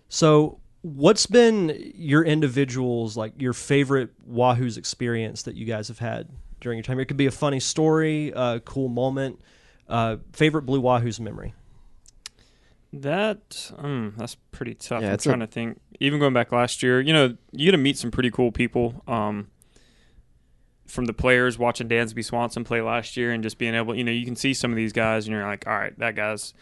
So, 0.09 0.59
what's 0.81 1.25
been 1.25 1.93
your 1.95 2.23
individuals 2.23 3.17
like 3.17 3.33
your 3.41 3.53
favorite 3.53 4.11
Wahoo's 4.25 4.77
experience 4.77 5.43
that 5.43 5.55
you 5.55 5.65
guys 5.65 5.87
have 5.87 5.99
had 5.99 6.29
during 6.59 6.77
your 6.77 6.83
time? 6.83 6.99
It 6.99 7.05
could 7.05 7.17
be 7.17 7.25
a 7.25 7.31
funny 7.31 7.59
story, 7.59 8.31
a 8.35 8.59
cool 8.59 8.89
moment, 8.89 9.39
uh, 9.87 10.17
favorite 10.33 10.63
Blue 10.63 10.79
Wahoo's 10.79 11.19
memory. 11.19 11.53
That 13.01 13.71
um, 13.77 14.13
that's 14.17 14.35
pretty 14.51 14.73
tough. 14.73 15.01
Yeah, 15.01 15.09
I'm 15.09 15.13
it's 15.15 15.25
a- 15.25 15.29
trying 15.29 15.39
to 15.41 15.47
think. 15.47 15.79
Even 15.99 16.19
going 16.19 16.33
back 16.33 16.51
last 16.51 16.83
year, 16.83 16.99
you 16.99 17.13
know, 17.13 17.37
you 17.51 17.65
get 17.65 17.71
to 17.71 17.77
meet 17.77 17.97
some 17.97 18.11
pretty 18.11 18.31
cool 18.31 18.51
people. 18.51 19.01
Um, 19.07 19.47
from 20.85 21.05
the 21.05 21.13
players 21.13 21.57
watching 21.57 21.89
Dansby 21.89 22.23
Swanson 22.23 22.63
play 22.63 22.81
last 22.81 23.17
year 23.17 23.31
and 23.31 23.41
just 23.41 23.57
being 23.57 23.73
able, 23.73 23.95
you 23.95 24.03
know, 24.03 24.11
you 24.11 24.23
can 24.23 24.35
see 24.35 24.53
some 24.53 24.71
of 24.71 24.77
these 24.77 24.93
guys 24.93 25.25
and 25.25 25.33
you're 25.33 25.45
like, 25.45 25.65
all 25.67 25.73
right, 25.73 25.97
that 25.97 26.15
guy's 26.15 26.53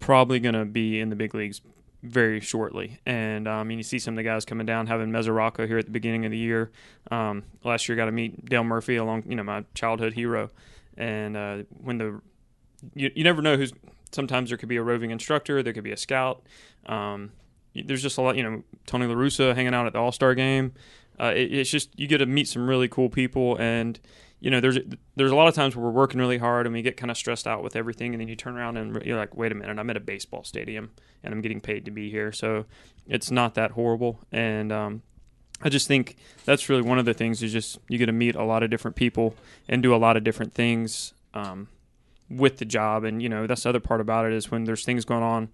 probably 0.00 0.40
going 0.40 0.54
to 0.54 0.64
be 0.64 1.00
in 1.00 1.10
the 1.10 1.16
big 1.16 1.34
leagues 1.34 1.60
very 2.02 2.40
shortly. 2.40 2.98
And 3.04 3.46
um, 3.46 3.68
and 3.70 3.78
you 3.78 3.82
see 3.82 3.98
some 3.98 4.14
of 4.14 4.16
the 4.16 4.22
guys 4.22 4.44
coming 4.44 4.66
down, 4.66 4.86
having 4.86 5.10
Mesoraco 5.10 5.66
here 5.66 5.78
at 5.78 5.86
the 5.86 5.90
beginning 5.92 6.24
of 6.24 6.30
the 6.30 6.38
year. 6.38 6.70
Um, 7.10 7.44
last 7.62 7.88
year, 7.88 7.96
got 7.96 8.06
to 8.06 8.12
meet 8.12 8.44
Dale 8.46 8.64
Murphy 8.64 8.96
along, 8.96 9.24
you 9.28 9.36
know, 9.36 9.42
my 9.42 9.64
childhood 9.74 10.14
hero. 10.14 10.50
And 10.96 11.36
uh, 11.36 11.56
when 11.82 11.98
the 11.98 12.20
you, 12.94 13.10
you 13.14 13.24
never 13.24 13.42
know 13.42 13.56
who's 13.56 13.72
sometimes 14.16 14.50
there 14.50 14.58
could 14.58 14.68
be 14.68 14.76
a 14.76 14.82
roving 14.82 15.12
instructor, 15.12 15.62
there 15.62 15.72
could 15.72 15.84
be 15.84 15.92
a 15.92 15.96
scout. 15.96 16.42
Um, 16.86 17.30
there's 17.74 18.02
just 18.02 18.18
a 18.18 18.22
lot, 18.22 18.36
you 18.36 18.42
know, 18.42 18.62
Tony 18.86 19.06
LaRussa 19.06 19.54
hanging 19.54 19.74
out 19.74 19.86
at 19.86 19.92
the 19.92 19.98
All 20.00 20.10
Star 20.10 20.34
game. 20.34 20.72
Uh, 21.20 21.32
it, 21.34 21.52
it's 21.52 21.70
just 21.70 21.90
you 21.98 22.06
get 22.06 22.18
to 22.18 22.26
meet 22.26 22.48
some 22.48 22.68
really 22.68 22.88
cool 22.88 23.08
people, 23.08 23.56
and 23.58 24.00
you 24.40 24.50
know, 24.50 24.60
there's 24.60 24.78
there's 25.14 25.30
a 25.30 25.36
lot 25.36 25.48
of 25.48 25.54
times 25.54 25.76
where 25.76 25.84
we're 25.84 25.92
working 25.92 26.20
really 26.20 26.38
hard 26.38 26.66
and 26.66 26.74
we 26.74 26.82
get 26.82 26.96
kind 26.96 27.10
of 27.10 27.16
stressed 27.16 27.46
out 27.46 27.62
with 27.62 27.76
everything, 27.76 28.12
and 28.14 28.20
then 28.20 28.28
you 28.28 28.36
turn 28.36 28.56
around 28.56 28.76
and 28.76 29.02
you're 29.04 29.16
like, 29.16 29.36
wait 29.36 29.52
a 29.52 29.54
minute, 29.54 29.78
I'm 29.78 29.90
at 29.90 29.96
a 29.96 30.00
baseball 30.00 30.44
stadium 30.44 30.90
and 31.22 31.32
I'm 31.32 31.40
getting 31.40 31.60
paid 31.60 31.84
to 31.84 31.90
be 31.90 32.10
here, 32.10 32.32
so 32.32 32.66
it's 33.06 33.30
not 33.30 33.54
that 33.54 33.72
horrible, 33.72 34.20
and 34.32 34.72
um, 34.72 35.02
I 35.62 35.68
just 35.68 35.88
think 35.88 36.16
that's 36.44 36.68
really 36.68 36.82
one 36.82 36.98
of 36.98 37.06
the 37.06 37.14
things 37.14 37.42
is 37.42 37.52
just 37.52 37.78
you 37.88 37.98
get 37.98 38.06
to 38.06 38.12
meet 38.12 38.34
a 38.34 38.44
lot 38.44 38.62
of 38.62 38.70
different 38.70 38.96
people 38.96 39.34
and 39.68 39.82
do 39.82 39.94
a 39.94 39.96
lot 39.96 40.16
of 40.16 40.24
different 40.24 40.52
things. 40.52 41.14
Um, 41.32 41.68
with 42.28 42.58
the 42.58 42.64
job. 42.64 43.04
And, 43.04 43.22
you 43.22 43.28
know, 43.28 43.46
that's 43.46 43.62
the 43.62 43.68
other 43.68 43.80
part 43.80 44.00
about 44.00 44.26
it 44.26 44.32
is 44.32 44.50
when 44.50 44.64
there's 44.64 44.84
things 44.84 45.04
going 45.04 45.22
on 45.22 45.48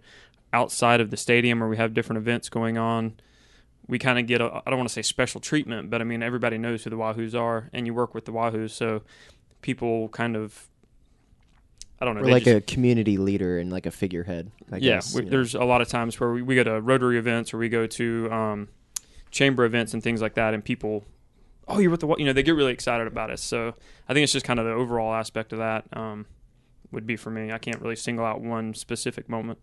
outside 0.52 1.00
of 1.00 1.10
the 1.10 1.16
stadium 1.16 1.62
or 1.62 1.68
we 1.68 1.76
have 1.76 1.94
different 1.94 2.18
events 2.18 2.48
going 2.48 2.78
on, 2.78 3.14
we 3.86 3.98
kind 3.98 4.18
of 4.18 4.26
get 4.26 4.40
a, 4.40 4.62
I 4.64 4.70
don't 4.70 4.78
want 4.78 4.88
to 4.88 4.92
say 4.92 5.02
special 5.02 5.40
treatment, 5.40 5.90
but 5.90 6.00
I 6.00 6.04
mean, 6.04 6.22
everybody 6.22 6.58
knows 6.58 6.84
who 6.84 6.90
the 6.90 6.96
Wahoos 6.96 7.38
are 7.38 7.68
and 7.72 7.86
you 7.86 7.94
work 7.94 8.14
with 8.14 8.24
the 8.24 8.32
Wahoos. 8.32 8.70
So 8.70 9.02
people 9.60 10.08
kind 10.08 10.36
of, 10.36 10.68
I 12.00 12.04
don't 12.04 12.16
know. 12.16 12.22
Or 12.22 12.30
like 12.30 12.44
just- 12.44 12.56
a 12.56 12.60
community 12.60 13.16
leader 13.16 13.58
and 13.58 13.70
like 13.70 13.86
a 13.86 13.90
figurehead. 13.90 14.50
I 14.70 14.76
yeah, 14.76 14.96
guess, 14.96 15.14
we, 15.14 15.20
you 15.20 15.24
know. 15.26 15.30
there's 15.30 15.54
a 15.54 15.64
lot 15.64 15.80
of 15.80 15.88
times 15.88 16.18
where 16.18 16.32
we, 16.32 16.42
we 16.42 16.54
go 16.54 16.64
to 16.64 16.80
Rotary 16.80 17.18
events 17.18 17.54
or 17.54 17.58
we 17.58 17.68
go 17.68 17.86
to 17.86 18.28
um, 18.32 18.68
chamber 19.30 19.64
events 19.64 19.94
and 19.94 20.02
things 20.02 20.20
like 20.20 20.34
that, 20.34 20.52
and 20.52 20.64
people, 20.64 21.04
oh, 21.68 21.78
you're 21.78 21.90
with 21.90 22.00
the, 22.00 22.06
Wa-" 22.06 22.16
you 22.18 22.24
know, 22.24 22.32
they 22.32 22.42
get 22.42 22.56
really 22.56 22.72
excited 22.72 23.06
about 23.06 23.30
us. 23.30 23.40
So 23.40 23.74
I 24.08 24.14
think 24.14 24.24
it's 24.24 24.32
just 24.32 24.44
kind 24.44 24.58
of 24.58 24.66
the 24.66 24.72
overall 24.72 25.14
aspect 25.14 25.52
of 25.52 25.60
that 25.60 25.84
um, 25.92 26.26
would 26.92 27.06
be 27.06 27.16
for 27.16 27.30
me. 27.30 27.52
I 27.52 27.58
can't 27.58 27.80
really 27.80 27.96
single 27.96 28.24
out 28.24 28.40
one 28.40 28.74
specific 28.74 29.28
moment. 29.28 29.58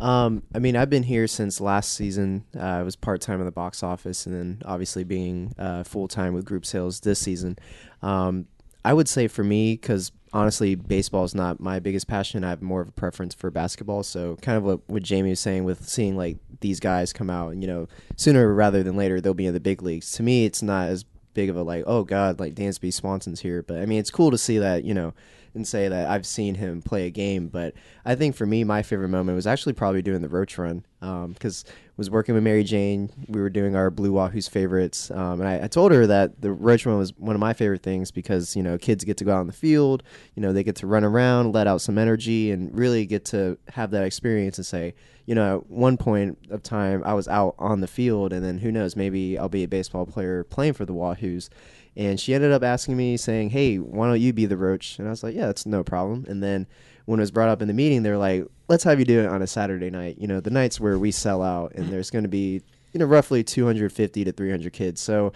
Um, 0.00 0.42
I 0.54 0.58
mean, 0.58 0.76
I've 0.76 0.90
been 0.90 1.02
here 1.02 1.26
since 1.26 1.60
last 1.60 1.92
season. 1.92 2.44
Uh, 2.56 2.60
I 2.60 2.82
was 2.82 2.96
part 2.96 3.20
time 3.20 3.40
in 3.40 3.46
the 3.46 3.52
box 3.52 3.82
office, 3.82 4.26
and 4.26 4.34
then 4.34 4.62
obviously 4.64 5.04
being 5.04 5.54
uh, 5.58 5.84
full 5.84 6.08
time 6.08 6.34
with 6.34 6.44
group 6.44 6.64
sales 6.64 7.00
this 7.00 7.18
season. 7.18 7.58
Um, 8.00 8.46
I 8.84 8.94
would 8.94 9.08
say 9.08 9.28
for 9.28 9.44
me, 9.44 9.74
because 9.74 10.10
honestly, 10.32 10.74
baseball 10.74 11.24
is 11.24 11.34
not 11.34 11.60
my 11.60 11.78
biggest 11.78 12.08
passion. 12.08 12.42
I 12.42 12.50
have 12.50 12.62
more 12.62 12.80
of 12.80 12.88
a 12.88 12.92
preference 12.92 13.34
for 13.34 13.50
basketball. 13.50 14.02
So, 14.02 14.36
kind 14.36 14.56
of 14.56 14.64
what, 14.64 14.88
what 14.88 15.02
Jamie 15.02 15.30
was 15.30 15.40
saying 15.40 15.64
with 15.64 15.88
seeing 15.88 16.16
like 16.16 16.38
these 16.60 16.80
guys 16.80 17.12
come 17.12 17.30
out, 17.30 17.52
and 17.52 17.62
you 17.62 17.68
know, 17.68 17.86
sooner 18.16 18.52
rather 18.52 18.82
than 18.82 18.96
later 18.96 19.20
they'll 19.20 19.34
be 19.34 19.46
in 19.46 19.54
the 19.54 19.60
big 19.60 19.82
leagues. 19.82 20.10
To 20.12 20.22
me, 20.22 20.46
it's 20.46 20.62
not 20.62 20.88
as 20.88 21.04
big 21.34 21.48
of 21.48 21.56
a 21.56 21.62
like, 21.62 21.84
oh 21.86 22.04
god, 22.04 22.40
like 22.40 22.54
Dansby 22.54 22.92
Swanson's 22.92 23.40
here. 23.40 23.62
But 23.62 23.78
I 23.78 23.86
mean, 23.86 23.98
it's 23.98 24.10
cool 24.10 24.30
to 24.30 24.38
see 24.38 24.58
that 24.58 24.84
you 24.84 24.94
know 24.94 25.12
and 25.54 25.66
say 25.66 25.88
that 25.88 26.08
I've 26.08 26.26
seen 26.26 26.54
him 26.54 26.82
play 26.82 27.06
a 27.06 27.10
game. 27.10 27.48
But 27.48 27.74
I 28.04 28.14
think 28.14 28.36
for 28.36 28.46
me, 28.46 28.64
my 28.64 28.82
favorite 28.82 29.08
moment 29.08 29.36
was 29.36 29.46
actually 29.46 29.74
probably 29.74 30.02
doing 30.02 30.22
the 30.22 30.28
Roach 30.28 30.56
Run 30.58 30.84
because 31.00 31.64
was 31.96 32.10
working 32.10 32.34
with 32.34 32.42
Mary 32.42 32.64
Jane. 32.64 33.10
We 33.28 33.40
were 33.40 33.50
doing 33.50 33.76
our 33.76 33.90
Blue 33.90 34.12
Wahoo's 34.12 34.48
favorites, 34.48 35.10
um, 35.10 35.40
and 35.40 35.48
I, 35.48 35.64
I 35.64 35.68
told 35.68 35.92
her 35.92 36.06
that 36.06 36.40
the 36.40 36.52
Roach 36.52 36.86
Run 36.86 36.98
was 36.98 37.16
one 37.16 37.36
of 37.36 37.40
my 37.40 37.52
favorite 37.52 37.82
things 37.82 38.10
because 38.10 38.56
you 38.56 38.62
know 38.62 38.78
kids 38.78 39.04
get 39.04 39.16
to 39.18 39.24
go 39.24 39.34
out 39.34 39.40
on 39.40 39.46
the 39.46 39.52
field, 39.52 40.02
you 40.34 40.42
know 40.42 40.52
they 40.52 40.64
get 40.64 40.76
to 40.76 40.86
run 40.86 41.04
around, 41.04 41.52
let 41.52 41.66
out 41.66 41.80
some 41.80 41.98
energy, 41.98 42.50
and 42.50 42.76
really 42.76 43.04
get 43.06 43.24
to 43.26 43.58
have 43.68 43.90
that 43.90 44.04
experience 44.04 44.58
and 44.58 44.66
say, 44.66 44.94
you 45.26 45.34
know, 45.34 45.58
at 45.58 45.70
one 45.70 45.96
point 45.96 46.38
of 46.50 46.62
time 46.62 47.02
I 47.04 47.14
was 47.14 47.28
out 47.28 47.54
on 47.58 47.80
the 47.80 47.86
field, 47.86 48.32
and 48.32 48.44
then 48.44 48.58
who 48.58 48.72
knows, 48.72 48.96
maybe 48.96 49.38
I'll 49.38 49.48
be 49.48 49.64
a 49.64 49.68
baseball 49.68 50.06
player 50.06 50.44
playing 50.44 50.72
for 50.74 50.84
the 50.84 50.94
Wahoos. 50.94 51.48
And 51.96 52.18
she 52.18 52.34
ended 52.34 52.52
up 52.52 52.62
asking 52.62 52.96
me, 52.96 53.16
saying, 53.16 53.50
"Hey, 53.50 53.76
why 53.76 54.06
don't 54.06 54.20
you 54.20 54.32
be 54.32 54.46
the 54.46 54.56
roach?" 54.56 54.98
And 54.98 55.06
I 55.06 55.10
was 55.10 55.22
like, 55.22 55.34
"Yeah, 55.34 55.46
that's 55.46 55.66
no 55.66 55.84
problem." 55.84 56.24
And 56.28 56.42
then 56.42 56.66
when 57.04 57.20
it 57.20 57.22
was 57.22 57.30
brought 57.30 57.48
up 57.48 57.60
in 57.60 57.68
the 57.68 57.74
meeting, 57.74 58.02
they're 58.02 58.18
like, 58.18 58.46
"Let's 58.68 58.84
have 58.84 58.98
you 58.98 59.04
do 59.04 59.20
it 59.20 59.26
on 59.26 59.42
a 59.42 59.46
Saturday 59.46 59.90
night. 59.90 60.16
You 60.18 60.26
know, 60.26 60.40
the 60.40 60.50
nights 60.50 60.80
where 60.80 60.98
we 60.98 61.10
sell 61.10 61.42
out, 61.42 61.74
and 61.74 61.88
there's 61.90 62.10
going 62.10 62.24
to 62.24 62.28
be, 62.28 62.62
you 62.92 62.98
know, 62.98 63.04
roughly 63.04 63.44
250 63.44 64.24
to 64.24 64.32
300 64.32 64.72
kids." 64.72 65.00
So 65.00 65.32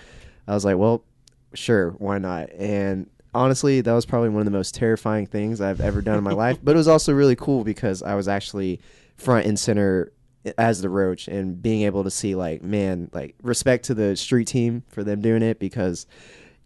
I 0.48 0.54
was 0.54 0.64
like, 0.64 0.78
"Well, 0.78 1.04
sure, 1.52 1.90
why 1.98 2.18
not?" 2.18 2.50
And 2.52 3.10
honestly, 3.34 3.82
that 3.82 3.92
was 3.92 4.06
probably 4.06 4.30
one 4.30 4.40
of 4.40 4.46
the 4.46 4.50
most 4.50 4.74
terrifying 4.74 5.26
things 5.26 5.60
I've 5.60 5.80
ever 5.80 6.00
done 6.00 6.16
in 6.16 6.24
my 6.24 6.32
life. 6.32 6.58
But 6.62 6.74
it 6.74 6.78
was 6.78 6.88
also 6.88 7.12
really 7.12 7.36
cool 7.36 7.64
because 7.64 8.02
I 8.02 8.14
was 8.14 8.28
actually 8.28 8.80
front 9.16 9.46
and 9.46 9.58
center 9.58 10.12
as 10.58 10.80
the 10.80 10.88
roach 10.88 11.28
and 11.28 11.60
being 11.60 11.82
able 11.82 12.04
to 12.04 12.10
see 12.10 12.34
like 12.34 12.62
man 12.62 13.10
like 13.12 13.34
respect 13.42 13.84
to 13.84 13.94
the 13.94 14.14
street 14.14 14.46
team 14.46 14.84
for 14.88 15.02
them 15.02 15.20
doing 15.20 15.42
it 15.42 15.58
because 15.58 16.06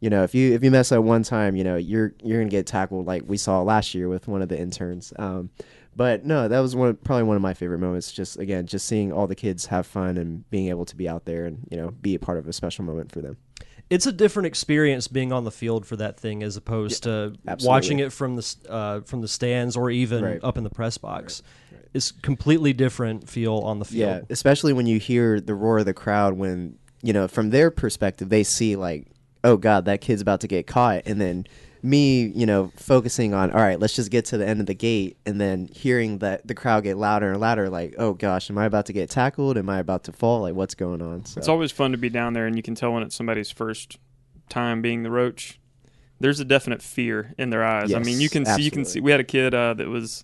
you 0.01 0.11
know 0.11 0.23
if 0.25 0.35
you 0.35 0.53
if 0.55 0.65
you 0.65 0.71
mess 0.71 0.91
up 0.93 1.05
one 1.05 1.23
time 1.23 1.57
you 1.57 1.65
know 1.65 1.77
you're 1.77 2.13
you're 2.23 2.39
gonna 2.41 2.51
get 2.51 2.67
tackled 2.67 3.07
like 3.07 3.23
we 3.27 3.37
saw 3.37 3.63
last 3.63 3.95
year 3.95 4.09
with 4.09 4.27
one 4.29 4.43
of 4.43 4.49
the 4.49 4.59
interns 4.59 5.13
um, 5.19 5.51
but 5.95 6.25
no 6.25 6.49
that 6.49 6.61
was 6.61 6.75
one 6.75 6.97
probably 6.97 7.23
one 7.23 7.37
of 7.37 7.43
my 7.43 7.55
favorite 7.55 7.79
moments 7.79 8.11
just 8.13 8.39
again 8.39 8.67
just 8.67 8.87
seeing 8.87 9.13
all 9.13 9.27
the 9.27 9.35
kids 9.35 9.67
have 9.67 9.87
fun 9.87 10.17
and 10.17 10.49
being 10.51 10.69
able 10.69 10.85
to 10.85 10.97
be 10.97 11.09
out 11.09 11.25
there 11.25 11.47
and 11.47 11.67
you 11.71 11.77
know 11.77 11.91
be 11.91 12.15
a 12.15 12.19
part 12.19 12.39
of 12.39 12.49
a 12.49 12.53
special 12.53 12.85
moment 12.85 13.13
for 13.13 13.21
them 13.21 13.37
it's 13.91 14.07
a 14.07 14.13
different 14.13 14.47
experience 14.47 15.09
being 15.09 15.33
on 15.33 15.43
the 15.43 15.51
field 15.51 15.85
for 15.85 15.97
that 15.97 16.19
thing 16.19 16.45
as 16.45 16.57
opposed 16.57 17.03
to 17.03 17.35
absolutely. 17.49 17.69
watching 17.69 17.99
it 17.99 18.13
from 18.13 18.37
the 18.37 18.57
uh, 18.69 19.01
from 19.01 19.21
the 19.21 19.27
stands 19.27 19.77
or 19.77 19.91
even 19.91 20.25
Right. 20.25 20.41
up 20.45 20.57
in 20.57 20.63
the 20.63 20.71
press 20.71 20.97
box. 20.97 21.43
It's 21.93 22.13
completely 22.13 22.73
different 22.73 23.29
feel 23.29 23.59
on 23.59 23.81
the 23.81 23.85
field. 23.85 23.99
Yeah, 23.99 24.21
especially 24.31 24.73
when 24.73 24.87
you 24.87 25.01
hear 25.01 25.41
the 25.41 25.57
roar 25.57 25.81
of 25.81 25.87
the 25.87 25.93
crowd 25.93 26.35
when, 26.35 26.79
you 27.03 27.13
know, 27.13 27.27
from 27.27 27.51
their 27.51 27.73
perspective, 27.73 28.29
they 28.29 28.45
see 28.45 28.77
like, 28.77 29.09
oh 29.45 29.57
God, 29.57 29.85
that 29.87 30.01
kid's 30.01 30.23
about 30.23 30.41
to 30.41 30.49
get 30.49 30.67
caught. 30.67 31.03
And 31.07 31.21
then 31.21 31.47
me, 31.83 32.27
you 32.27 32.47
know, 32.47 32.73
focusing 32.77 33.33
on, 33.33 33.51
all 33.53 33.61
right, 33.61 33.81
let's 33.81 33.97
just 33.97 34.11
get 34.11 34.27
to 34.27 34.39
the 34.39 34.47
end 34.47 34.61
of 34.61 34.67
the 34.67 34.75
gate. 34.75 35.17
And 35.25 35.41
then 35.41 35.69
hearing 35.73 36.19
that 36.19 36.47
the 36.47 36.55
crowd 36.55 36.85
get 36.85 36.97
louder 36.97 37.31
and 37.33 37.41
louder, 37.41 37.69
like, 37.71 37.95
oh 37.99 38.13
gosh, 38.13 38.51
am 38.51 38.59
I 38.59 38.67
about 38.67 38.87
to 38.87 38.93
get 38.93 39.11
tackled? 39.11 39.57
Am 39.57 39.69
I 39.69 39.79
about 39.79 40.05
to 40.05 40.13
fall? 40.13 40.43
Like, 40.43 40.55
what's 40.55 40.75
going 40.75 41.01
on? 41.01 41.25
So, 41.25 41.39
It's 41.39 41.49
always 41.49 41.73
fun 41.73 41.93
to 41.93 41.99
be 41.99 42.09
down 42.11 42.35
there, 42.35 42.47
and 42.47 42.57
you 42.57 42.63
can 42.63 42.75
tell 42.75 42.93
when 42.93 43.03
it's 43.03 43.17
somebody's 43.17 43.51
first 43.51 43.99
time 44.49 44.83
being 44.83 45.03
the 45.03 45.11
roach. 45.11 45.59
There's 46.19 46.39
a 46.39 46.45
definite 46.45 46.83
fear 46.83 47.33
in 47.39 47.49
their 47.49 47.65
eyes. 47.65 47.95
I 47.95 47.99
mean, 48.01 48.21
you 48.21 48.29
can 48.29 48.45
see. 48.45 48.63
You 48.63 48.71
can 48.71 48.85
see. 48.85 49.01
We 49.01 49.11
had 49.11 49.21
a 49.21 49.25
kid 49.25 49.55
uh, 49.55 49.73
that 49.75 49.89
was 49.89 50.23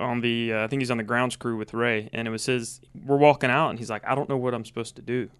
on 0.00 0.20
the. 0.20 0.52
Uh, 0.52 0.64
I 0.64 0.66
think 0.66 0.82
he's 0.82 0.90
on 0.90 0.96
the 0.96 1.04
grounds 1.04 1.36
crew 1.36 1.56
with 1.56 1.72
Ray, 1.74 2.10
and 2.12 2.26
it 2.26 2.30
was 2.32 2.46
his. 2.46 2.80
We're 3.04 3.16
walking 3.16 3.48
out, 3.50 3.70
and 3.70 3.78
he's 3.78 3.88
like, 3.88 4.04
"I 4.04 4.16
don't 4.16 4.28
know 4.28 4.36
what 4.36 4.52
I'm 4.52 4.64
supposed 4.64 4.96
to 4.96 5.02
do." 5.02 5.30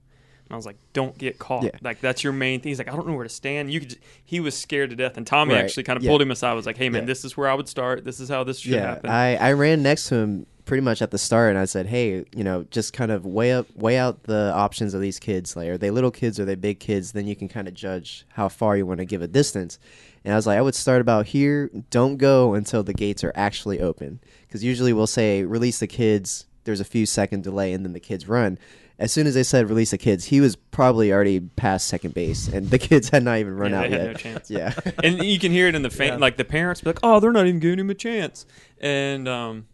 And 0.48 0.54
I 0.54 0.56
was 0.56 0.66
like, 0.66 0.76
"Don't 0.92 1.16
get 1.18 1.38
caught. 1.38 1.64
Yeah. 1.64 1.70
Like 1.82 2.00
that's 2.00 2.22
your 2.22 2.32
main 2.32 2.60
thing." 2.60 2.70
He's 2.70 2.78
like, 2.78 2.88
"I 2.88 2.94
don't 2.96 3.06
know 3.06 3.14
where 3.14 3.24
to 3.24 3.28
stand." 3.28 3.72
You 3.72 3.80
could. 3.80 3.96
He 4.24 4.40
was 4.40 4.56
scared 4.56 4.90
to 4.90 4.96
death, 4.96 5.16
and 5.16 5.26
Tommy 5.26 5.54
Right, 5.54 5.64
actually 5.64 5.82
kind 5.82 5.96
of 5.96 6.02
yeah. 6.04 6.10
pulled 6.10 6.22
him 6.22 6.30
aside. 6.30 6.50
I 6.50 6.54
Was 6.54 6.66
like, 6.66 6.76
"Hey 6.78 6.88
man, 6.88 7.02
Yeah. 7.02 7.06
this 7.06 7.24
is 7.24 7.36
where 7.36 7.48
I 7.48 7.54
would 7.54 7.68
start. 7.68 8.04
This 8.04 8.20
is 8.20 8.28
how 8.28 8.44
this 8.44 8.60
should 8.60 8.72
yeah, 8.72 8.80
happen." 8.82 9.10
I, 9.10 9.36
I 9.36 9.52
ran 9.52 9.82
next 9.82 10.08
to 10.08 10.16
him 10.16 10.46
pretty 10.66 10.80
much 10.82 11.00
at 11.00 11.12
the 11.12 11.18
start 11.18 11.50
and 11.50 11.58
I 11.58 11.64
said, 11.64 11.86
hey, 11.86 12.24
you 12.34 12.42
know, 12.42 12.64
just 12.72 12.92
kind 12.92 13.12
of 13.12 13.24
weigh 13.24 13.52
up, 13.52 13.68
weigh 13.76 13.98
out 13.98 14.24
the 14.24 14.52
options 14.52 14.94
of 14.94 15.00
these 15.00 15.20
kids. 15.20 15.54
Like, 15.54 15.68
are 15.68 15.78
they 15.78 15.90
little 15.92 16.10
kids? 16.10 16.40
Are 16.40 16.44
they 16.44 16.56
big 16.56 16.80
kids? 16.80 17.12
Then 17.12 17.26
you 17.28 17.36
can 17.36 17.48
kind 17.48 17.68
of 17.68 17.74
judge 17.74 18.26
how 18.30 18.48
far 18.48 18.76
you 18.76 18.84
want 18.84 18.98
to 18.98 19.04
give 19.04 19.22
a 19.22 19.28
distance. 19.28 19.78
And 20.24 20.32
I 20.32 20.36
was 20.36 20.44
like, 20.44 20.58
I 20.58 20.60
would 20.62 20.74
start 20.74 21.00
about 21.00 21.26
here. 21.26 21.70
Don't 21.90 22.16
go 22.16 22.54
until 22.54 22.82
the 22.82 22.92
gates 22.92 23.22
are 23.22 23.32
actually 23.36 23.80
open. 23.80 24.18
Because 24.48 24.64
usually 24.64 24.92
we'll 24.92 25.06
say, 25.06 25.44
release 25.44 25.78
the 25.78 25.86
kids. 25.86 26.46
There's 26.64 26.80
a 26.80 26.84
few 26.84 27.06
second 27.06 27.44
delay 27.44 27.72
and 27.72 27.84
then 27.84 27.92
the 27.92 28.00
kids 28.00 28.26
run. 28.28 28.58
As 28.98 29.12
soon 29.12 29.26
as 29.26 29.34
they 29.34 29.42
said 29.42 29.68
release 29.68 29.90
the 29.90 29.98
kids, 29.98 30.24
he 30.24 30.40
was 30.40 30.56
probably 30.56 31.12
already 31.12 31.38
past 31.40 31.86
second 31.86 32.14
base 32.14 32.48
and 32.48 32.70
the 32.70 32.78
kids 32.78 33.10
had 33.10 33.22
not 33.24 33.38
even 33.38 33.54
run 33.56 33.72
Yeah, 33.72 33.80
out 33.80 33.90
they 33.90 33.98
had 33.98 34.06
yet. 34.06 34.12
no 34.12 34.14
chance. 34.14 34.50
Yeah. 34.50 34.72
and 35.04 35.22
you 35.22 35.38
can 35.38 35.52
hear 35.52 35.68
it 35.68 35.74
in 35.74 35.82
the 35.82 35.90
fan, 35.90 36.14
Yeah. 36.14 36.16
like 36.16 36.38
the 36.38 36.44
parents 36.46 36.80
be 36.80 36.88
like, 36.90 37.00
"Oh, 37.02 37.20
they're 37.20 37.32
not 37.32 37.46
even 37.46 37.60
giving 37.60 37.78
him 37.78 37.90
a 37.90 37.94
chance." 37.94 38.46
And 38.80 39.28
um, 39.28 39.66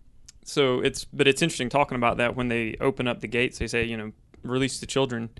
so 0.44 0.80
it's, 0.80 1.04
but 1.04 1.28
it's 1.28 1.40
interesting 1.40 1.68
talking 1.68 1.96
about 1.96 2.16
that 2.16 2.34
when 2.34 2.48
they 2.48 2.76
open 2.80 3.06
up 3.06 3.20
the 3.20 3.28
gates. 3.28 3.58
They 3.58 3.68
say, 3.68 3.84
you 3.84 3.96
know, 3.96 4.10
release 4.42 4.80
the 4.80 4.86
children. 4.86 5.30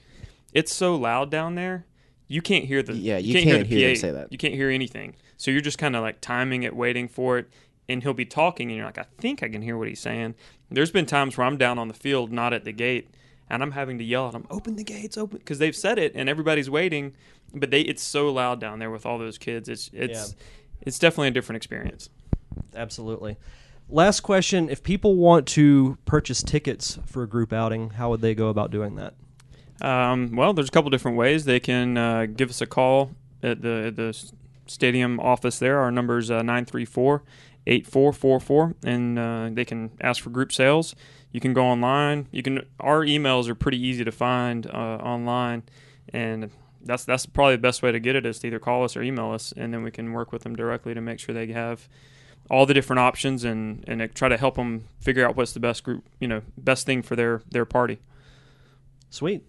It's 0.53 0.73
so 0.73 0.95
loud 0.95 1.31
down 1.31 1.55
there, 1.57 1.87
you 2.29 2.41
can't 2.43 2.65
hear 2.67 2.83
the 2.83 2.93
Yeah, 2.95 3.19
you 3.19 3.33
can't, 3.35 3.45
can't 3.47 3.69
the 3.69 3.77
hear 3.77 3.95
PA. 3.95 4.01
say 4.01 4.11
that. 4.13 4.31
You 4.31 4.39
can't 4.39 4.55
hear 4.55 4.71
anything. 4.71 5.17
So 5.39 5.51
you're 5.51 5.61
just 5.61 5.79
kind 5.79 5.97
of 5.97 6.03
like 6.03 6.21
timing 6.21 6.63
it, 6.63 6.77
waiting 6.77 7.09
for 7.09 7.39
it. 7.39 7.49
And 7.89 8.01
he'll 8.03 8.15
be 8.15 8.25
talking, 8.27 8.69
and 8.71 8.77
you're 8.77 8.87
like, 8.87 8.99
I 8.99 9.07
think 9.19 9.43
I 9.43 9.49
can 9.49 9.61
hear 9.61 9.77
what 9.77 9.89
he's 9.89 9.99
saying. 9.99 10.37
There's 10.71 10.93
been 10.93 11.05
times 11.05 11.37
where 11.37 11.47
I'm 11.47 11.57
down 11.59 11.81
on 11.81 11.89
the 11.89 11.95
field, 11.95 12.31
not 12.31 12.53
at 12.53 12.65
the 12.65 12.71
gate, 12.73 13.09
and 13.53 13.63
I'm 13.63 13.71
having 13.73 13.99
to 13.99 14.05
yell 14.05 14.27
at 14.27 14.33
them, 14.33 14.47
"Open 14.51 14.77
the 14.77 14.83
gates, 14.83 15.19
open!" 15.19 15.39
Because 15.39 15.59
they've 15.59 15.77
said 15.77 15.99
it, 15.99 16.13
and 16.17 16.29
everybody's 16.29 16.71
waiting. 16.71 17.13
But 17.55 17.71
they, 17.71 17.83
it's 17.83 18.03
so 18.03 18.33
loud 18.33 18.61
down 18.61 18.79
there 18.79 18.91
with 18.91 19.05
all 19.05 19.19
those 19.19 19.37
kids. 19.37 19.69
It's, 19.69 19.91
it's, 19.93 20.35
it's 20.81 20.99
definitely 20.99 21.29
a 21.29 21.33
different 21.33 21.59
experience. 21.59 22.09
Absolutely. 22.75 23.37
Last 23.91 24.21
question: 24.21 24.71
If 24.71 24.83
people 24.83 25.17
want 25.17 25.47
to 25.49 25.99
purchase 26.07 26.43
tickets 26.43 26.99
for 27.05 27.23
a 27.23 27.29
group 27.29 27.53
outing, 27.53 27.91
how 27.91 28.09
would 28.09 28.23
they 28.23 28.35
go 28.35 28.49
about 28.49 28.71
doing 28.71 28.97
that? 28.97 29.15
Um, 29.83 30.35
well, 30.35 30.55
there's 30.55 30.69
a 30.69 30.73
couple 30.73 30.91
different 30.91 31.19
ways. 31.19 31.45
They 31.45 31.61
can 31.61 31.99
uh, 31.99 32.27
give 32.27 32.49
us 32.49 32.63
a 32.63 32.67
call 32.67 33.11
at 33.43 33.61
the 33.61 33.85
at 33.89 33.97
the 33.97 34.33
stadium 34.67 35.21
office 35.21 35.59
there. 35.59 35.79
Our 35.81 35.91
number 35.91 36.17
is 36.17 36.31
uh, 36.31 36.37
934 36.37 37.23
8444, 37.67 38.75
and 38.85 39.19
uh, 39.19 39.51
they 39.53 39.65
can 39.65 39.93
ask 40.01 40.23
for 40.23 40.31
group 40.31 40.53
sales. 40.53 40.95
You 41.31 41.41
can 41.41 41.55
go 41.55 41.65
online. 41.65 42.29
You 42.31 42.43
can. 42.43 42.67
Our 42.81 43.05
emails 43.05 43.49
are 43.49 43.55
pretty 43.55 43.81
easy 43.85 44.05
to 44.05 44.13
find 44.13 44.67
uh, 44.67 44.99
online, 45.01 45.63
and 46.13 46.51
that's 46.85 47.05
that's 47.05 47.27
probably 47.27 47.57
the 47.57 47.63
best 47.63 47.83
way 47.83 47.93
to 47.93 48.01
get 48.01 48.17
it 48.17 48.27
is 48.27 48.39
to 48.41 48.49
either 48.49 48.59
call 48.59 48.85
us 48.85 48.97
or 48.97 49.03
email 49.03 49.31
us, 49.31 49.53
and 49.57 49.73
then 49.73 49.83
we 49.83 49.91
can 49.91 50.13
work 50.13 50.33
with 50.33 50.43
them 50.43 50.57
directly 50.57 50.95
to 50.95 51.01
make 51.01 51.21
sure 51.21 51.35
they 51.35 51.47
have 51.53 51.89
all 52.51 52.67
the 52.67 52.75
different 52.75 53.01
options 53.01 53.45
and 53.45 53.85
and 53.87 54.15
try 54.15 54.29
to 54.29 54.37
help 54.37 54.57
them 54.57 54.85
figure 55.01 55.27
out 55.27 55.37
what's 55.37 55.53
the 55.53 55.61
best 55.61 55.85
group, 55.85 56.05
you 56.21 56.29
know, 56.29 56.43
best 56.59 56.85
thing 56.87 57.03
for 57.03 57.17
their 57.17 57.43
their 57.51 57.65
party. 57.65 57.99
Sweet. 59.11 59.45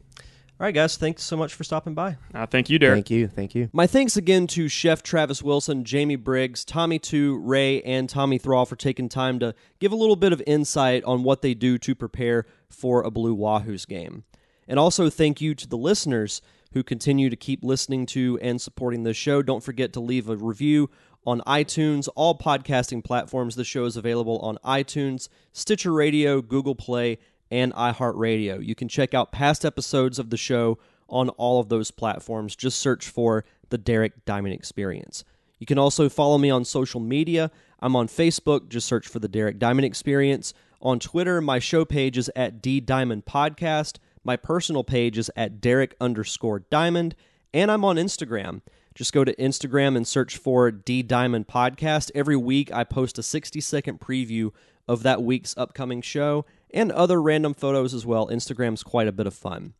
All 0.63 0.67
right, 0.67 0.75
guys. 0.75 0.95
Thanks 0.95 1.23
so 1.23 1.35
much 1.35 1.53
for 1.53 1.65
stopping 1.65 1.93
by. 1.93 2.15
Uh, 2.33 2.45
thank 2.45 2.69
you, 2.69 2.79
Derek. 2.79 2.95
Thank 2.95 3.09
you. 3.09 3.27
Thank 3.27 3.53
you. 3.53 3.69
My 3.73 3.85
thanks 3.85 4.15
again 4.15 4.47
to 4.47 4.69
Chef 4.69 5.03
Travis 5.03 5.43
Wilson, 5.43 5.83
Jamie 5.83 6.15
Briggs, 6.15 6.63
Tommy 6.63 6.99
To, 6.99 7.37
Ray, 7.39 7.81
and 7.81 8.07
Tommy 8.07 8.37
Thrall 8.37 8.65
for 8.65 8.77
taking 8.77 9.09
time 9.09 9.39
to 9.39 9.55
give 9.81 9.91
a 9.91 9.97
little 9.97 10.15
bit 10.15 10.31
of 10.31 10.41
insight 10.47 11.03
on 11.03 11.23
what 11.23 11.41
they 11.41 11.53
do 11.53 11.77
to 11.79 11.93
prepare 11.93 12.45
for 12.69 13.03
a 13.03 13.11
Blue 13.11 13.35
Wahoos 13.35 13.85
game. 13.85 14.23
And 14.65 14.79
also 14.79 15.09
thank 15.09 15.41
you 15.41 15.53
to 15.53 15.67
the 15.67 15.75
listeners 15.75 16.41
who 16.71 16.81
continue 16.81 17.29
to 17.29 17.35
keep 17.35 17.61
listening 17.61 18.05
to 18.05 18.39
and 18.41 18.61
supporting 18.61 19.03
this 19.03 19.17
show. 19.17 19.41
Don't 19.41 19.65
forget 19.65 19.91
to 19.91 19.99
leave 19.99 20.29
a 20.29 20.37
review 20.37 20.89
on 21.25 21.41
iTunes, 21.41 22.07
all 22.15 22.37
podcasting 22.37 23.03
platforms. 23.03 23.55
The 23.55 23.65
show 23.65 23.83
is 23.83 23.97
available 23.97 24.39
on 24.39 24.57
iTunes, 24.63 25.27
Stitcher 25.51 25.91
Radio, 25.91 26.41
Google 26.41 26.75
Play, 26.75 27.17
and 27.53 27.71
iHeartRadio. 27.73 28.65
You 28.65 28.73
can 28.73 28.87
check 28.87 29.13
out 29.13 29.31
past 29.31 29.63
episodes 29.63 30.17
of 30.17 30.31
the 30.31 30.37
show 30.37 30.79
on 31.07 31.29
all 31.29 31.59
of 31.59 31.69
those 31.69 31.91
platforms. 31.91 32.55
Just 32.55 32.79
search 32.79 33.07
for 33.07 33.45
the 33.69 33.77
Derek 33.77 34.25
Diamond 34.25 34.55
Experience. 34.55 35.23
You 35.59 35.67
can 35.67 35.77
also 35.77 36.09
follow 36.09 36.39
me 36.39 36.49
on 36.49 36.65
social 36.65 36.99
media. 36.99 37.51
I'm 37.79 37.95
on 37.95 38.07
Facebook. 38.07 38.69
Just 38.69 38.87
search 38.87 39.07
for 39.07 39.19
the 39.19 39.27
Derek 39.27 39.59
Diamond 39.59 39.85
Experience. 39.85 40.55
On 40.81 40.97
Twitter, 40.99 41.41
my 41.41 41.59
show 41.59 41.85
page 41.85 42.17
is 42.17 42.31
at 42.35 42.59
D 42.59 42.79
Diamond 42.79 43.25
Podcast. 43.25 43.97
My 44.23 44.35
personal 44.35 44.83
page 44.83 45.19
is 45.19 45.29
at 45.35 45.61
Derek 45.61 45.95
underscore 46.01 46.61
Diamond. 46.71 47.15
And 47.53 47.69
I'm 47.69 47.85
on 47.85 47.97
Instagram. 47.97 48.61
Just 48.95 49.13
go 49.13 49.23
to 49.23 49.35
Instagram 49.35 49.95
and 49.95 50.07
search 50.07 50.37
for 50.37 50.71
D 50.71 51.03
Diamond 51.03 51.47
Podcast. 51.47 52.09
Every 52.15 52.35
week, 52.35 52.73
I 52.73 52.83
post 52.83 53.19
a 53.19 53.23
60 53.23 53.61
second 53.61 53.99
preview 53.99 54.51
of 54.87 55.03
that 55.03 55.23
week's 55.23 55.55
upcoming 55.57 56.01
show 56.01 56.45
and 56.73 56.91
other 56.91 57.21
random 57.21 57.53
photos 57.53 57.93
as 57.93 58.05
well. 58.05 58.27
Instagram's 58.27 58.83
quite 58.83 59.07
a 59.07 59.11
bit 59.11 59.27
of 59.27 59.33
fun. 59.33 59.73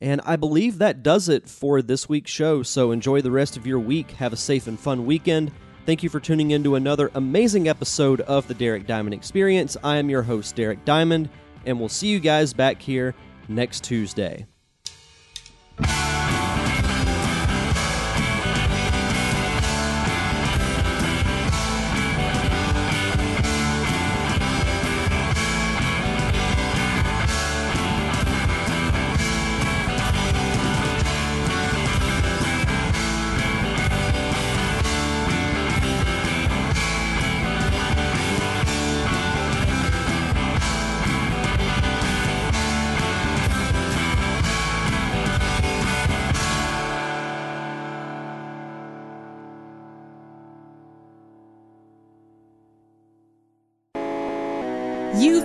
And 0.00 0.20
I 0.24 0.36
believe 0.36 0.78
that 0.78 1.02
does 1.02 1.28
it 1.28 1.48
for 1.48 1.82
this 1.82 2.08
week's 2.08 2.30
show. 2.30 2.62
So 2.62 2.90
enjoy 2.90 3.20
the 3.20 3.30
rest 3.30 3.56
of 3.56 3.66
your 3.66 3.78
week. 3.78 4.12
Have 4.12 4.32
a 4.32 4.36
safe 4.36 4.66
and 4.66 4.78
fun 4.78 5.04
weekend. 5.04 5.52
Thank 5.84 6.02
you 6.02 6.08
for 6.08 6.20
tuning 6.20 6.52
in 6.52 6.62
to 6.64 6.74
another 6.74 7.10
amazing 7.14 7.68
episode 7.68 8.20
of 8.22 8.46
the 8.48 8.54
Derek 8.54 8.86
Diamond 8.86 9.14
Experience. 9.14 9.76
I 9.82 9.96
am 9.96 10.08
your 10.08 10.22
host, 10.22 10.56
Derek 10.56 10.84
Diamond, 10.84 11.28
and 11.66 11.78
we'll 11.78 11.88
see 11.88 12.08
you 12.08 12.20
guys 12.20 12.52
back 12.52 12.80
here 12.80 13.14
next 13.48 13.84
Tuesday. 13.84 14.46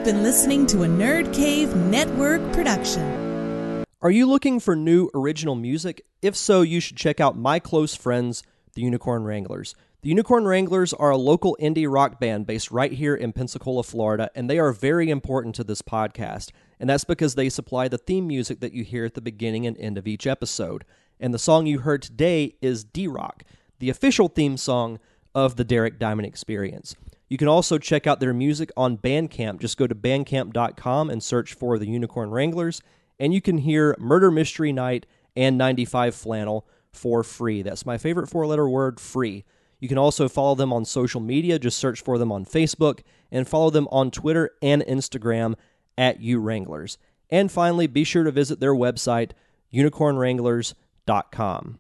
Been 0.06 0.22
listening 0.22 0.68
to 0.68 0.84
a 0.84 0.86
Nerd 0.86 1.34
Cave 1.34 1.76
Network 1.76 2.40
production. 2.54 3.84
Are 4.04 4.12
you 4.12 4.28
looking 4.28 4.60
for 4.60 4.76
new 4.76 5.10
original 5.16 5.56
music? 5.56 6.06
If 6.22 6.36
so, 6.36 6.62
you 6.62 6.80
should 6.80 6.96
check 6.96 7.20
out 7.20 7.36
my 7.36 7.58
close 7.58 7.96
friends, 7.96 8.44
the 8.76 8.84
Unicorn 8.84 9.24
Wranglers. 9.24 9.74
The 10.04 10.10
Unicorn 10.10 10.46
Wranglers 10.46 10.94
are 10.94 11.10
a 11.10 11.18
local 11.18 11.58
indie 11.60 11.92
rock 11.92 12.20
band 12.20 12.46
based 12.46 12.70
right 12.70 12.92
here 12.92 13.16
in 13.16 13.34
Pensacola, 13.34 13.82
Florida, 13.82 14.30
and 14.36 14.48
they 14.48 14.60
are 14.60 14.72
very 14.72 15.10
important 15.10 15.56
to 15.56 15.64
this 15.64 15.82
podcast. 15.82 16.52
And 16.80 16.88
that's 16.88 17.04
because 17.04 17.34
they 17.34 17.50
supply 17.50 17.88
the 17.88 17.98
theme 17.98 18.28
music 18.28 18.60
that 18.60 18.74
you 18.74 18.84
hear 18.84 19.06
at 19.06 19.16
the 19.16 19.22
beginning 19.22 19.66
and 19.66 19.76
end 19.80 19.98
of 19.98 20.08
each 20.08 20.28
episode. 20.28 20.86
And 21.20 21.34
the 21.34 21.40
song 21.40 21.66
you 21.66 21.80
heard 21.80 22.04
today 22.04 22.58
is 22.62 22.84
D 22.84 23.08
Rock, 23.08 23.44
the 23.80 23.90
official 23.90 24.28
theme 24.28 24.58
song 24.58 25.00
of 25.34 25.56
the 25.56 25.64
Derek 25.64 25.98
Diamond 25.98 26.28
Experience. 26.28 26.96
You 27.28 27.38
can 27.38 27.48
also 27.48 27.78
check 27.78 28.06
out 28.06 28.20
their 28.20 28.34
music 28.34 28.72
on 28.78 28.98
Bandcamp. 28.98 29.60
Just 29.60 29.78
go 29.78 29.88
to 29.88 29.96
bandcamp.com 29.96 31.10
and 31.10 31.24
search 31.24 31.54
for 31.54 31.80
the 31.80 31.88
Unicorn 31.88 32.30
Wranglers, 32.30 32.82
and 33.20 33.34
you 33.34 33.42
can 33.42 33.60
hear 33.60 33.96
Murder 33.98 34.30
Mystery 34.30 34.72
Night 34.72 35.06
and 35.36 35.58
95 35.58 36.16
Flannel 36.16 36.68
for 36.94 37.24
free. 37.24 37.62
That's 37.62 37.86
my 37.86 37.98
favorite 37.98 38.30
four 38.30 38.48
letter 38.48 38.70
word, 38.70 39.00
free. 39.00 39.44
You 39.80 39.90
can 39.90 39.98
also 39.98 40.30
follow 40.30 40.56
them 40.56 40.72
on 40.72 40.86
social 40.86 41.22
media. 41.22 41.60
Just 41.60 41.78
search 41.78 42.02
for 42.02 42.18
them 42.18 42.32
on 42.32 42.46
Facebook 42.46 43.02
and 43.32 43.48
follow 43.48 43.70
them 43.70 43.88
on 43.92 44.12
Twitter 44.12 44.52
and 44.62 44.82
Instagram 44.84 45.56
at 45.98 46.22
U 46.22 46.40
Wranglers. 46.40 46.98
And 47.30 47.52
finally, 47.52 47.88
be 47.88 48.04
sure 48.04 48.24
to 48.24 48.32
visit 48.32 48.60
their 48.60 48.74
website, 48.74 49.32
unicornwranglers.com. 49.74 51.74